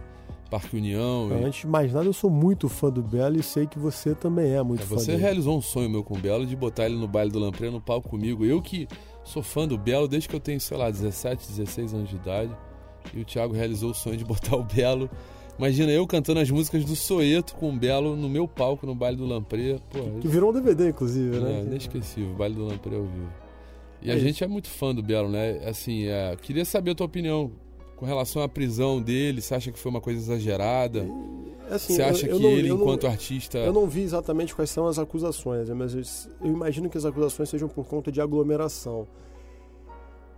Parque 0.53 0.77
União? 0.77 1.29
e- 1.31 1.45
Antes 1.45 1.61
de 1.63 1.67
mais 1.67 1.93
nada, 1.93 2.07
eu 2.07 2.13
sou 2.13 2.29
muito 2.31 2.69
fã 2.69 2.91
do 2.91 3.03
Belo 3.03 3.39
e 3.41 3.43
sei 3.43 3.67
que 3.67 3.79
você 3.79 4.15
também 4.15 4.53
é 4.53 4.63
muito 4.63 4.83
É, 4.83 4.87
fã 4.87 4.97
você 4.97 5.13
dele. 5.13 5.23
realizou 5.23 5.57
um 5.57 5.63
sonho 5.63 5.89
meu 5.89 6.05
com 6.05 6.15
o 6.15 6.19
Belo 6.19 6.45
de 6.47 6.55
botar 6.55 6.85
ele 6.87 6.97
no 6.97 7.09
baile 7.09 7.31
do 7.31 7.39
Lampré 7.39 7.71
no 7.71 7.81
palco 7.81 8.09
comigo. 8.11 8.45
Eu 8.45 8.61
que 8.61 8.87
sou 9.25 9.43
fã 9.43 9.67
do 9.67 9.79
Belo 9.79 10.07
desde 10.07 10.29
que 10.29 10.37
eu 10.37 10.41
tenho, 10.41 10.61
sei 10.61 10.77
lá, 10.77 10.91
17, 10.91 11.49
16 11.49 11.95
anos 11.95 12.11
de 12.11 12.17
idade. 12.17 12.55
E 13.15 13.21
o 13.21 13.25
Thiago 13.25 13.55
realizou 13.55 13.91
o 13.91 13.95
sonho 13.95 14.17
de 14.17 14.25
botar 14.25 14.57
o 14.57 14.63
Belo. 14.63 15.09
Imagina 15.59 15.91
eu 15.93 16.07
cantando 16.07 16.41
as 16.41 16.51
músicas 16.51 16.85
do 16.85 16.95
Soeto 16.97 17.55
com 17.57 17.71
o 17.71 17.77
Belo 17.77 18.15
no 18.17 18.29
meu 18.29 18.47
palco 18.47 18.87
no 18.87 18.95
baile 18.95 19.17
do 19.17 19.25
Lampré. 19.27 19.79
Pô, 19.91 20.19
Que 20.21 20.29
virou 20.29 20.51
um 20.51 20.53
DVD, 20.53 20.91
inclusive, 20.91 21.39
né? 21.39 21.61
é, 21.61 21.63
inesquecível, 21.65 22.35
baile 22.35 22.55
do 22.55 22.65
Lampré 22.67 22.95
ao 22.97 23.05
vivo. 23.05 23.33
E 24.03 24.11
a 24.11 24.15
É 24.15 24.19
gente 24.19 24.43
é 24.43 24.47
muito 24.49 24.69
fã 24.69 24.95
do 24.95 25.03
Belo, 25.03 25.29
né? 25.29 25.61
Assim, 25.67 26.05
é, 26.07 26.37
queria 26.41 26.65
saber 26.65 26.91
a 26.91 26.95
tua 26.95 27.07
opinião 27.07 27.53
com 28.03 28.07
relação 28.07 28.43
à 28.43 28.49
prisão 28.49 29.01
dele. 29.01 29.41
Você 29.41 29.55
acha 29.55 29.71
que 29.71 29.79
foi 29.79 29.89
uma 29.89 30.01
coisa 30.01 30.19
exagerada? 30.19 31.07
Assim, 31.71 31.95
Você 31.95 32.03
eu- 32.03 32.07
acha 32.07 32.27
eu 32.27 32.37
que 32.37 32.43
não- 32.43 32.51
ele, 32.51 32.69
eu 32.69 32.75
não- 32.75 32.83
enquanto 32.83 33.07
artista. 33.07 33.59
Eu 33.59 33.73
não 33.73 33.87
vi 33.87 34.01
exatamente 34.03 34.53
quais 34.57 34.69
são 34.71 34.89
as 34.89 34.99
acusações, 34.99 35.69
né, 35.69 35.75
mas 35.75 35.95
eu, 35.95 36.03
eu 36.45 36.53
imagino 36.53 36.91
que 36.91 36.99
as 36.99 37.05
acusações 37.05 37.49
sejam 37.49 37.69
por 37.69 37.87
conta 37.87 38.11
de 38.11 38.21
aglomeração. 38.21 39.07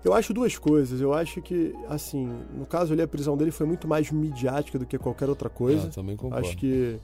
Eu 0.04 0.12
acho 0.12 0.34
duas 0.34 0.58
coisas. 0.58 1.00
Eu 1.00 1.14
acho 1.14 1.40
que, 1.40 1.74
assim, 1.88 2.28
no 2.54 2.66
caso 2.66 2.92
ali, 2.92 3.00
a 3.00 3.08
prisão 3.08 3.34
dele 3.34 3.50
foi 3.50 3.66
muito 3.66 3.88
mais 3.88 4.10
midiática 4.10 4.78
do 4.78 4.84
que 4.84 4.98
qualquer 4.98 5.30
outra 5.30 5.48
coisa. 5.48 5.88
Ah, 5.88 5.90
também 5.94 6.16
concordo. 6.18 6.46
Acho 6.46 6.58
que 6.58 6.98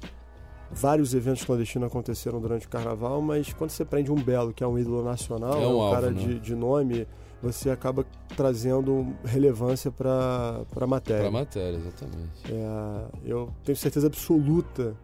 vários 0.70 1.14
eventos 1.14 1.42
clandestinos 1.42 1.88
aconteceram 1.88 2.38
durante 2.38 2.66
o 2.66 2.68
carnaval, 2.68 3.22
mas 3.22 3.50
quando 3.54 3.70
você 3.70 3.86
prende 3.86 4.12
um 4.12 4.16
Belo, 4.16 4.52
que 4.52 4.62
é 4.62 4.66
um 4.66 4.78
ídolo 4.78 5.02
nacional, 5.02 5.54
É 5.54 5.66
um 5.66 5.80
alvo, 5.80 5.94
cara 5.94 6.10
né? 6.10 6.20
de, 6.22 6.38
de 6.38 6.54
nome, 6.54 7.06
você 7.42 7.70
acaba 7.70 8.04
trazendo 8.36 9.14
relevância 9.24 9.90
para 9.90 10.64
a 10.76 10.86
matéria. 10.86 11.22
Pra 11.22 11.30
matéria, 11.30 11.76
exatamente. 11.76 12.52
É, 12.52 13.06
eu 13.24 13.52
tenho 13.64 13.76
certeza 13.76 14.06
absoluta 14.06 14.94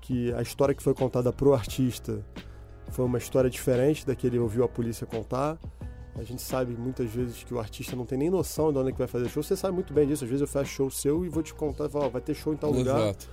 que 0.00 0.32
a 0.34 0.42
história 0.42 0.74
que 0.74 0.82
foi 0.82 0.94
contada 0.94 1.32
pro 1.32 1.54
artista 1.54 2.24
foi 2.90 3.04
uma 3.04 3.18
história 3.18 3.48
diferente 3.48 4.06
da 4.06 4.14
que 4.14 4.26
ele 4.26 4.38
ouviu 4.38 4.64
a 4.64 4.68
polícia 4.68 5.06
contar. 5.06 5.58
A 6.16 6.22
gente 6.22 6.42
sabe 6.42 6.76
muitas 6.76 7.08
vezes 7.10 7.44
que 7.44 7.54
o 7.54 7.58
artista 7.58 7.96
não 7.96 8.04
tem 8.04 8.18
nem 8.18 8.28
noção 8.28 8.72
de 8.72 8.78
onde 8.78 8.90
é 8.90 8.92
que 8.92 8.98
vai 8.98 9.06
fazer 9.06 9.28
show. 9.28 9.42
Você 9.42 9.56
sabe 9.56 9.74
muito 9.74 9.94
bem 9.94 10.06
disso. 10.06 10.24
Às 10.24 10.30
vezes 10.30 10.42
eu 10.42 10.48
faço 10.48 10.70
show 10.70 10.90
seu 10.90 11.24
e 11.24 11.28
vou 11.28 11.42
te 11.42 11.54
contar, 11.54 11.88
falo, 11.88 12.06
ó, 12.06 12.08
vai 12.08 12.20
ter 12.20 12.34
show 12.34 12.52
em 12.52 12.56
tal 12.56 12.70
lugar. 12.72 12.98
Exato. 13.00 13.28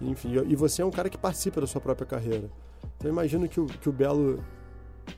Enfim, 0.00 0.32
e 0.32 0.52
e 0.52 0.56
você 0.56 0.82
é 0.82 0.84
um 0.84 0.90
cara 0.90 1.08
que 1.08 1.16
participa 1.16 1.60
da 1.60 1.66
sua 1.66 1.80
própria 1.80 2.06
carreira. 2.06 2.50
Então 2.96 3.08
eu 3.08 3.12
imagino 3.12 3.48
que 3.48 3.60
o, 3.60 3.66
que 3.66 3.88
o 3.88 3.92
Belo 3.92 4.44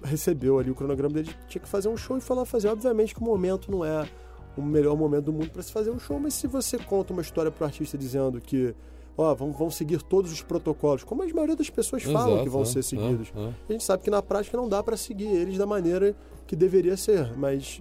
recebeu 0.02 0.58
ali 0.58 0.70
o 0.70 0.74
cronograma 0.74 1.14
dele, 1.14 1.30
tinha 1.46 1.62
que 1.62 1.68
fazer 1.68 1.88
um 1.88 1.96
show 1.96 2.16
e 2.16 2.20
foi 2.20 2.36
lá 2.36 2.44
fazer. 2.44 2.68
Obviamente 2.68 3.14
que 3.14 3.20
o 3.20 3.24
momento 3.24 3.70
não 3.70 3.84
é 3.84 4.08
o 4.56 4.62
melhor 4.62 4.96
momento 4.96 5.26
do 5.26 5.32
mundo 5.32 5.50
para 5.50 5.62
se 5.62 5.72
fazer 5.72 5.90
um 5.90 5.98
show, 5.98 6.18
mas 6.18 6.34
se 6.34 6.46
você 6.46 6.78
conta 6.78 7.12
uma 7.12 7.22
história 7.22 7.50
pro 7.50 7.64
artista 7.64 7.96
dizendo 7.96 8.40
que, 8.40 8.74
ó, 9.16 9.34
vão, 9.34 9.52
vão 9.52 9.70
seguir 9.70 10.02
todos 10.02 10.32
os 10.32 10.42
protocolos, 10.42 11.04
como 11.04 11.22
a 11.22 11.26
maioria 11.26 11.54
das 11.54 11.70
pessoas 11.70 12.02
falam 12.02 12.30
Exato, 12.30 12.42
que 12.42 12.48
vão 12.48 12.62
é, 12.62 12.64
ser 12.64 12.82
seguidos. 12.82 13.32
é, 13.34 13.40
é. 13.40 13.52
A 13.68 13.72
gente 13.72 13.84
sabe 13.84 14.02
que 14.02 14.10
na 14.10 14.20
prática 14.20 14.56
não 14.56 14.68
dá 14.68 14.82
para 14.82 14.96
seguir 14.96 15.28
eles 15.28 15.56
da 15.56 15.66
maneira 15.66 16.16
que 16.46 16.56
deveria 16.56 16.96
ser, 16.96 17.36
mas 17.36 17.80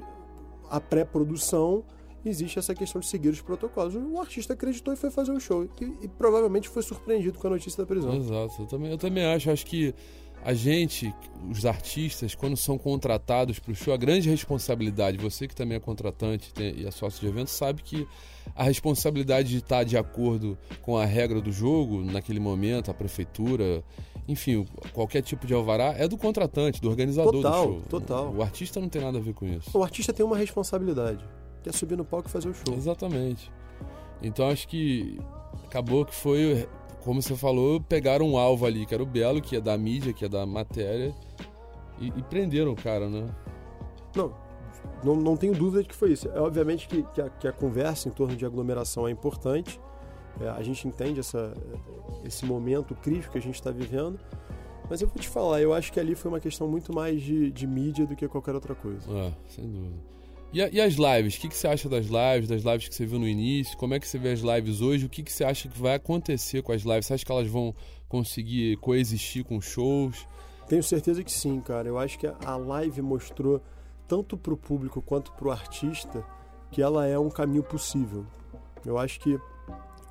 a 0.69 0.79
pré-produção 0.79 1.83
existe 2.23 2.59
essa 2.59 2.75
questão 2.75 2.99
de 2.99 3.07
seguir 3.07 3.29
os 3.29 3.41
protocolos. 3.41 3.95
O 3.95 4.19
artista 4.19 4.53
acreditou 4.53 4.93
e 4.93 4.97
foi 4.97 5.09
fazer 5.09 5.31
o 5.31 5.39
show 5.39 5.63
e, 5.63 5.69
e 6.01 6.07
provavelmente 6.07 6.69
foi 6.69 6.83
surpreendido 6.83 7.39
com 7.39 7.47
a 7.47 7.51
notícia 7.51 7.81
da 7.81 7.87
prisão. 7.87 8.13
Exato, 8.15 8.61
eu 8.61 8.67
também, 8.67 8.91
eu 8.91 8.97
também 8.97 9.25
acho. 9.25 9.49
Acho 9.49 9.65
que 9.65 9.95
a 10.47 10.53
gente, 10.53 11.13
os 11.51 11.65
artistas, 11.65 12.33
quando 12.33 12.55
são 12.55 12.77
contratados 12.77 13.59
para 13.59 13.73
o 13.73 13.75
show, 13.75 13.93
a 13.93 13.97
grande 13.97 14.29
responsabilidade, 14.29 15.17
você 15.17 15.45
que 15.45 15.53
também 15.53 15.75
é 15.75 15.79
contratante 15.79 16.53
e 16.57 16.87
é 16.87 16.89
sócio 16.89 17.19
de 17.19 17.27
evento, 17.27 17.49
sabe 17.49 17.81
que 17.83 18.07
a 18.55 18.63
responsabilidade 18.63 19.49
de 19.49 19.57
estar 19.57 19.83
de 19.83 19.97
acordo 19.97 20.57
com 20.81 20.97
a 20.97 21.03
regra 21.03 21.41
do 21.41 21.51
jogo, 21.51 22.01
naquele 22.01 22.39
momento, 22.39 22.89
a 22.89 22.93
prefeitura, 22.93 23.83
enfim, 24.25 24.65
qualquer 24.93 25.21
tipo 25.21 25.45
de 25.45 25.53
alvará, 25.53 25.93
é 25.97 26.07
do 26.07 26.17
contratante, 26.17 26.79
do 26.79 26.89
organizador 26.89 27.33
Total, 27.33 27.67
do 27.67 27.73
show. 27.73 27.81
total. 27.89 28.33
O 28.33 28.41
artista 28.41 28.79
não 28.79 28.87
tem 28.87 29.01
nada 29.01 29.17
a 29.17 29.21
ver 29.21 29.33
com 29.33 29.45
isso. 29.45 29.77
O 29.77 29.83
artista 29.83 30.13
tem 30.13 30.25
uma 30.25 30.37
responsabilidade, 30.37 31.25
que 31.61 31.67
é 31.67 31.73
subir 31.73 31.97
no 31.97 32.05
palco 32.05 32.29
e 32.29 32.31
fazer 32.31 32.47
o 32.47 32.53
show. 32.53 32.73
Exatamente. 32.73 33.51
Então 34.21 34.47
acho 34.47 34.65
que 34.69 35.19
acabou 35.65 36.05
que 36.05 36.15
foi, 36.15 36.65
como 37.07 37.21
você 37.21 37.37
falou, 37.37 37.79
pegaram 37.79 38.29
um 38.29 38.37
alvo 38.37 38.65
ali, 38.65 38.85
que 38.85 38.93
era 38.93 39.01
o 39.01 39.05
Belo, 39.05 39.41
que 39.41 39.55
é 39.55 39.61
da 39.61 39.77
mídia, 39.77 40.11
que 40.11 40.25
é 40.25 40.27
da 40.27 40.45
matéria, 40.45 41.15
e, 42.01 42.07
e 42.07 42.23
prenderam 42.23 42.73
o 42.73 42.75
cara, 42.75 43.07
né? 43.07 43.33
Não, 44.13 44.33
não, 45.01 45.15
não 45.15 45.37
tenho 45.37 45.53
dúvida 45.53 45.83
de 45.83 45.87
que 45.87 45.95
foi 45.95 46.11
isso. 46.11 46.27
É 46.27 46.41
obviamente 46.41 46.85
que, 46.85 47.03
que, 47.03 47.21
a, 47.21 47.29
que 47.29 47.47
a 47.47 47.53
conversa 47.53 48.09
em 48.09 48.11
torno 48.11 48.35
de 48.35 48.45
aglomeração 48.45 49.07
é 49.07 49.11
importante. 49.11 49.79
É, 50.41 50.49
a 50.49 50.61
gente 50.61 50.85
entende 50.85 51.21
essa, 51.21 51.53
esse 52.25 52.45
momento 52.45 52.93
crítico 52.93 53.31
que 53.31 53.37
a 53.37 53.41
gente 53.41 53.55
está 53.55 53.71
vivendo. 53.71 54.19
Mas 54.89 55.01
eu 55.01 55.07
vou 55.07 55.17
te 55.17 55.29
falar, 55.29 55.61
eu 55.61 55.73
acho 55.73 55.93
que 55.93 56.01
ali 56.01 56.13
foi 56.13 56.29
uma 56.29 56.41
questão 56.41 56.67
muito 56.67 56.93
mais 56.93 57.21
de, 57.21 57.53
de 57.53 57.65
mídia 57.65 58.05
do 58.05 58.17
que 58.17 58.27
qualquer 58.27 58.53
outra 58.53 58.75
coisa. 58.75 59.09
É, 59.09 59.33
sem 59.47 59.65
dúvida. 59.65 60.16
E, 60.53 60.59
e 60.59 60.81
as 60.81 60.93
lives? 60.93 61.35
O 61.35 61.41
que, 61.41 61.49
que 61.49 61.55
você 61.55 61.67
acha 61.67 61.89
das 61.89 62.05
lives, 62.05 62.47
das 62.47 62.63
lives 62.63 62.87
que 62.87 62.95
você 62.95 63.05
viu 63.05 63.19
no 63.19 63.27
início? 63.27 63.77
Como 63.77 63.93
é 63.93 63.99
que 63.99 64.07
você 64.07 64.17
vê 64.17 64.31
as 64.31 64.39
lives 64.39 64.81
hoje? 64.81 65.05
O 65.05 65.09
que, 65.09 65.23
que 65.23 65.31
você 65.31 65.43
acha 65.43 65.67
que 65.67 65.79
vai 65.79 65.95
acontecer 65.95 66.61
com 66.61 66.71
as 66.71 66.83
lives? 66.83 67.05
Você 67.05 67.13
acha 67.13 67.25
que 67.25 67.31
elas 67.31 67.47
vão 67.47 67.75
conseguir 68.07 68.77
coexistir 68.77 69.43
com 69.43 69.59
shows? 69.59 70.25
Tenho 70.67 70.83
certeza 70.83 71.23
que 71.23 71.31
sim, 71.31 71.59
cara. 71.59 71.87
Eu 71.87 71.97
acho 71.97 72.17
que 72.17 72.27
a 72.27 72.55
live 72.55 73.01
mostrou, 73.01 73.61
tanto 74.07 74.37
para 74.37 74.53
o 74.53 74.57
público 74.57 75.01
quanto 75.01 75.31
para 75.33 75.47
o 75.47 75.51
artista, 75.51 76.23
que 76.71 76.81
ela 76.81 77.05
é 77.05 77.19
um 77.19 77.29
caminho 77.29 77.63
possível. 77.63 78.25
Eu 78.85 78.97
acho 78.97 79.19
que 79.19 79.37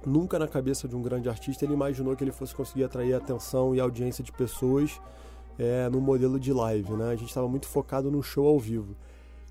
nunca 0.05 0.39
na 0.39 0.47
cabeça 0.47 0.87
de 0.87 0.95
um 0.95 1.03
grande 1.03 1.29
artista 1.29 1.65
ele 1.65 1.75
imaginou 1.75 2.15
que 2.15 2.23
ele 2.23 2.33
fosse 2.33 2.55
conseguir 2.55 2.85
atrair 2.85 3.15
atenção 3.15 3.75
e 3.75 3.81
audiência 3.81 4.23
de 4.23 4.33
pessoas 4.33 5.01
é, 5.59 5.89
no 5.89 6.01
modelo 6.01 6.39
de 6.39 6.53
live, 6.53 6.93
né? 6.93 7.11
A 7.11 7.17
gente 7.17 7.29
estava 7.29 7.49
muito 7.49 7.67
focado 7.67 8.11
no 8.11 8.23
show 8.23 8.47
ao 8.47 8.59
vivo. 8.59 8.95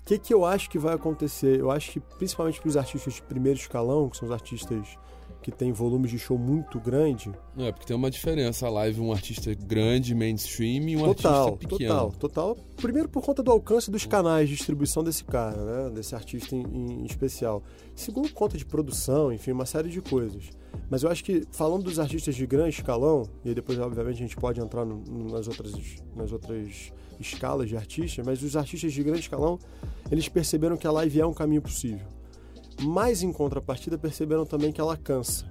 O 0.06 0.08
que, 0.08 0.18
que 0.18 0.32
eu 0.32 0.44
acho 0.44 0.70
que 0.70 0.78
vai 0.78 0.94
acontecer? 0.94 1.58
Eu 1.58 1.68
acho 1.68 1.90
que 1.90 1.98
principalmente 1.98 2.60
para 2.60 2.68
os 2.68 2.76
artistas 2.76 3.14
de 3.14 3.22
primeiro 3.22 3.58
escalão, 3.58 4.08
que 4.08 4.16
são 4.16 4.28
os 4.28 4.32
artistas 4.32 4.96
que 5.42 5.50
têm 5.50 5.72
volumes 5.72 6.12
de 6.12 6.18
show 6.18 6.38
muito 6.38 6.78
grande, 6.78 7.32
Não, 7.56 7.66
é 7.66 7.72
porque 7.72 7.86
tem 7.86 7.96
uma 7.96 8.08
diferença. 8.08 8.68
A 8.68 8.70
live, 8.70 9.00
um 9.00 9.10
artista 9.12 9.52
grande, 9.52 10.14
mainstream, 10.14 10.88
e 10.88 10.96
um 10.96 11.04
total, 11.06 11.54
artista 11.54 11.68
pequeno. 11.68 11.94
total, 11.94 12.12
total. 12.12 12.56
Primeiro 12.76 13.08
por 13.08 13.20
conta 13.24 13.42
do 13.42 13.50
alcance 13.50 13.90
dos 13.90 14.06
canais 14.06 14.48
de 14.48 14.54
distribuição 14.54 15.02
desse 15.02 15.24
cara, 15.24 15.56
né? 15.64 15.90
Desse 15.90 16.14
artista 16.14 16.54
em, 16.54 16.62
em 17.02 17.04
especial. 17.04 17.60
Segundo, 17.96 18.32
conta 18.32 18.56
de 18.56 18.64
produção, 18.64 19.32
enfim, 19.32 19.50
uma 19.50 19.66
série 19.66 19.88
de 19.88 20.00
coisas. 20.00 20.50
Mas 20.88 21.02
eu 21.02 21.10
acho 21.10 21.24
que, 21.24 21.42
falando 21.50 21.82
dos 21.82 21.98
artistas 21.98 22.36
de 22.36 22.46
grande 22.46 22.76
escalão, 22.76 23.24
e 23.44 23.48
aí 23.48 23.54
depois, 23.56 23.76
obviamente, 23.80 24.16
a 24.18 24.22
gente 24.22 24.36
pode 24.36 24.60
entrar 24.60 24.84
no- 24.84 25.02
nas, 25.32 25.48
outras, 25.48 25.72
nas 26.14 26.30
outras 26.30 26.92
escalas 27.20 27.68
de 27.68 27.76
artistas, 27.76 28.24
mas 28.26 28.42
os 28.42 28.56
artistas 28.56 28.92
de 28.92 29.02
grande 29.02 29.20
escalão, 29.20 29.58
eles 30.10 30.28
perceberam 30.28 30.76
que 30.76 30.86
a 30.86 30.90
live 30.92 31.20
é 31.20 31.26
um 31.26 31.34
caminho 31.34 31.62
possível. 31.62 32.06
Mas, 32.82 33.22
em 33.22 33.32
contrapartida, 33.32 33.96
perceberam 33.96 34.44
também 34.44 34.70
que 34.70 34.80
ela 34.80 34.96
cansa. 34.96 35.48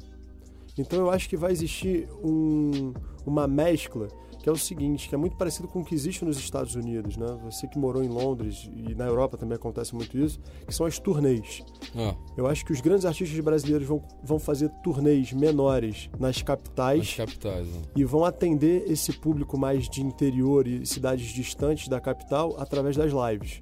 Então 0.77 0.99
eu 0.99 1.09
acho 1.09 1.27
que 1.29 1.37
vai 1.37 1.51
existir 1.51 2.07
um- 2.23 2.93
uma 3.25 3.47
mescla 3.47 4.07
que 4.45 4.49
é 4.49 4.51
o 4.51 4.55
seguinte, 4.55 5.09
que 5.09 5.15
é 5.15 5.17
muito 5.17 5.35
parecido 5.35 5.67
com 5.67 5.79
o 5.79 5.83
que 5.83 5.95
existe 5.95 6.23
nos 6.23 6.37
Estados 6.37 6.75
Unidos, 6.75 7.17
né? 7.17 7.25
Você 7.45 7.67
que 7.67 7.79
morou 7.79 8.03
em 8.03 8.07
Londres 8.07 8.69
e 8.71 8.93
na 8.93 9.07
Europa 9.07 9.37
também 9.37 9.55
acontece 9.55 9.95
muito 9.95 10.15
isso, 10.15 10.39
que 10.67 10.71
são 10.71 10.85
as 10.85 10.99
turnês. 10.99 11.63
Ah, 11.95 12.13
Eu 12.37 12.45
acho 12.45 12.63
que 12.63 12.71
os 12.71 12.79
grandes 12.79 13.05
artistas 13.05 13.39
brasileiros 13.39 13.87
vão, 13.87 14.03
vão 14.21 14.37
fazer 14.37 14.69
turnês 14.83 15.33
menores 15.33 16.11
nas 16.19 16.43
capitais 16.43 17.01
as 17.01 17.15
capitais. 17.15 17.65
né? 17.65 17.81
e 17.95 18.03
vão 18.05 18.23
atender 18.23 18.83
esse 18.87 19.13
público 19.13 19.57
mais 19.57 19.89
de 19.89 20.03
interior 20.03 20.67
e 20.67 20.85
cidades 20.85 21.29
distantes 21.29 21.87
da 21.87 21.99
capital 21.99 22.55
através 22.59 22.95
das 22.95 23.11
lives. 23.11 23.61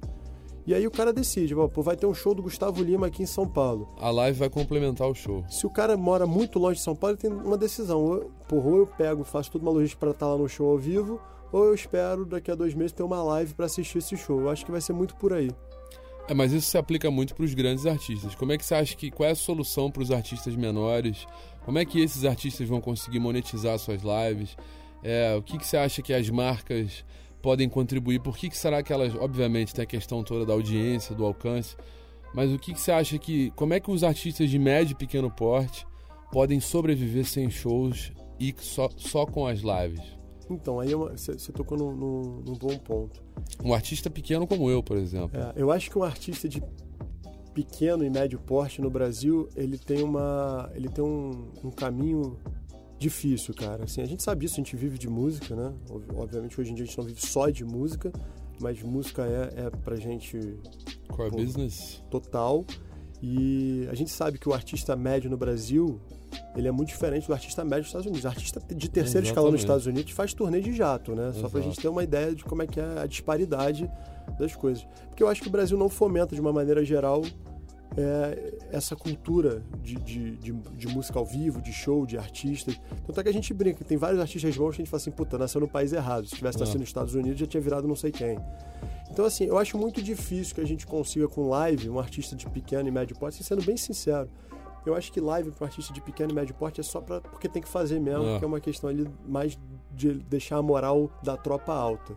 E 0.66 0.72
aí 0.72 0.86
o 0.86 0.90
cara 0.90 1.12
decide, 1.12 1.54
pô, 1.54 1.82
vai 1.82 1.94
ter 1.94 2.06
um 2.06 2.14
show 2.14 2.34
do 2.34 2.42
Gustavo 2.42 2.82
Lima 2.82 3.08
aqui 3.08 3.22
em 3.22 3.26
São 3.26 3.46
Paulo. 3.46 3.88
A 3.98 4.10
live 4.10 4.38
vai 4.38 4.48
complementar 4.48 5.06
o 5.06 5.14
show. 5.14 5.44
Se 5.48 5.66
o 5.66 5.70
cara 5.70 5.94
mora 5.94 6.26
muito 6.26 6.58
longe 6.58 6.78
de 6.78 6.84
São 6.84 6.96
Paulo, 6.96 7.16
ele 7.16 7.20
tem 7.20 7.30
uma 7.30 7.58
decisão. 7.58 8.00
Ou, 8.00 8.30
porra, 8.48 8.68
ou 8.68 8.76
eu 8.78 8.86
pego, 8.86 9.24
faço 9.24 9.50
toda 9.50 9.64
uma 9.64 9.72
logística 9.72 10.00
para 10.00 10.12
estar 10.12 10.26
lá 10.26 10.38
no 10.38 10.48
show 10.48 10.70
ao 10.70 10.78
vivo, 10.78 11.20
ou 11.52 11.66
eu 11.66 11.74
espero 11.74 12.24
daqui 12.24 12.50
a 12.50 12.54
dois 12.54 12.74
meses 12.74 12.92
ter 12.92 13.02
uma 13.02 13.22
live 13.22 13.52
para 13.52 13.66
assistir 13.66 13.98
esse 13.98 14.16
show. 14.16 14.40
Eu 14.40 14.48
acho 14.48 14.64
que 14.64 14.72
vai 14.72 14.80
ser 14.80 14.94
muito 14.94 15.14
por 15.16 15.34
aí. 15.34 15.50
É, 16.26 16.32
mas 16.32 16.52
isso 16.52 16.70
se 16.70 16.78
aplica 16.78 17.10
muito 17.10 17.34
para 17.34 17.44
os 17.44 17.52
grandes 17.52 17.84
artistas. 17.84 18.34
Como 18.34 18.50
é 18.50 18.56
que 18.56 18.64
você 18.64 18.74
acha 18.74 18.96
que 18.96 19.10
qual 19.10 19.28
é 19.28 19.32
a 19.32 19.36
solução 19.36 19.90
para 19.90 20.02
os 20.02 20.10
artistas 20.10 20.56
menores? 20.56 21.26
Como 21.64 21.78
é 21.78 21.84
que 21.84 22.00
esses 22.00 22.24
artistas 22.24 22.66
vão 22.66 22.80
conseguir 22.80 23.18
monetizar 23.18 23.78
suas 23.78 24.00
lives? 24.02 24.56
É, 25.02 25.34
o 25.36 25.42
que, 25.42 25.58
que 25.58 25.66
você 25.66 25.76
acha 25.76 26.00
que 26.00 26.14
as 26.14 26.30
marcas 26.30 27.04
podem 27.44 27.68
contribuir? 27.68 28.20
Por 28.20 28.38
que, 28.38 28.48
que 28.48 28.56
será 28.56 28.82
que 28.82 28.90
elas, 28.90 29.14
obviamente, 29.14 29.74
tem 29.74 29.82
a 29.82 29.86
questão 29.86 30.24
toda 30.24 30.46
da 30.46 30.54
audiência, 30.54 31.14
do 31.14 31.26
alcance, 31.26 31.76
mas 32.34 32.50
o 32.50 32.58
que, 32.58 32.72
que 32.72 32.80
você 32.80 32.90
acha 32.90 33.18
que. 33.18 33.50
Como 33.50 33.74
é 33.74 33.80
que 33.80 33.90
os 33.90 34.02
artistas 34.02 34.48
de 34.48 34.58
médio 34.58 34.92
e 34.92 34.94
pequeno 34.94 35.30
porte 35.30 35.86
podem 36.32 36.58
sobreviver 36.58 37.26
sem 37.26 37.50
shows 37.50 38.12
e 38.40 38.54
só, 38.58 38.88
só 38.96 39.26
com 39.26 39.46
as 39.46 39.60
lives? 39.60 40.02
Então, 40.48 40.80
aí 40.80 40.94
você 40.94 41.32
é 41.32 41.52
tocou 41.52 41.76
num, 41.76 41.94
num, 41.94 42.22
num, 42.46 42.54
bom 42.54 42.78
ponto. 42.78 43.22
Um 43.62 43.74
artista 43.74 44.08
pequeno 44.08 44.46
como 44.46 44.70
eu, 44.70 44.82
por 44.82 44.96
exemplo. 44.96 45.38
É, 45.38 45.52
eu 45.54 45.70
acho 45.70 45.90
que 45.90 45.98
um 45.98 46.02
artista 46.02 46.48
de 46.48 46.62
pequeno 47.52 48.04
e 48.04 48.10
médio 48.10 48.38
porte 48.38 48.80
no 48.80 48.88
Brasil, 48.88 49.50
ele 49.54 49.76
tem 49.76 50.02
uma. 50.02 50.70
ele 50.74 50.88
tem 50.88 51.04
um, 51.04 51.52
um 51.62 51.70
caminho 51.70 52.38
difícil, 53.04 53.54
cara. 53.54 53.84
Assim, 53.84 54.00
a 54.00 54.06
gente 54.06 54.22
sabe 54.22 54.46
isso, 54.46 54.54
a 54.54 54.56
gente 54.56 54.74
vive 54.76 54.98
de 54.98 55.08
música, 55.08 55.54
né? 55.54 55.72
Obviamente 56.16 56.60
hoje 56.60 56.72
em 56.72 56.74
dia 56.74 56.84
a 56.84 56.86
gente 56.86 56.98
não 56.98 57.04
vive 57.04 57.20
só 57.20 57.48
de 57.50 57.64
música, 57.64 58.10
mas 58.60 58.82
música 58.82 59.22
é, 59.22 59.66
é 59.66 59.70
pra 59.70 59.96
gente. 59.96 60.38
Core 61.08 61.30
pô, 61.30 61.36
business. 61.36 62.02
Total. 62.10 62.64
E 63.22 63.86
a 63.90 63.94
gente 63.94 64.10
sabe 64.10 64.38
que 64.38 64.48
o 64.48 64.52
artista 64.52 64.96
médio 64.96 65.30
no 65.30 65.36
Brasil, 65.36 66.00
ele 66.56 66.68
é 66.68 66.70
muito 66.70 66.88
diferente 66.88 67.26
do 67.26 67.32
artista 67.32 67.64
médio 67.64 67.82
dos 67.82 67.88
Estados 67.88 68.06
Unidos. 68.06 68.24
O 68.24 68.28
artista 68.28 68.60
de 68.60 68.74
terceiro 68.74 69.04
Exatamente. 69.04 69.26
escalão 69.26 69.50
nos 69.52 69.60
Estados 69.60 69.86
Unidos 69.86 70.12
faz 70.12 70.34
turnê 70.34 70.60
de 70.60 70.72
jato, 70.72 71.14
né? 71.14 71.30
Só 71.32 71.38
Exato. 71.38 71.50
pra 71.52 71.60
gente 71.60 71.80
ter 71.80 71.88
uma 71.88 72.02
ideia 72.02 72.34
de 72.34 72.44
como 72.44 72.62
é 72.62 72.66
que 72.66 72.80
é 72.80 72.98
a 73.00 73.06
disparidade 73.06 73.90
das 74.38 74.54
coisas. 74.54 74.86
Porque 75.08 75.22
eu 75.22 75.28
acho 75.28 75.40
que 75.42 75.48
o 75.48 75.50
Brasil 75.50 75.78
não 75.78 75.88
fomenta 75.88 76.34
de 76.34 76.40
uma 76.40 76.52
maneira 76.52 76.84
geral 76.84 77.22
é, 77.96 78.54
essa 78.72 78.96
cultura 78.96 79.62
de, 79.82 79.94
de, 79.96 80.36
de, 80.36 80.52
de, 80.52 80.88
música 80.88 81.18
ao 81.18 81.24
vivo, 81.24 81.60
de 81.62 81.72
show, 81.72 82.04
de 82.04 82.18
artistas. 82.18 82.80
Tanto 83.06 83.20
é 83.20 83.22
que 83.22 83.28
a 83.28 83.32
gente 83.32 83.54
brinca, 83.54 83.84
tem 83.84 83.96
vários 83.96 84.20
artistas 84.20 84.56
bons 84.56 84.70
que 84.70 84.82
a 84.82 84.84
gente 84.84 84.90
fala 84.90 85.00
assim, 85.00 85.10
puta, 85.10 85.38
nasceu 85.38 85.60
no 85.60 85.68
país 85.68 85.92
errado. 85.92 86.26
Se 86.26 86.34
tivesse 86.34 86.58
nascido 86.58 86.80
nos 86.80 86.88
Estados 86.88 87.14
Unidos, 87.14 87.38
já 87.38 87.46
tinha 87.46 87.60
virado 87.60 87.86
não 87.86 87.96
sei 87.96 88.10
quem. 88.10 88.38
Então, 89.10 89.24
assim, 89.24 89.44
eu 89.44 89.56
acho 89.58 89.78
muito 89.78 90.02
difícil 90.02 90.54
que 90.54 90.60
a 90.60 90.66
gente 90.66 90.86
consiga 90.86 91.28
com 91.28 91.48
live 91.48 91.88
um 91.88 92.00
artista 92.00 92.34
de 92.34 92.48
pequeno 92.50 92.88
e 92.88 92.92
médio 92.92 93.16
porte, 93.16 93.44
sendo 93.44 93.62
bem 93.62 93.76
sincero. 93.76 94.28
Eu 94.84 94.94
acho 94.94 95.10
que 95.12 95.20
live 95.20 95.50
para 95.52 95.64
um 95.64 95.68
artista 95.68 95.94
de 95.94 96.00
pequeno 96.00 96.32
e 96.32 96.34
médio 96.34 96.54
porte 96.54 96.80
é 96.80 96.84
só 96.84 97.00
pra, 97.00 97.20
porque 97.20 97.48
tem 97.48 97.62
que 97.62 97.68
fazer 97.68 98.00
mesmo, 98.00 98.26
é. 98.26 98.38
que 98.38 98.44
é 98.44 98.46
uma 98.46 98.60
questão 98.60 98.90
ali 98.90 99.08
mais 99.26 99.58
de 99.92 100.14
deixar 100.14 100.56
a 100.56 100.62
moral 100.62 101.10
da 101.22 101.36
tropa 101.36 101.72
alta 101.72 102.14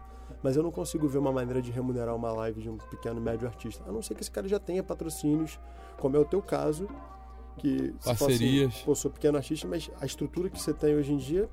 mas 0.48 0.56
eu 0.56 0.64
não 0.64 0.72
consigo 0.72 1.10
ver 1.10 1.18
uma 1.18 1.30
maneira 1.30 1.62
de 1.62 1.72
remunerar 1.72 2.16
uma 2.16 2.32
live 2.32 2.62
de 2.62 2.70
um 2.70 2.78
pequeno 2.78 3.20
médio 3.20 3.46
artista. 3.46 3.84
A 3.86 3.92
não 3.92 4.02
ser 4.02 4.16
que 4.16 4.22
esse 4.22 4.32
cara 4.32 4.48
já 4.48 4.58
tenha 4.58 4.82
patrocínios, 4.82 5.60
como 5.98 6.16
é 6.16 6.20
o 6.20 6.24
teu 6.24 6.42
caso, 6.42 6.88
que 7.58 7.94
parcerias. 8.02 8.74
Assim, 8.74 8.86
Pô, 8.86 8.96
sou 8.96 9.12
pequeno 9.12 9.36
artista, 9.36 9.68
mas 9.68 9.92
a 10.00 10.06
estrutura 10.06 10.50
que 10.50 10.58
você 10.58 10.74
tem 10.74 10.96
hoje 10.96 11.12
em 11.12 11.18
dia 11.18 11.50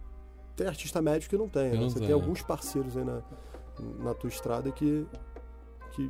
tem 0.54 0.68
artista 0.68 1.02
médio 1.02 1.28
que 1.28 1.36
não 1.36 1.48
tem. 1.48 1.72
Né? 1.72 1.78
Você 1.78 1.98
tem 1.98 2.12
alguns 2.12 2.40
parceiros 2.40 2.96
aí 2.96 3.02
na, 3.02 3.20
na 3.98 4.14
tua 4.14 4.28
estrada 4.28 4.70
que, 4.70 5.04
que 5.90 6.08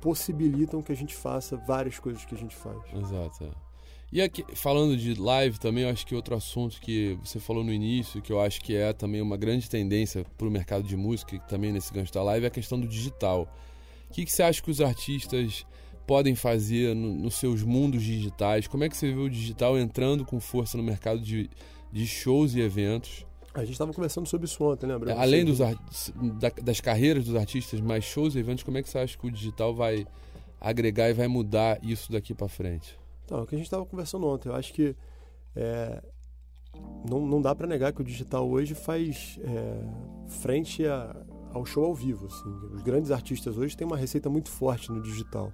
possibilitam 0.00 0.80
que 0.82 0.92
a 0.92 0.96
gente 0.96 1.16
faça 1.16 1.56
várias 1.56 1.98
coisas 1.98 2.24
que 2.24 2.36
a 2.36 2.38
gente 2.38 2.54
faz. 2.54 2.78
Exato. 2.94 3.50
E 4.12 4.20
aqui, 4.20 4.44
falando 4.54 4.96
de 4.96 5.14
live 5.14 5.58
também, 5.60 5.84
eu 5.84 5.90
acho 5.90 6.04
que 6.04 6.16
outro 6.16 6.34
assunto 6.34 6.80
que 6.80 7.16
você 7.22 7.38
falou 7.38 7.62
no 7.62 7.72
início, 7.72 8.20
que 8.20 8.32
eu 8.32 8.40
acho 8.40 8.60
que 8.60 8.74
é 8.74 8.92
também 8.92 9.20
uma 9.20 9.36
grande 9.36 9.70
tendência 9.70 10.26
para 10.36 10.48
o 10.48 10.50
mercado 10.50 10.82
de 10.82 10.96
música, 10.96 11.38
também 11.40 11.72
nesse 11.72 11.92
gancho 11.92 12.12
da 12.12 12.22
live, 12.24 12.44
é 12.44 12.48
a 12.48 12.50
questão 12.50 12.78
do 12.80 12.88
digital. 12.88 13.48
O 14.10 14.12
que, 14.12 14.24
que 14.24 14.32
você 14.32 14.42
acha 14.42 14.60
que 14.60 14.70
os 14.70 14.80
artistas 14.80 15.64
podem 16.08 16.34
fazer 16.34 16.92
no, 16.92 17.14
nos 17.14 17.36
seus 17.36 17.62
mundos 17.62 18.02
digitais? 18.02 18.66
Como 18.66 18.82
é 18.82 18.88
que 18.88 18.96
você 18.96 19.12
vê 19.12 19.20
o 19.20 19.30
digital 19.30 19.78
entrando 19.78 20.24
com 20.24 20.40
força 20.40 20.76
no 20.76 20.82
mercado 20.82 21.20
de, 21.20 21.48
de 21.92 22.04
shows 22.04 22.56
e 22.56 22.60
eventos? 22.60 23.24
A 23.54 23.60
gente 23.60 23.72
estava 23.72 23.92
conversando 23.92 24.26
sobre 24.26 24.46
isso 24.46 24.64
ontem, 24.64 24.86
lembra? 24.86 25.14
Né, 25.14 25.20
Além 25.20 25.44
dos, 25.44 25.58
da, 25.58 26.50
das 26.60 26.80
carreiras 26.80 27.24
dos 27.24 27.36
artistas, 27.36 27.80
mais 27.80 28.02
shows 28.02 28.34
e 28.34 28.40
eventos, 28.40 28.64
como 28.64 28.76
é 28.76 28.82
que 28.82 28.88
você 28.88 28.98
acha 28.98 29.16
que 29.16 29.24
o 29.24 29.30
digital 29.30 29.72
vai 29.72 30.04
agregar 30.60 31.08
e 31.10 31.12
vai 31.12 31.28
mudar 31.28 31.78
isso 31.80 32.10
daqui 32.10 32.34
para 32.34 32.48
frente? 32.48 32.99
Então, 33.30 33.38
é 33.38 33.42
o 33.42 33.46
que 33.46 33.54
a 33.54 33.58
gente 33.58 33.68
estava 33.68 33.86
conversando 33.86 34.26
ontem. 34.26 34.48
Eu 34.48 34.56
acho 34.56 34.74
que 34.74 34.96
é, 35.54 36.02
não, 37.08 37.24
não 37.24 37.40
dá 37.40 37.54
para 37.54 37.64
negar 37.64 37.92
que 37.92 38.00
o 38.00 38.04
digital 38.04 38.50
hoje 38.50 38.74
faz 38.74 39.38
é, 39.44 39.84
frente 40.26 40.84
a, 40.84 41.14
ao 41.52 41.64
show 41.64 41.84
ao 41.84 41.94
vivo. 41.94 42.26
Assim. 42.26 42.50
Os 42.74 42.82
grandes 42.82 43.12
artistas 43.12 43.56
hoje 43.56 43.76
têm 43.76 43.86
uma 43.86 43.96
receita 43.96 44.28
muito 44.28 44.50
forte 44.50 44.90
no 44.90 45.00
digital. 45.00 45.52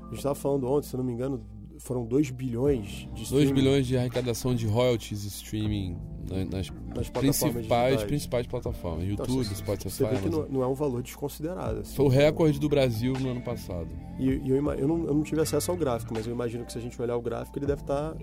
A 0.00 0.06
gente 0.06 0.16
estava 0.16 0.34
falando 0.34 0.66
ontem, 0.66 0.88
se 0.88 0.96
não 0.96 1.04
me 1.04 1.12
engano, 1.12 1.46
foram 1.82 2.04
2 2.06 2.30
bilhões 2.30 3.08
de 3.12 3.28
2 3.28 3.50
bilhões 3.50 3.86
de 3.86 3.96
arrecadação 3.96 4.54
de 4.54 4.66
royalties 4.66 5.24
streaming 5.24 5.96
nas, 6.30 6.70
nas 6.94 7.10
principais, 7.10 8.04
principais 8.04 8.46
plataformas. 8.46 9.04
Então, 9.04 9.26
YouTube, 9.26 9.44
então, 9.44 9.56
Spotify. 9.56 9.90
Você 9.90 10.04
vê 10.06 10.16
que 10.18 10.30
não, 10.30 10.48
não, 10.48 10.62
é 10.62 10.66
um 10.66 10.74
valor 10.74 11.02
desconsiderado. 11.02 11.80
Assim, 11.80 11.96
Foi 11.96 12.06
o 12.06 12.08
recorde 12.08 12.60
do 12.60 12.68
Brasil 12.68 13.14
no 13.14 13.30
ano 13.30 13.42
passado. 13.42 13.88
E, 14.18 14.28
e 14.28 14.50
eu, 14.50 14.56
eu, 14.56 14.88
não, 14.88 15.04
eu 15.04 15.14
não 15.14 15.22
tive 15.22 15.40
acesso 15.40 15.72
ao 15.72 15.76
gráfico, 15.76 16.14
mas 16.14 16.24
eu 16.26 16.32
imagino 16.32 16.64
que 16.64 16.72
se 16.72 16.78
a 16.78 16.80
gente 16.80 17.00
olhar 17.02 17.16
o 17.16 17.20
gráfico, 17.20 17.58
ele 17.58 17.66
deve 17.66 17.82
estar 17.82 18.14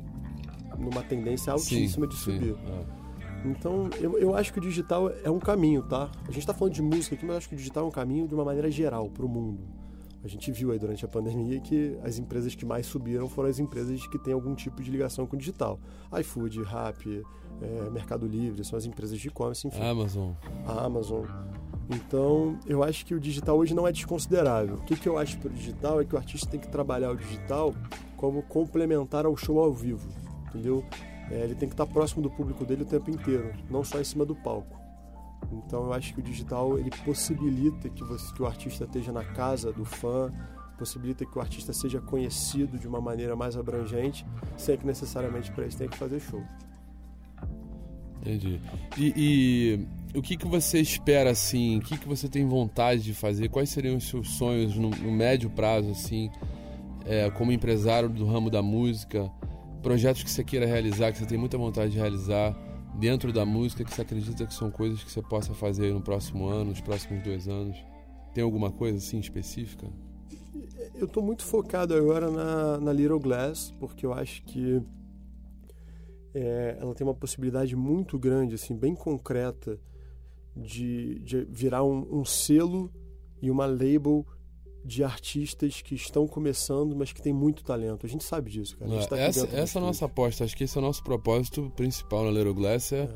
numa 0.77 1.03
tendência 1.03 1.51
altíssima 1.51 2.05
sim, 2.05 2.09
de 2.09 2.15
subir. 2.15 2.53
Sim, 2.53 2.59
é. 2.65 2.99
Então, 3.45 3.89
eu, 3.99 4.17
eu 4.17 4.35
acho 4.35 4.53
que 4.53 4.59
o 4.59 4.61
digital 4.61 5.11
é 5.23 5.29
um 5.29 5.39
caminho, 5.39 5.83
tá? 5.83 6.09
A 6.23 6.31
gente 6.31 6.39
está 6.39 6.53
falando 6.53 6.73
de 6.73 6.81
música 6.81 7.15
aqui, 7.15 7.25
mas 7.25 7.33
eu 7.33 7.37
acho 7.37 7.49
que 7.49 7.55
o 7.55 7.57
digital 7.57 7.85
é 7.85 7.87
um 7.87 7.91
caminho 7.91 8.27
de 8.27 8.33
uma 8.33 8.45
maneira 8.45 8.71
geral 8.71 9.09
para 9.09 9.25
o 9.25 9.29
mundo. 9.29 9.78
A 10.23 10.27
gente 10.27 10.51
viu 10.51 10.71
aí 10.71 10.79
durante 10.79 11.05
a 11.05 11.07
pandemia 11.07 11.59
que 11.61 11.97
as 12.03 12.17
empresas 12.17 12.53
que 12.53 12.65
mais 12.65 12.85
subiram 12.85 13.29
foram 13.29 13.49
as 13.49 13.57
empresas 13.59 14.05
que 14.07 14.19
têm 14.19 14.33
algum 14.33 14.53
tipo 14.53 14.83
de 14.83 14.91
ligação 14.91 15.25
com 15.25 15.35
o 15.35 15.39
digital. 15.39 15.79
iFood, 16.19 16.61
Rappi, 16.63 17.23
é, 17.61 17.89
Mercado 17.89 18.27
Livre, 18.27 18.63
são 18.65 18.77
as 18.77 18.85
empresas 18.85 19.17
de 19.17 19.27
e-commerce, 19.29 19.65
enfim. 19.67 19.81
Amazon. 19.81 20.31
A 20.65 20.85
Amazon. 20.85 21.25
Então, 21.89 22.59
eu 22.67 22.83
acho 22.83 23.05
que 23.05 23.15
o 23.15 23.19
digital 23.19 23.57
hoje 23.57 23.73
não 23.73 23.87
é 23.87 23.91
desconsiderável. 23.91 24.75
O 24.75 24.81
que, 24.81 24.95
que 24.95 25.07
eu 25.07 25.17
acho 25.17 25.39
para 25.39 25.49
o 25.49 25.53
digital 25.53 26.01
é 26.01 26.05
que 26.05 26.13
o 26.13 26.17
artista 26.17 26.47
tem 26.47 26.59
que 26.59 26.67
trabalhar 26.67 27.11
o 27.11 27.15
digital 27.15 27.73
como 28.15 28.43
complementar 28.43 29.25
ao 29.25 29.35
show 29.37 29.59
ao 29.59 29.73
vivo, 29.73 30.07
entendeu? 30.49 30.83
É, 31.31 31.43
ele 31.43 31.55
tem 31.55 31.69
que 31.69 31.73
estar 31.73 31.85
próximo 31.85 32.21
do 32.21 32.29
público 32.29 32.65
dele 32.65 32.83
o 32.83 32.85
tempo 32.85 33.09
inteiro, 33.09 33.53
não 33.69 33.83
só 33.83 33.99
em 33.99 34.03
cima 34.03 34.25
do 34.25 34.35
palco. 34.35 34.77
Então 35.51 35.85
eu 35.85 35.93
acho 35.93 36.13
que 36.13 36.19
o 36.19 36.23
digital 36.23 36.77
ele 36.77 36.91
possibilita 37.03 37.89
que, 37.89 38.03
você, 38.03 38.33
que 38.33 38.41
o 38.41 38.45
artista 38.45 38.85
esteja 38.85 39.11
na 39.11 39.23
casa 39.23 39.71
do 39.73 39.83
fã, 39.83 40.31
possibilita 40.77 41.25
que 41.25 41.37
o 41.37 41.41
artista 41.41 41.73
seja 41.73 41.99
conhecido 41.99 42.77
de 42.77 42.87
uma 42.87 43.01
maneira 43.01 43.35
mais 43.35 43.57
abrangente, 43.57 44.25
sem 44.57 44.77
que 44.77 44.85
necessariamente 44.85 45.51
para 45.51 45.65
isso 45.65 45.77
tenha 45.77 45.89
que 45.89 45.97
fazer 45.97 46.19
show. 46.19 46.41
Entendi. 48.21 48.59
E, 48.97 49.13
e, 49.15 50.17
o 50.17 50.21
que, 50.21 50.35
que 50.35 50.47
você 50.47 50.79
espera 50.79 51.31
assim? 51.31 51.77
O 51.77 51.81
que, 51.81 51.97
que 51.97 52.07
você 52.07 52.27
tem 52.27 52.47
vontade 52.47 53.01
de 53.01 53.13
fazer? 53.13 53.49
Quais 53.49 53.69
seriam 53.69 53.97
os 53.97 54.07
seus 54.07 54.31
sonhos 54.31 54.75
no, 54.75 54.89
no 54.89 55.11
médio 55.11 55.49
prazo 55.49 55.91
assim, 55.91 56.29
é, 57.05 57.29
como 57.31 57.51
empresário 57.51 58.09
do 58.09 58.25
ramo 58.25 58.49
da 58.49 58.61
música? 58.61 59.31
Projetos 59.81 60.23
que 60.23 60.29
você 60.29 60.43
queira 60.43 60.65
realizar, 60.65 61.11
que 61.11 61.19
você 61.19 61.25
tem 61.25 61.37
muita 61.37 61.57
vontade 61.57 61.91
de 61.91 61.97
realizar? 61.97 62.53
Dentro 62.95 63.31
da 63.31 63.45
música 63.45 63.83
que 63.83 63.93
você 63.93 64.01
acredita 64.01 64.45
que 64.45 64.53
são 64.53 64.71
coisas 64.71 65.03
que 65.03 65.11
você 65.11 65.21
possa 65.21 65.53
fazer 65.53 65.93
no 65.93 66.01
próximo 66.01 66.47
ano, 66.47 66.71
nos 66.71 66.81
próximos 66.81 67.23
dois 67.23 67.47
anos? 67.47 67.77
Tem 68.33 68.43
alguma 68.43 68.71
coisa 68.71 68.97
assim 68.97 69.19
específica? 69.19 69.87
Eu 70.95 71.05
estou 71.05 71.23
muito 71.23 71.45
focado 71.45 71.93
agora 71.93 72.29
na, 72.29 72.79
na 72.79 72.93
Little 72.93 73.19
Glass, 73.19 73.73
porque 73.79 74.05
eu 74.05 74.13
acho 74.13 74.43
que 74.43 74.81
é, 76.33 76.77
ela 76.79 76.93
tem 76.93 77.05
uma 77.05 77.13
possibilidade 77.13 77.75
muito 77.75 78.19
grande, 78.19 78.55
assim, 78.55 78.75
bem 78.75 78.95
concreta, 78.95 79.79
de, 80.55 81.19
de 81.19 81.45
virar 81.45 81.83
um, 81.83 82.19
um 82.19 82.25
selo 82.25 82.91
e 83.41 83.49
uma 83.49 83.65
label 83.65 84.25
de 84.83 85.03
artistas 85.03 85.81
que 85.81 85.95
estão 85.95 86.27
começando, 86.27 86.95
mas 86.95 87.11
que 87.11 87.21
têm 87.21 87.33
muito 87.33 87.63
talento. 87.63 88.05
A 88.05 88.09
gente 88.09 88.23
sabe 88.23 88.49
disso, 88.49 88.77
cara. 88.77 89.07
Tá 89.07 89.17
essa 89.17 89.47
essa 89.47 89.79
é 89.79 89.81
a 89.81 89.85
nossa 89.85 90.05
aposta. 90.05 90.43
Acho 90.43 90.55
que 90.55 90.63
esse 90.63 90.77
é 90.77 90.81
o 90.81 90.83
nosso 90.83 91.03
propósito 91.03 91.71
principal 91.75 92.25
na 92.25 92.31
Little 92.31 92.53
Glass, 92.53 92.93
é, 92.93 93.03
é. 93.03 93.09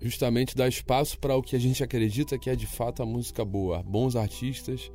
justamente 0.00 0.56
dar 0.56 0.68
espaço 0.68 1.18
para 1.18 1.36
o 1.36 1.42
que 1.42 1.56
a 1.56 1.58
gente 1.58 1.82
acredita 1.82 2.38
que 2.38 2.50
é 2.50 2.56
de 2.56 2.66
fato 2.66 3.02
a 3.02 3.06
música 3.06 3.44
boa. 3.44 3.82
Bons 3.82 4.16
artistas 4.16 4.90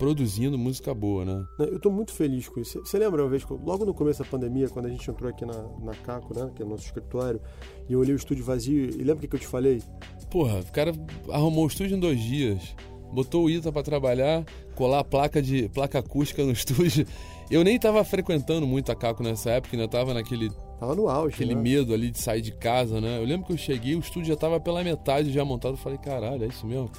produzindo 0.00 0.56
música 0.56 0.94
boa, 0.94 1.26
né? 1.26 1.46
Eu 1.58 1.76
estou 1.76 1.92
muito 1.92 2.10
feliz 2.10 2.48
com 2.48 2.58
isso. 2.58 2.80
Você 2.80 2.98
lembra 2.98 3.22
uma 3.22 3.28
vez, 3.28 3.44
logo 3.46 3.84
no 3.84 3.92
começo 3.92 4.24
da 4.24 4.28
pandemia, 4.30 4.66
quando 4.70 4.86
a 4.86 4.88
gente 4.88 5.08
entrou 5.10 5.28
aqui 5.28 5.44
na, 5.44 5.62
na 5.78 5.92
Caco, 5.92 6.34
né, 6.34 6.50
que 6.56 6.62
é 6.62 6.64
o 6.64 6.68
nosso 6.70 6.86
escritório, 6.86 7.38
e 7.86 7.92
eu 7.92 8.00
olhei 8.00 8.14
o 8.14 8.16
estúdio 8.16 8.42
vazio, 8.42 8.82
e 8.82 9.04
lembra 9.04 9.16
o 9.16 9.20
que, 9.20 9.28
que 9.28 9.36
eu 9.36 9.40
te 9.40 9.46
falei? 9.46 9.82
Porra, 10.30 10.60
o 10.60 10.72
cara 10.72 10.92
arrumou 11.28 11.64
o 11.64 11.68
estúdio 11.68 11.98
em 11.98 12.00
dois 12.00 12.18
dias 12.18 12.74
botou 13.12 13.44
o 13.44 13.50
Ita 13.50 13.72
para 13.72 13.82
trabalhar, 13.82 14.44
colar 14.74 15.00
a 15.00 15.04
placa 15.04 15.42
de 15.42 15.68
placa 15.68 15.98
acústica 15.98 16.44
no 16.44 16.52
estúdio. 16.52 17.06
Eu 17.50 17.64
nem 17.64 17.78
tava 17.78 18.02
frequentando 18.04 18.66
muito 18.66 18.92
a 18.92 18.94
Caco 18.94 19.22
nessa 19.22 19.50
época, 19.50 19.76
ainda 19.76 19.88
tava 19.88 20.14
naquele 20.14 20.50
tava 20.78 20.94
no 20.94 21.08
auge, 21.08 21.34
aquele 21.34 21.54
né? 21.54 21.60
medo 21.60 21.92
ali 21.92 22.10
de 22.10 22.18
sair 22.18 22.40
de 22.40 22.52
casa, 22.52 23.00
né? 23.00 23.18
Eu 23.18 23.24
lembro 23.24 23.46
que 23.46 23.52
eu 23.52 23.58
cheguei, 23.58 23.94
o 23.94 23.98
estúdio 23.98 24.28
já 24.28 24.36
tava 24.36 24.60
pela 24.60 24.82
metade 24.82 25.32
já 25.32 25.44
montado, 25.44 25.72
eu 25.72 25.76
falei, 25.76 25.98
caralho, 25.98 26.44
é 26.44 26.46
isso 26.46 26.66
mesmo. 26.66 26.90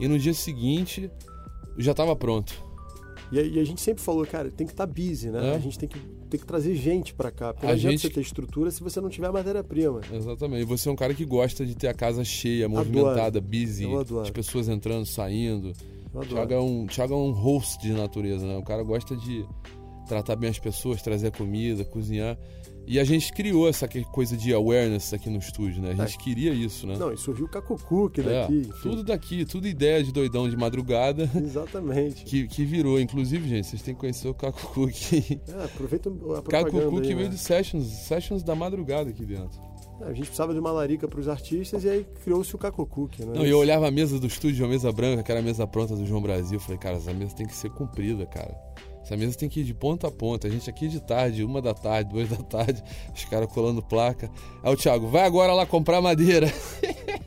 E 0.00 0.08
no 0.08 0.18
dia 0.18 0.34
seguinte 0.34 1.10
já 1.76 1.94
tava 1.94 2.16
pronto. 2.16 2.66
E 3.30 3.38
a, 3.38 3.42
e 3.42 3.60
a, 3.60 3.64
gente 3.64 3.80
sempre 3.80 4.02
falou, 4.02 4.26
cara, 4.26 4.50
tem 4.50 4.66
que 4.66 4.72
estar 4.72 4.86
tá 4.86 4.92
busy, 4.92 5.30
né? 5.30 5.52
É. 5.52 5.56
A 5.56 5.58
gente 5.58 5.78
tem 5.78 5.88
que, 5.88 5.98
tem 6.28 6.38
que 6.38 6.46
trazer 6.46 6.74
gente 6.74 7.14
para 7.14 7.30
cá. 7.30 7.52
Porque 7.52 7.66
a 7.66 7.70
não 7.70 7.74
adianta 7.74 7.92
gente... 7.92 8.02
você 8.02 8.10
ter 8.10 8.20
estrutura 8.20 8.70
se 8.70 8.82
você 8.82 9.00
não 9.00 9.08
tiver 9.08 9.30
matéria-prima. 9.30 10.00
Exatamente. 10.12 10.62
E 10.62 10.64
você 10.64 10.88
é 10.88 10.92
um 10.92 10.96
cara 10.96 11.14
que 11.14 11.24
gosta 11.24 11.64
de 11.64 11.74
ter 11.74 11.88
a 11.88 11.94
casa 11.94 12.24
cheia, 12.24 12.68
movimentada, 12.68 13.38
Adoro. 13.38 13.42
busy, 13.42 13.86
as 14.22 14.30
pessoas 14.30 14.68
entrando, 14.68 15.06
saindo. 15.06 15.72
Thiago 16.28 16.52
é 16.52 16.60
um, 16.60 16.86
Thiago 16.86 17.14
é 17.14 17.16
um 17.16 17.30
host 17.30 17.80
de 17.82 17.92
natureza, 17.92 18.46
né? 18.46 18.56
O 18.56 18.62
cara 18.62 18.82
gosta 18.82 19.16
de 19.16 19.44
tratar 20.08 20.36
bem 20.36 20.50
as 20.50 20.58
pessoas, 20.58 21.02
trazer 21.02 21.30
comida, 21.32 21.84
cozinhar. 21.84 22.36
E 22.88 22.98
a 22.98 23.04
gente 23.04 23.32
criou 23.32 23.68
essa 23.68 23.86
que- 23.86 24.02
coisa 24.04 24.36
de 24.36 24.52
awareness 24.54 25.12
aqui 25.12 25.28
no 25.28 25.38
estúdio, 25.38 25.82
né? 25.82 25.90
A 25.98 26.06
gente 26.06 26.18
queria 26.18 26.52
isso, 26.52 26.86
né? 26.86 26.96
Não, 26.96 27.12
e 27.12 27.18
surgiu 27.18 27.44
o 27.44 27.48
Cacucu 27.48 28.08
que 28.08 28.20
É, 28.22 28.24
daqui. 28.42 28.70
tudo 28.82 29.04
daqui, 29.04 29.44
tudo 29.44 29.68
ideia 29.68 30.02
de 30.02 30.10
doidão 30.10 30.48
de 30.48 30.56
madrugada 30.56 31.30
Exatamente. 31.36 32.24
que, 32.24 32.46
que 32.48 32.64
virou. 32.64 32.98
Inclusive, 32.98 33.46
gente, 33.48 33.66
vocês 33.66 33.82
têm 33.82 33.94
que 33.94 34.00
conhecer 34.00 34.26
o 34.28 34.34
Caco 34.34 34.60
Cook. 34.72 34.92
É, 35.48 35.64
aproveita 35.64 36.08
a 36.08 36.12
aí, 37.08 37.14
veio 37.14 37.28
né? 37.28 37.34
de 37.34 37.38
sessions, 37.38 37.86
sessions 37.86 38.42
da 38.42 38.54
madrugada 38.54 39.10
aqui 39.10 39.24
dentro. 39.24 39.60
É, 40.00 40.04
A 40.04 40.08
gente 40.12 40.22
precisava 40.26 40.52
de 40.54 40.58
uma 40.60 40.70
larica 40.70 41.06
para 41.08 41.18
os 41.20 41.28
artistas 41.28 41.84
e 41.84 41.88
aí 41.88 42.06
criou-se 42.24 42.54
o 42.54 42.58
Cacucuque, 42.58 43.24
né? 43.24 43.32
Não, 43.34 43.44
e 43.46 43.50
eu 43.50 43.58
olhava 43.58 43.88
a 43.88 43.90
mesa 43.90 44.18
do 44.18 44.26
estúdio, 44.26 44.64
a 44.64 44.68
mesa 44.68 44.90
branca, 44.92 45.22
que 45.22 45.30
era 45.30 45.40
a 45.40 45.42
mesa 45.42 45.66
pronta 45.66 45.94
do 45.96 46.06
João 46.06 46.22
Brasil. 46.22 46.58
Falei, 46.60 46.78
cara, 46.78 46.96
essa 46.96 47.12
mesa 47.12 47.34
tem 47.34 47.46
que 47.46 47.54
ser 47.54 47.70
comprida, 47.70 48.24
cara. 48.26 48.56
Essa 49.08 49.16
mesa 49.16 49.38
tem 49.38 49.48
que 49.48 49.60
ir 49.60 49.64
de 49.64 49.72
ponta 49.72 50.06
a 50.06 50.10
ponta. 50.10 50.46
A 50.46 50.50
gente 50.50 50.68
aqui 50.68 50.86
de 50.86 51.00
tarde, 51.00 51.42
uma 51.42 51.62
da 51.62 51.72
tarde, 51.72 52.10
duas 52.10 52.28
da 52.28 52.36
tarde, 52.36 52.84
os 53.16 53.24
caras 53.24 53.50
colando 53.50 53.82
placa. 53.82 54.30
Aí 54.62 54.70
o 54.70 54.76
Thiago, 54.76 55.08
vai 55.08 55.22
agora 55.24 55.54
lá 55.54 55.64
comprar 55.64 56.02
madeira. 56.02 56.52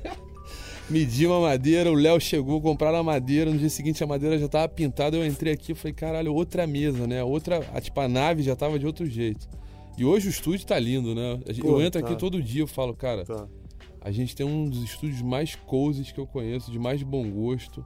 Medi 0.87 1.25
uma 1.25 1.39
madeira, 1.39 1.91
o 1.91 1.95
Léo 1.95 2.21
chegou, 2.21 2.61
compraram 2.61 2.99
a 2.99 3.03
madeira. 3.03 3.49
No 3.49 3.57
dia 3.57 3.69
seguinte 3.69 4.03
a 4.03 4.05
madeira 4.05 4.37
já 4.37 4.47
tava 4.47 4.69
pintada. 4.69 5.17
Eu 5.17 5.25
entrei 5.25 5.53
aqui 5.53 5.71
e 5.71 5.75
falei, 5.75 5.93
caralho, 5.93 6.35
outra 6.35 6.67
mesa, 6.67 7.07
né? 7.07 7.23
Outra. 7.23 7.67
A, 7.73 7.81
tipo, 7.81 7.99
a 7.99 8.07
nave 8.07 8.43
já 8.43 8.55
tava 8.55 8.77
de 8.77 8.85
outro 8.85 9.07
jeito. 9.07 9.49
E 9.97 10.05
hoje 10.05 10.27
o 10.27 10.29
estúdio 10.29 10.67
tá 10.67 10.77
lindo, 10.77 11.15
né? 11.15 11.39
Pô, 11.61 11.79
eu 11.79 11.81
entro 11.81 11.99
tá. 11.99 12.07
aqui 12.07 12.15
todo 12.15 12.43
dia, 12.43 12.61
eu 12.61 12.67
falo, 12.67 12.93
cara, 12.93 13.25
Tá. 13.25 13.47
a 14.01 14.11
gente 14.11 14.35
tem 14.35 14.45
um 14.45 14.69
dos 14.69 14.83
estúdios 14.83 15.23
mais 15.23 15.55
cozies 15.55 16.11
que 16.11 16.19
eu 16.19 16.27
conheço, 16.27 16.69
de 16.69 16.77
mais 16.77 17.01
bom 17.01 17.27
gosto, 17.27 17.83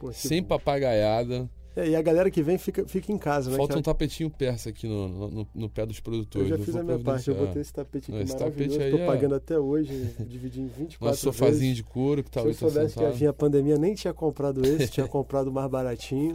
Pô, 0.00 0.12
sem 0.12 0.42
papagaiada. 0.42 1.48
É, 1.76 1.90
e 1.90 1.94
a 1.94 2.00
galera 2.00 2.30
que 2.30 2.42
vem 2.42 2.56
fica, 2.56 2.88
fica 2.88 3.12
em 3.12 3.18
casa, 3.18 3.50
né? 3.50 3.56
Falta 3.58 3.74
Que 3.74 3.78
um 3.78 3.82
tapetinho 3.82 4.30
persa 4.30 4.70
aqui 4.70 4.86
no, 4.88 5.28
no, 5.28 5.48
no 5.54 5.68
pé 5.68 5.84
dos 5.84 5.98
Eu 5.98 6.02
produtores. 6.02 6.48
já 6.48 6.56
fiz 6.58 6.74
a 6.74 6.82
minha 6.82 6.98
parte, 6.98 7.28
eu 7.28 7.34
botei 7.36 7.60
esse 7.60 7.72
tapete 7.72 8.10
aqui 8.10 8.22
esse 8.22 8.32
maravilhoso, 8.32 8.78
tapete 8.78 8.82
aí 8.82 8.90
tô 8.90 8.96
é- 8.98 9.06
pagando 9.06 9.34
até 9.34 9.58
hoje, 9.58 10.14
dividi 10.20 10.60
em 10.62 10.68
24 10.68 11.04
Nosso 11.06 11.20
sofazinho 11.20 11.60
vezes. 11.60 11.76
de 11.76 11.82
couro 11.84 12.24
que 12.24 12.30
tá 12.30 12.40
Se 12.40 12.46
eu 12.46 12.50
80 12.50 12.70
soubesse 12.72 12.94
que 12.94 13.00
ia 13.00 13.04
centavos. 13.04 13.18
vir 13.20 13.26
a 13.28 13.32
pandemia, 13.34 13.76
nem 13.76 13.94
tinha 13.94 14.14
comprado 14.14 14.64
esse, 14.66 14.88
tinha 14.90 15.06
comprado 15.08 15.52
mais 15.52 15.70
baratinho. 15.70 16.34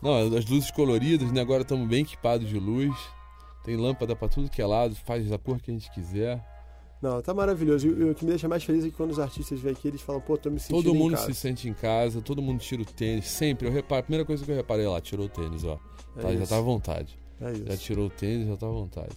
Não, 0.00 0.14
as 0.34 0.46
luzes 0.46 0.70
coloridas, 0.70 1.30
né? 1.30 1.42
Agora 1.42 1.60
estamos 1.60 1.86
bem 1.86 2.00
equipados 2.00 2.48
de 2.48 2.58
luz. 2.58 2.94
Tem 3.62 3.76
lâmpada 3.76 4.16
pra 4.16 4.28
tudo 4.28 4.48
que 4.48 4.62
é 4.62 4.66
lado, 4.66 4.94
faz 4.94 5.28
da 5.28 5.36
cor 5.36 5.60
que 5.60 5.70
a 5.70 5.74
gente 5.74 5.92
quiser. 5.92 6.42
Não, 7.00 7.22
tá 7.22 7.32
maravilhoso. 7.32 7.88
E 7.88 8.10
o 8.10 8.14
que 8.14 8.24
me 8.24 8.30
deixa 8.30 8.46
mais 8.46 8.62
feliz 8.62 8.84
é 8.84 8.90
que 8.90 8.96
quando 8.96 9.10
os 9.10 9.18
artistas 9.18 9.58
vêm 9.58 9.72
aqui, 9.72 9.88
eles 9.88 10.02
falam, 10.02 10.20
pô, 10.20 10.36
tô 10.36 10.50
me 10.50 10.60
sentindo 10.60 10.82
Todo 10.82 10.94
mundo 10.94 11.16
se 11.16 11.34
sente 11.34 11.68
em 11.68 11.72
casa, 11.72 12.20
todo 12.20 12.42
mundo 12.42 12.60
tira 12.60 12.82
o 12.82 12.84
tênis. 12.84 13.26
Sempre, 13.26 13.66
eu 13.68 13.72
reparo, 13.72 14.00
a 14.00 14.02
primeira 14.02 14.24
coisa 14.24 14.44
que 14.44 14.50
eu 14.50 14.56
reparei 14.56 14.86
lá, 14.86 15.00
tirou 15.00 15.26
o 15.26 15.28
tênis, 15.28 15.64
ó. 15.64 15.78
É 16.16 16.20
Tá, 16.20 16.34
já 16.34 16.46
tá 16.46 16.58
à 16.58 16.60
vontade. 16.60 17.18
É 17.40 17.52
isso. 17.52 17.66
Já 17.66 17.76
tirou 17.76 18.06
o 18.06 18.10
tênis, 18.10 18.46
já 18.48 18.56
tá 18.56 18.66
à 18.66 18.70
vontade. 18.70 19.16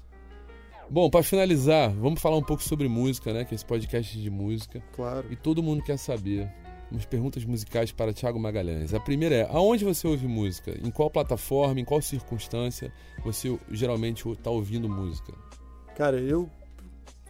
Bom, 0.90 1.10
pra 1.10 1.24
finalizar, 1.24 1.92
vamos 1.92 2.22
falar 2.22 2.38
um 2.38 2.44
pouco 2.44 2.64
sobre 2.64 2.88
música, 2.88 3.34
né? 3.34 3.44
Que 3.44 3.54
é 3.54 3.56
esse 3.56 3.66
podcast 3.66 4.18
de 4.18 4.30
música. 4.30 4.82
Claro. 4.96 5.26
E 5.30 5.36
todo 5.36 5.64
mundo 5.64 5.84
quer 5.84 5.98
saber. 5.98 6.50
Umas 6.92 7.06
perguntas 7.06 7.44
musicais 7.44 7.92
para 7.92 8.14
Thiago 8.14 8.40
Magalhães. 8.40 8.94
A 8.94 9.00
primeira 9.00 9.34
é: 9.34 9.48
aonde 9.50 9.84
você 9.84 10.08
ouve 10.08 10.28
música? 10.28 10.78
Em 10.84 10.92
qual 10.92 11.10
plataforma, 11.10 11.80
em 11.80 11.86
qual 11.86 12.00
circunstância 12.02 12.94
você 13.24 13.58
geralmente 13.72 14.30
está 14.30 14.52
ouvindo 14.52 14.88
música? 14.88 15.34
Cara, 15.96 16.20
eu 16.20 16.48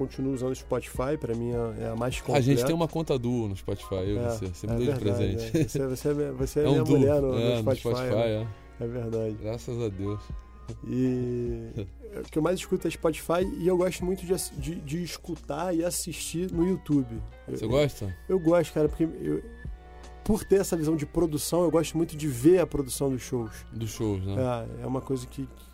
continuo 0.07 0.33
usando 0.33 0.51
o 0.51 0.55
Spotify, 0.55 1.17
pra 1.19 1.33
mim 1.35 1.51
é 1.51 1.83
é 1.83 1.87
a 1.89 1.95
mais 1.95 2.19
completa. 2.19 2.39
A 2.39 2.41
gente 2.41 2.65
tem 2.65 2.75
uma 2.75 2.87
conta 2.87 3.17
duo 3.17 3.47
no 3.47 3.55
Spotify, 3.55 3.95
eu 3.95 4.05
e 4.07 4.17
É, 4.17 4.29
você. 4.29 4.47
Você 4.47 4.67
é 4.67 4.69
me 4.71 4.85
deu 4.85 4.93
de 4.93 4.99
verdade, 4.99 5.35
presente. 5.35 5.57
é. 5.57 5.67
Você, 5.67 5.87
você, 5.87 6.07
é 6.09 6.31
você 6.31 6.59
é, 6.59 6.63
É 6.63 6.67
um 6.67 6.71
minha 6.71 6.83
duo. 6.83 6.97
mulher 6.99 7.21
no, 7.21 7.31
no 7.33 7.39
é, 7.39 7.57
Spotify. 7.59 7.87
no 7.89 7.95
Spotify, 7.95 8.15
né? 8.15 8.47
é. 8.79 8.83
É 8.83 8.87
verdade. 8.87 9.37
Graças 9.41 9.81
a 9.81 9.89
Deus. 9.89 10.19
E 10.87 11.69
o 12.19 12.29
que 12.29 12.37
eu 12.37 12.41
mais 12.41 12.59
escuto 12.59 12.87
é 12.87 12.91
Spotify 12.91 13.43
e 13.59 13.67
eu 13.67 13.77
gosto 13.77 14.03
muito 14.05 14.25
de, 14.25 14.33
de, 14.59 14.75
de 14.75 15.03
escutar 15.03 15.75
e 15.75 15.83
assistir 15.83 16.51
no 16.51 16.65
YouTube. 16.67 17.21
Você 17.47 17.65
eu, 17.65 17.69
gosta? 17.69 18.15
Eu 18.29 18.39
gosto, 18.39 18.73
cara, 18.73 18.87
porque 18.89 19.03
eu- 19.03 19.41
por 20.23 20.43
ter 20.45 20.61
essa 20.61 20.77
visão 20.77 20.95
de 20.95 21.05
produção, 21.05 21.63
eu 21.63 21.71
gosto 21.71 21.97
muito 21.97 22.15
de 22.15 22.27
ver 22.29 22.59
a 22.59 22.65
produção 22.65 23.09
dos 23.09 23.21
shows. 23.21 23.51
Dos 23.73 23.89
shows, 23.89 24.25
né? 24.25 24.35
É, 24.79 24.83
é 24.83 24.87
uma 24.87 25.01
coisa 25.01 25.27
que- 25.27 25.45
que 25.45 25.65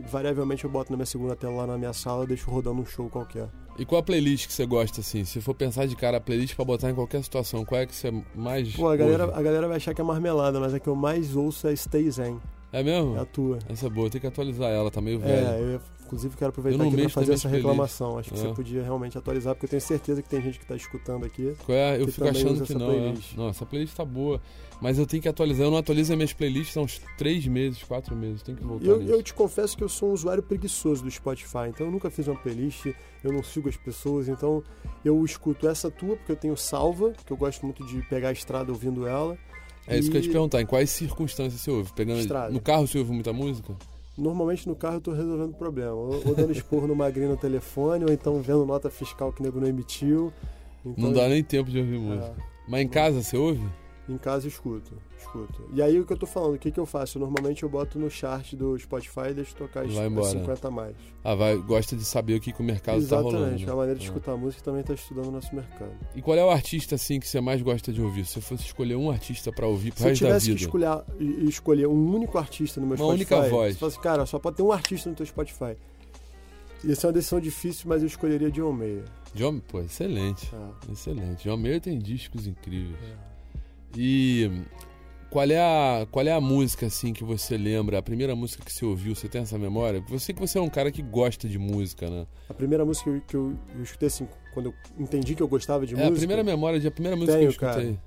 variavelmente 0.00 0.64
eu 0.64 0.70
boto 0.70 0.90
na 0.90 0.96
minha 0.96 1.06
segunda 1.06 1.36
tela 1.36 1.54
lá 1.54 1.66
na 1.66 1.78
minha 1.78 1.92
sala 1.92 2.24
e 2.24 2.26
deixo 2.26 2.50
rodando 2.50 2.80
um 2.80 2.86
show 2.86 3.08
qualquer. 3.08 3.48
E 3.78 3.84
qual 3.84 4.00
a 4.00 4.02
playlist 4.02 4.46
que 4.46 4.52
você 4.52 4.64
gosta, 4.64 5.00
assim? 5.00 5.24
Se 5.24 5.40
for 5.40 5.54
pensar 5.54 5.86
de 5.86 5.96
cara, 5.96 6.18
a 6.18 6.20
playlist 6.20 6.54
pra 6.54 6.64
botar 6.64 6.90
em 6.90 6.94
qualquer 6.94 7.22
situação, 7.24 7.64
qual 7.64 7.80
é 7.80 7.86
que 7.86 7.94
você 7.94 8.12
mais. 8.34 8.74
Pô, 8.74 8.88
a 8.88 8.96
galera, 8.96 9.26
ouve? 9.26 9.38
a 9.38 9.42
galera 9.42 9.66
vai 9.66 9.76
achar 9.78 9.94
que 9.94 10.00
é 10.00 10.04
marmelada, 10.04 10.60
mas 10.60 10.72
a 10.74 10.78
que 10.78 10.88
eu 10.88 10.94
mais 10.94 11.34
ouço 11.34 11.66
é 11.66 11.74
Stay 11.74 12.08
Zen. 12.10 12.40
É 12.74 12.82
mesmo? 12.82 13.16
É 13.16 13.20
a 13.20 13.24
tua. 13.24 13.58
Essa 13.68 13.86
é 13.86 13.90
boa, 13.90 14.10
tem 14.10 14.20
que 14.20 14.26
atualizar 14.26 14.68
ela, 14.70 14.90
tá 14.90 15.00
meio 15.00 15.20
velha. 15.20 15.48
É, 15.48 15.74
eu 15.76 15.80
inclusive 16.04 16.36
quero 16.36 16.50
aproveitar 16.50 16.84
aqui 16.84 16.96
pra 16.96 17.08
fazer 17.08 17.32
essa 17.34 17.48
reclamação. 17.48 18.18
Acho 18.18 18.30
que 18.30 18.36
É. 18.38 18.42
você 18.42 18.48
podia 18.52 18.82
realmente 18.82 19.16
atualizar, 19.16 19.54
porque 19.54 19.66
eu 19.66 19.70
tenho 19.70 19.80
certeza 19.82 20.20
que 20.22 20.28
tem 20.28 20.42
gente 20.42 20.58
que 20.58 20.66
tá 20.66 20.74
escutando 20.76 21.24
aqui. 21.24 21.54
Qual 21.64 21.76
é? 21.78 22.00
Eu 22.00 22.08
fico 22.08 22.26
achando 22.28 22.64
que 22.64 22.74
não. 22.74 22.90
é. 22.90 22.94
playlist. 23.00 23.34
Não, 23.36 23.48
essa 23.48 23.64
playlist 23.64 23.94
tá 23.94 24.04
boa. 24.04 24.40
Mas 24.82 24.98
eu 24.98 25.06
tenho 25.06 25.22
que 25.22 25.28
atualizar. 25.28 25.66
Eu 25.66 25.70
não 25.70 25.78
atualizo 25.78 26.12
as 26.12 26.16
minhas 26.16 26.32
playlists 26.32 26.76
há 26.76 26.80
uns 26.80 27.00
três 27.16 27.46
meses, 27.46 27.82
quatro 27.84 28.14
meses. 28.16 28.42
Tem 28.42 28.54
que 28.56 28.62
voltar 28.64 28.84
Eu, 28.84 28.98
nisso. 28.98 29.12
eu 29.12 29.22
te 29.22 29.32
confesso 29.32 29.76
que 29.76 29.84
eu 29.84 29.88
sou 29.88 30.10
um 30.10 30.12
usuário 30.12 30.42
preguiçoso 30.42 31.02
do 31.04 31.10
Spotify, 31.10 31.68
então 31.68 31.86
eu 31.86 31.92
nunca 31.92 32.10
fiz 32.10 32.26
uma 32.26 32.36
playlist, 32.36 32.86
eu 33.22 33.32
não 33.32 33.42
sigo 33.42 33.68
as 33.68 33.76
pessoas, 33.76 34.28
então 34.28 34.62
eu 35.04 35.24
escuto 35.24 35.68
essa 35.68 35.90
tua, 35.90 36.16
porque 36.16 36.32
eu 36.32 36.36
tenho 36.36 36.56
salva, 36.56 37.12
que 37.24 37.32
eu 37.32 37.36
gosto 37.36 37.64
muito 37.64 37.86
de 37.86 38.02
pegar 38.08 38.28
a 38.28 38.32
estrada 38.32 38.70
ouvindo 38.72 39.06
ela. 39.06 39.38
É 39.86 39.98
isso 39.98 40.10
que 40.10 40.16
eu 40.16 40.20
ia 40.20 40.22
te 40.22 40.28
E 40.28 40.32
perguntar. 40.32 40.60
Em 40.60 40.66
quais 40.66 40.90
circunstâncias 40.90 41.60
você 41.60 41.70
ouve? 41.70 41.92
Pegando... 41.92 42.20
Estrada. 42.20 42.52
No 42.52 42.60
carro 42.60 42.86
você 42.86 42.98
ouve 42.98 43.12
muita 43.12 43.32
música? 43.32 43.74
Normalmente 44.16 44.68
no 44.68 44.76
carro 44.76 44.96
eu 44.96 45.00
tô 45.00 45.12
resolvendo 45.12 45.54
problema, 45.54 45.92
ou, 45.92 46.22
ou 46.24 46.34
dando 46.34 46.52
esporro 46.52 46.86
no 46.86 46.94
magrinho 46.94 47.30
no 47.30 47.36
telefone, 47.36 48.04
ou 48.04 48.12
então 48.12 48.40
vendo 48.40 48.64
nota 48.64 48.88
fiscal 48.88 49.32
que 49.32 49.40
o 49.40 49.42
nego 49.44 49.60
não 49.60 49.66
emitiu. 49.66 50.32
Então, 50.86 51.04
não 51.04 51.12
dá 51.12 51.28
nem 51.28 51.42
tempo 51.42 51.70
de 51.70 51.78
ouvir 51.78 51.98
música. 51.98 52.34
é, 52.38 52.42
Mas 52.68 52.82
em 52.82 52.88
casa 52.88 53.22
você 53.22 53.36
ouve? 53.36 53.62
Em 54.08 54.18
casa 54.18 54.44
eu 54.46 54.48
escuto, 54.50 54.92
escuto. 55.18 55.66
E 55.72 55.80
aí 55.80 55.98
o 55.98 56.04
que 56.04 56.12
eu 56.12 56.16
tô 56.16 56.26
falando, 56.26 56.54
o 56.56 56.58
que, 56.58 56.70
que 56.70 56.78
eu 56.78 56.84
faço? 56.84 57.18
Normalmente 57.18 57.62
eu 57.62 57.68
boto 57.70 57.98
no 57.98 58.10
chart 58.10 58.54
do 58.54 58.78
Spotify 58.78 59.30
e 59.30 59.34
deixo 59.34 59.54
tocar 59.56 59.80
as, 59.84 59.96
as 59.96 60.06
embora. 60.06 60.28
50 60.28 60.68
a 60.68 60.70
mais. 60.70 60.94
Ah, 61.24 61.34
vai, 61.34 61.56
gosta 61.56 61.96
de 61.96 62.04
saber 62.04 62.34
o 62.36 62.40
que, 62.40 62.52
que 62.52 62.60
o 62.60 62.64
mercado 62.64 63.06
tá 63.06 63.16
rolando. 63.16 63.36
Exatamente, 63.38 63.64
né? 63.64 63.70
é 63.70 63.72
uma 63.72 63.76
maneira 63.78 63.98
de 63.98 64.04
É. 64.04 64.08
escutar 64.08 64.36
música 64.36 64.62
também 64.62 64.82
tá 64.82 64.92
estudando 64.92 65.28
o 65.28 65.30
nosso 65.30 65.54
mercado. 65.54 65.92
E 66.14 66.20
qual 66.20 66.36
é 66.36 66.44
o 66.44 66.50
artista 66.50 66.94
assim 66.96 67.18
que 67.18 67.26
você 67.26 67.40
mais 67.40 67.62
gosta 67.62 67.92
de 67.92 68.02
ouvir? 68.02 68.26
Se 68.26 68.34
você 68.34 68.40
fosse 68.42 68.64
escolher 68.64 68.96
um 68.96 69.10
artista 69.10 69.50
pra 69.50 69.66
ouvir 69.66 69.90
pro 69.92 70.00
Se 70.00 70.04
eu 70.04 70.08
resto 70.10 70.20
da 70.22 70.26
tivesse 70.28 70.54
que 70.54 70.60
escolher, 70.64 71.02
escolher 71.48 71.86
um 71.88 72.14
único 72.14 72.36
artista 72.36 72.80
no 72.80 72.86
meu 72.86 72.96
Uma 72.96 73.14
Spotify, 73.16 73.34
única 73.34 73.48
voz. 73.50 73.74
você 73.74 73.78
fala 73.80 73.92
assim, 73.92 74.00
cara, 74.00 74.26
só 74.26 74.38
pode 74.38 74.56
ter 74.56 74.62
um 74.62 74.70
artista 74.72 75.08
no 75.08 75.16
teu 75.16 75.24
Spotify. 75.24 75.76
Isso 76.84 77.06
é 77.06 77.08
uma 77.08 77.12
decisão 77.14 77.40
difícil, 77.40 77.86
mas 77.88 78.02
eu 78.02 78.06
escolheria 78.08 78.50
John 78.50 78.72
Mayer. 78.72 79.04
John, 79.34 79.58
pô, 79.60 79.80
excelente. 79.80 80.50
Ah, 80.52 80.70
Excelente. 80.92 81.44
John 81.44 81.56
Mayer 81.56 81.80
tem 81.80 81.98
discos 81.98 82.46
incríveis. 82.46 82.94
é. 83.02 83.33
E 83.96 84.50
qual 85.30 85.44
é 85.50 85.58
a 85.58 86.06
qual 86.10 86.24
é 86.26 86.32
a 86.32 86.40
música 86.40 86.86
assim 86.86 87.12
que 87.12 87.24
você 87.24 87.56
lembra? 87.56 87.98
A 87.98 88.02
primeira 88.02 88.34
música 88.36 88.64
que 88.64 88.72
você 88.72 88.84
ouviu, 88.84 89.14
você 89.14 89.28
tem 89.28 89.42
essa 89.42 89.58
memória? 89.58 90.02
Você 90.08 90.32
que 90.32 90.40
você 90.40 90.58
é 90.58 90.60
um 90.60 90.68
cara 90.68 90.90
que 90.92 91.02
gosta 91.02 91.48
de 91.48 91.58
música, 91.58 92.08
né? 92.08 92.26
A 92.48 92.54
primeira 92.54 92.84
música 92.84 93.10
que 93.10 93.16
eu, 93.16 93.22
que 93.26 93.36
eu, 93.36 93.58
eu 93.76 93.82
escutei 93.82 94.06
assim, 94.06 94.28
quando 94.52 94.66
eu 94.66 94.74
entendi 94.98 95.34
que 95.34 95.42
eu 95.42 95.48
gostava 95.48 95.86
de 95.86 95.94
é 95.94 95.96
música, 95.96 96.14
a 96.14 96.18
primeira 96.18 96.44
memória 96.44 96.78
de 96.78 96.86
a 96.86 96.90
primeira 96.90 97.16
música 97.16 97.36
Tenho, 97.38 97.52
que 97.52 97.64
eu 97.64 97.68
escutei. 97.70 97.98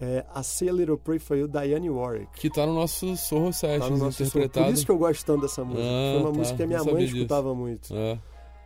é 0.00 0.24
A 0.34 0.42
Say 0.42 0.68
a 0.68 0.72
Little 0.72 0.96
Pray 0.96 1.18
For 1.18 1.36
You, 1.36 1.48
Diane 1.48 1.90
Warwick. 1.90 2.28
Que 2.40 2.48
tá 2.48 2.64
no 2.64 2.74
nosso 2.74 3.16
Sorro 3.16 3.52
Sessions 3.52 3.84
Tá 3.84 3.90
no 3.90 3.98
nosso 3.98 4.22
interpretado. 4.22 4.66
Por 4.66 4.74
isso 4.74 4.86
que 4.86 4.90
eu 4.92 4.98
gosto 4.98 5.24
tanto 5.24 5.42
dessa 5.42 5.62
música. 5.64 5.82
Ah, 5.86 6.12
Foi 6.14 6.22
uma 6.22 6.32
tá. 6.32 6.38
música 6.38 6.56
que 6.56 6.62
a 6.62 6.66
minha 6.66 6.84
mãe 6.84 7.04
disso. 7.04 7.16
escutava 7.16 7.54
muito. 7.54 7.94
É. 7.94 8.18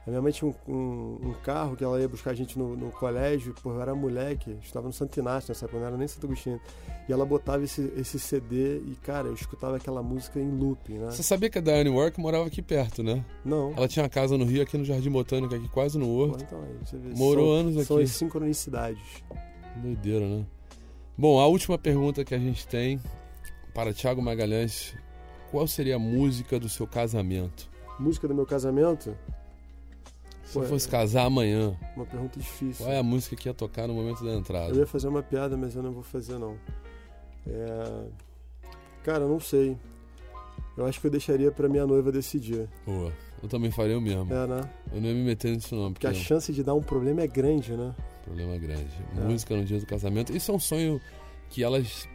A 0.09 0.11
minha 0.11 0.23
mãe 0.23 0.33
tinha 0.33 0.51
um, 0.67 0.73
um- 0.73 1.29
um 1.29 1.33
carro 1.45 1.77
que 1.77 1.85
ela 1.85 2.01
ia 2.01 2.09
buscar 2.09 2.31
a 2.31 2.35
gente 2.35 2.59
no, 2.59 2.75
no 2.75 2.91
colégio, 2.91 3.55
pô, 3.63 3.73
eu 3.75 3.83
era 3.83 3.95
moleque, 3.95 4.53
eu 4.53 4.59
estava 4.59 4.87
no 4.87 4.93
Santo 4.93 5.21
Inácio 5.21 5.51
nessa 5.51 5.67
época, 5.67 5.79
não 5.81 5.87
era 5.87 5.99
nem 5.99 6.09
Santo 6.09 6.25
Agostinho. 6.25 6.59
E 7.07 7.13
ela 7.13 7.27
botava 7.27 7.63
esse, 7.63 7.93
esse 7.95 8.19
CD 8.19 8.79
e, 8.79 8.97
cara, 9.03 9.29
eu 9.29 9.35
escutava 9.35 9.77
aquela 9.77 10.03
música 10.03 10.41
em 10.41 10.51
looping, 10.51 10.95
né? 10.95 11.11
Você 11.11 11.23
sabia 11.23 11.51
que 11.51 11.59
a 11.59 11.61
Diane 11.61 11.91
Warwick 11.91 12.19
morava 12.19 12.47
aqui 12.47 12.63
perto, 12.63 13.03
né? 13.03 13.23
Não. 13.45 13.73
Ela 13.77 13.87
tinha 13.87 14.03
uma 14.03 14.09
casa 14.09 14.39
no 14.39 14.47
Rio, 14.47 14.63
aqui 14.63 14.79
no 14.79 14.85
Jardim 14.87 15.11
Botânico, 15.11 15.55
aqui 15.55 15.69
quase 15.69 15.99
no 15.99 16.09
Horto. 16.09 16.43
então, 16.43 16.63
aí 16.63 16.75
você 16.83 16.97
vê, 16.97 17.15
Morou 17.15 17.47
são, 17.59 17.69
anos 17.69 17.87
São 17.87 17.97
aqui. 17.99 18.05
as 18.07 18.11
sincronicidades. 18.13 19.23
Doideira, 19.77 20.27
né? 20.27 20.47
Bom, 21.19 21.39
a 21.39 21.47
última 21.47 21.77
pergunta 21.77 22.25
que 22.25 22.35
a 22.35 22.39
gente 22.39 22.67
tem 22.67 22.99
para 23.75 23.93
Thiago 23.93 24.23
Magalhães: 24.23 24.95
qual 25.51 25.67
seria 25.67 25.97
a 25.97 25.99
música 25.99 26.59
do 26.59 26.69
seu 26.69 26.87
casamento? 26.87 27.69
Música 27.99 28.27
do 28.29 28.35
meu 28.35 28.47
casamento, 28.47 29.15
Se 30.49 30.55
Pô, 30.55 30.61
você 30.61 30.67
é- 30.67 30.69
fosse 30.71 30.89
casar 30.89 31.27
amanhã, 31.27 31.77
uma 31.95 32.07
pergunta 32.07 32.41
difícil. 32.41 32.85
qual 32.87 32.91
é 32.95 32.99
a 32.99 33.03
música 33.03 33.37
que 33.37 33.49
ia 33.51 33.55
tocar 33.55 33.87
no 33.87 33.93
momento 33.93 34.25
da 34.25 34.31
Eu 34.31 34.39
entrada? 34.39 34.75
ia 34.75 34.87
fazer 34.87 35.07
uma 35.07 35.23
piada, 35.23 35.57
mas 35.59 35.77
eu 35.77 35.83
não 35.83 35.93
vou 35.93 36.03
fazer, 36.03 36.39
não. 36.39 36.57
É... 37.47 38.07
Cara, 39.05 39.25
eu 39.25 39.29
não 39.29 39.39
sei. 39.41 39.77
Eu 40.77 40.87
acho 40.87 41.01
que 41.01 41.07
eu 41.07 41.11
deixaria 41.11 41.51
pra 41.53 41.69
minha 41.69 41.87
noiva 41.87 42.11
decidir. 42.11 42.67
Boa. 42.87 43.13
Eu 43.43 43.49
também 43.49 43.71
faria 43.71 43.99
o 43.99 44.01
mesmo. 44.01 44.33
É, 44.33 44.47
né? 44.47 44.71
Eu 44.93 45.01
não 45.01 45.09
ia 45.09 45.15
me 45.15 45.23
meter 45.23 45.53
nisso, 45.55 45.75
não, 45.75 45.93
Porque 45.93 46.07
porque 46.07 46.19
a 46.19 46.21
é 46.21 46.25
chance 46.25 46.53
de 46.53 46.63
dar 46.63 46.75
um 46.75 46.83
problema 46.83 47.21
é 47.21 47.27
grande, 47.27 47.73
né? 47.77 47.95
problema 48.25 48.57
grande. 48.59 48.91
É. 49.17 49.21
Música 49.21 49.55
no 49.57 49.65
dia 49.65 49.79
do 49.81 49.87
casamento. 49.87 50.35
Isso 50.37 50.51
é 50.51 50.55
um 50.55 50.59
sonho 50.59 51.01
que 51.51 51.63
elas 51.63 52.09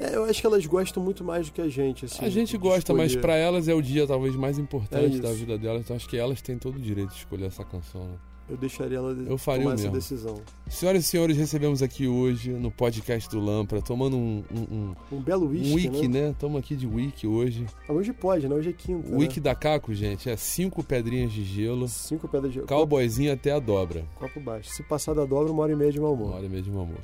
É, 0.00 0.14
eu 0.14 0.24
acho 0.24 0.40
que 0.40 0.46
elas 0.46 0.64
gostam 0.66 1.02
muito 1.02 1.24
mais 1.24 1.46
do 1.48 1.52
que 1.52 1.60
a 1.60 1.68
gente. 1.68 2.04
Assim, 2.04 2.24
a 2.24 2.28
gente 2.28 2.56
gosta, 2.56 2.94
mas 2.94 3.16
para 3.16 3.34
elas 3.36 3.66
é 3.68 3.74
o 3.74 3.82
dia 3.82 4.06
talvez 4.06 4.34
mais 4.36 4.58
É 4.58 4.62
importante 4.62 5.14
isso. 5.14 5.22
da 5.22 5.32
vida 5.32 5.58
delas. 5.58 5.80
Então 5.82 5.96
acho 5.96 6.08
que 6.08 6.16
elas 6.16 6.40
têm 6.40 6.56
todo 6.58 6.76
o 6.76 6.80
direito 6.80 7.10
de 7.10 7.16
escolher 7.16 7.46
essa 7.46 7.64
canção. 7.64 8.02
Né? 8.04 8.14
Eu 8.50 8.56
deixaria 8.56 8.96
ela 8.96 9.10
Eu 9.28 9.36
faria 9.36 9.64
tomar 9.64 9.74
essa 9.74 9.90
decisão. 9.90 10.40
Senhoras 10.70 11.04
e 11.04 11.06
senhores, 11.06 11.36
recebemos 11.36 11.82
aqui 11.82 12.08
hoje 12.08 12.50
no 12.50 12.70
podcast 12.70 13.28
do 13.28 13.38
Lampra, 13.40 13.82
tomando 13.82 14.16
um, 14.16 14.42
um, 14.50 14.94
Um 15.12 15.20
belo 15.20 15.44
um, 15.46 15.50
whisky, 15.50 15.70
um 15.70 15.74
wiki, 15.74 16.08
né? 16.08 16.20
né? 16.22 16.30
Estamos 16.30 16.58
aqui 16.58 16.74
de 16.74 16.86
wiki 16.86 17.26
hoje. 17.26 17.66
Ah, 17.86 17.92
Hoje 17.92 18.10
pode, 18.14 18.48
né? 18.48 18.54
Hoje 18.54 18.70
é 18.70 18.72
quinta. 18.72 19.06
O 19.06 19.18
wiki 19.18 19.38
né? 19.38 19.44
da 19.44 19.54
Caco, 19.54 19.92
gente, 19.92 20.30
é 20.30 20.36
cinco 20.38 20.82
pedrinhas 20.82 21.30
de 21.30 21.44
gelo, 21.44 21.86
Cinco 21.88 22.26
pedras 22.26 22.50
de 22.54 22.60
cowboyzinho 22.60 23.32
até 23.34 23.52
a 23.52 23.58
dobra. 23.58 24.06
copo, 24.18 24.40
baixo. 24.40 24.70
Se 24.70 24.82
passar 24.82 25.12
da 25.14 25.26
dobra, 25.26 25.52
uma 25.52 25.64
hora 25.64 25.72
e 25.72 25.76
meia 25.76 25.92
de 25.92 26.00
mau 26.00 26.14
Uma 26.14 26.24
humor. 26.24 26.36
hora 26.36 26.46
e 26.46 26.48
meia 26.48 26.62
de 26.62 26.70
meu 26.70 26.80
amor. 26.80 26.96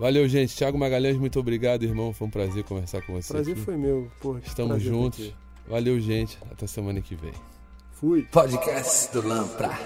Valeu, 0.00 0.26
gente. 0.26 0.56
Thiago 0.56 0.78
Magalhães, 0.78 1.18
muito 1.18 1.38
obrigado, 1.38 1.82
irmão. 1.82 2.10
Foi 2.14 2.26
um 2.26 2.30
prazer 2.30 2.64
conversar 2.64 3.02
com 3.02 3.12
você. 3.12 3.34
Prazer 3.34 3.52
aqui. 3.52 3.62
foi 3.62 3.76
meu. 3.76 4.10
Porra, 4.18 4.40
Estamos 4.44 4.82
juntos. 4.82 5.20
aqui. 5.20 5.34
Valeu, 5.68 6.00
gente. 6.00 6.38
Até 6.50 6.66
semana 6.66 7.02
que 7.02 7.14
vem. 7.14 7.34
Fui. 7.92 8.22
Podcast 8.32 9.12
do 9.12 9.28
Lampra. 9.28 9.78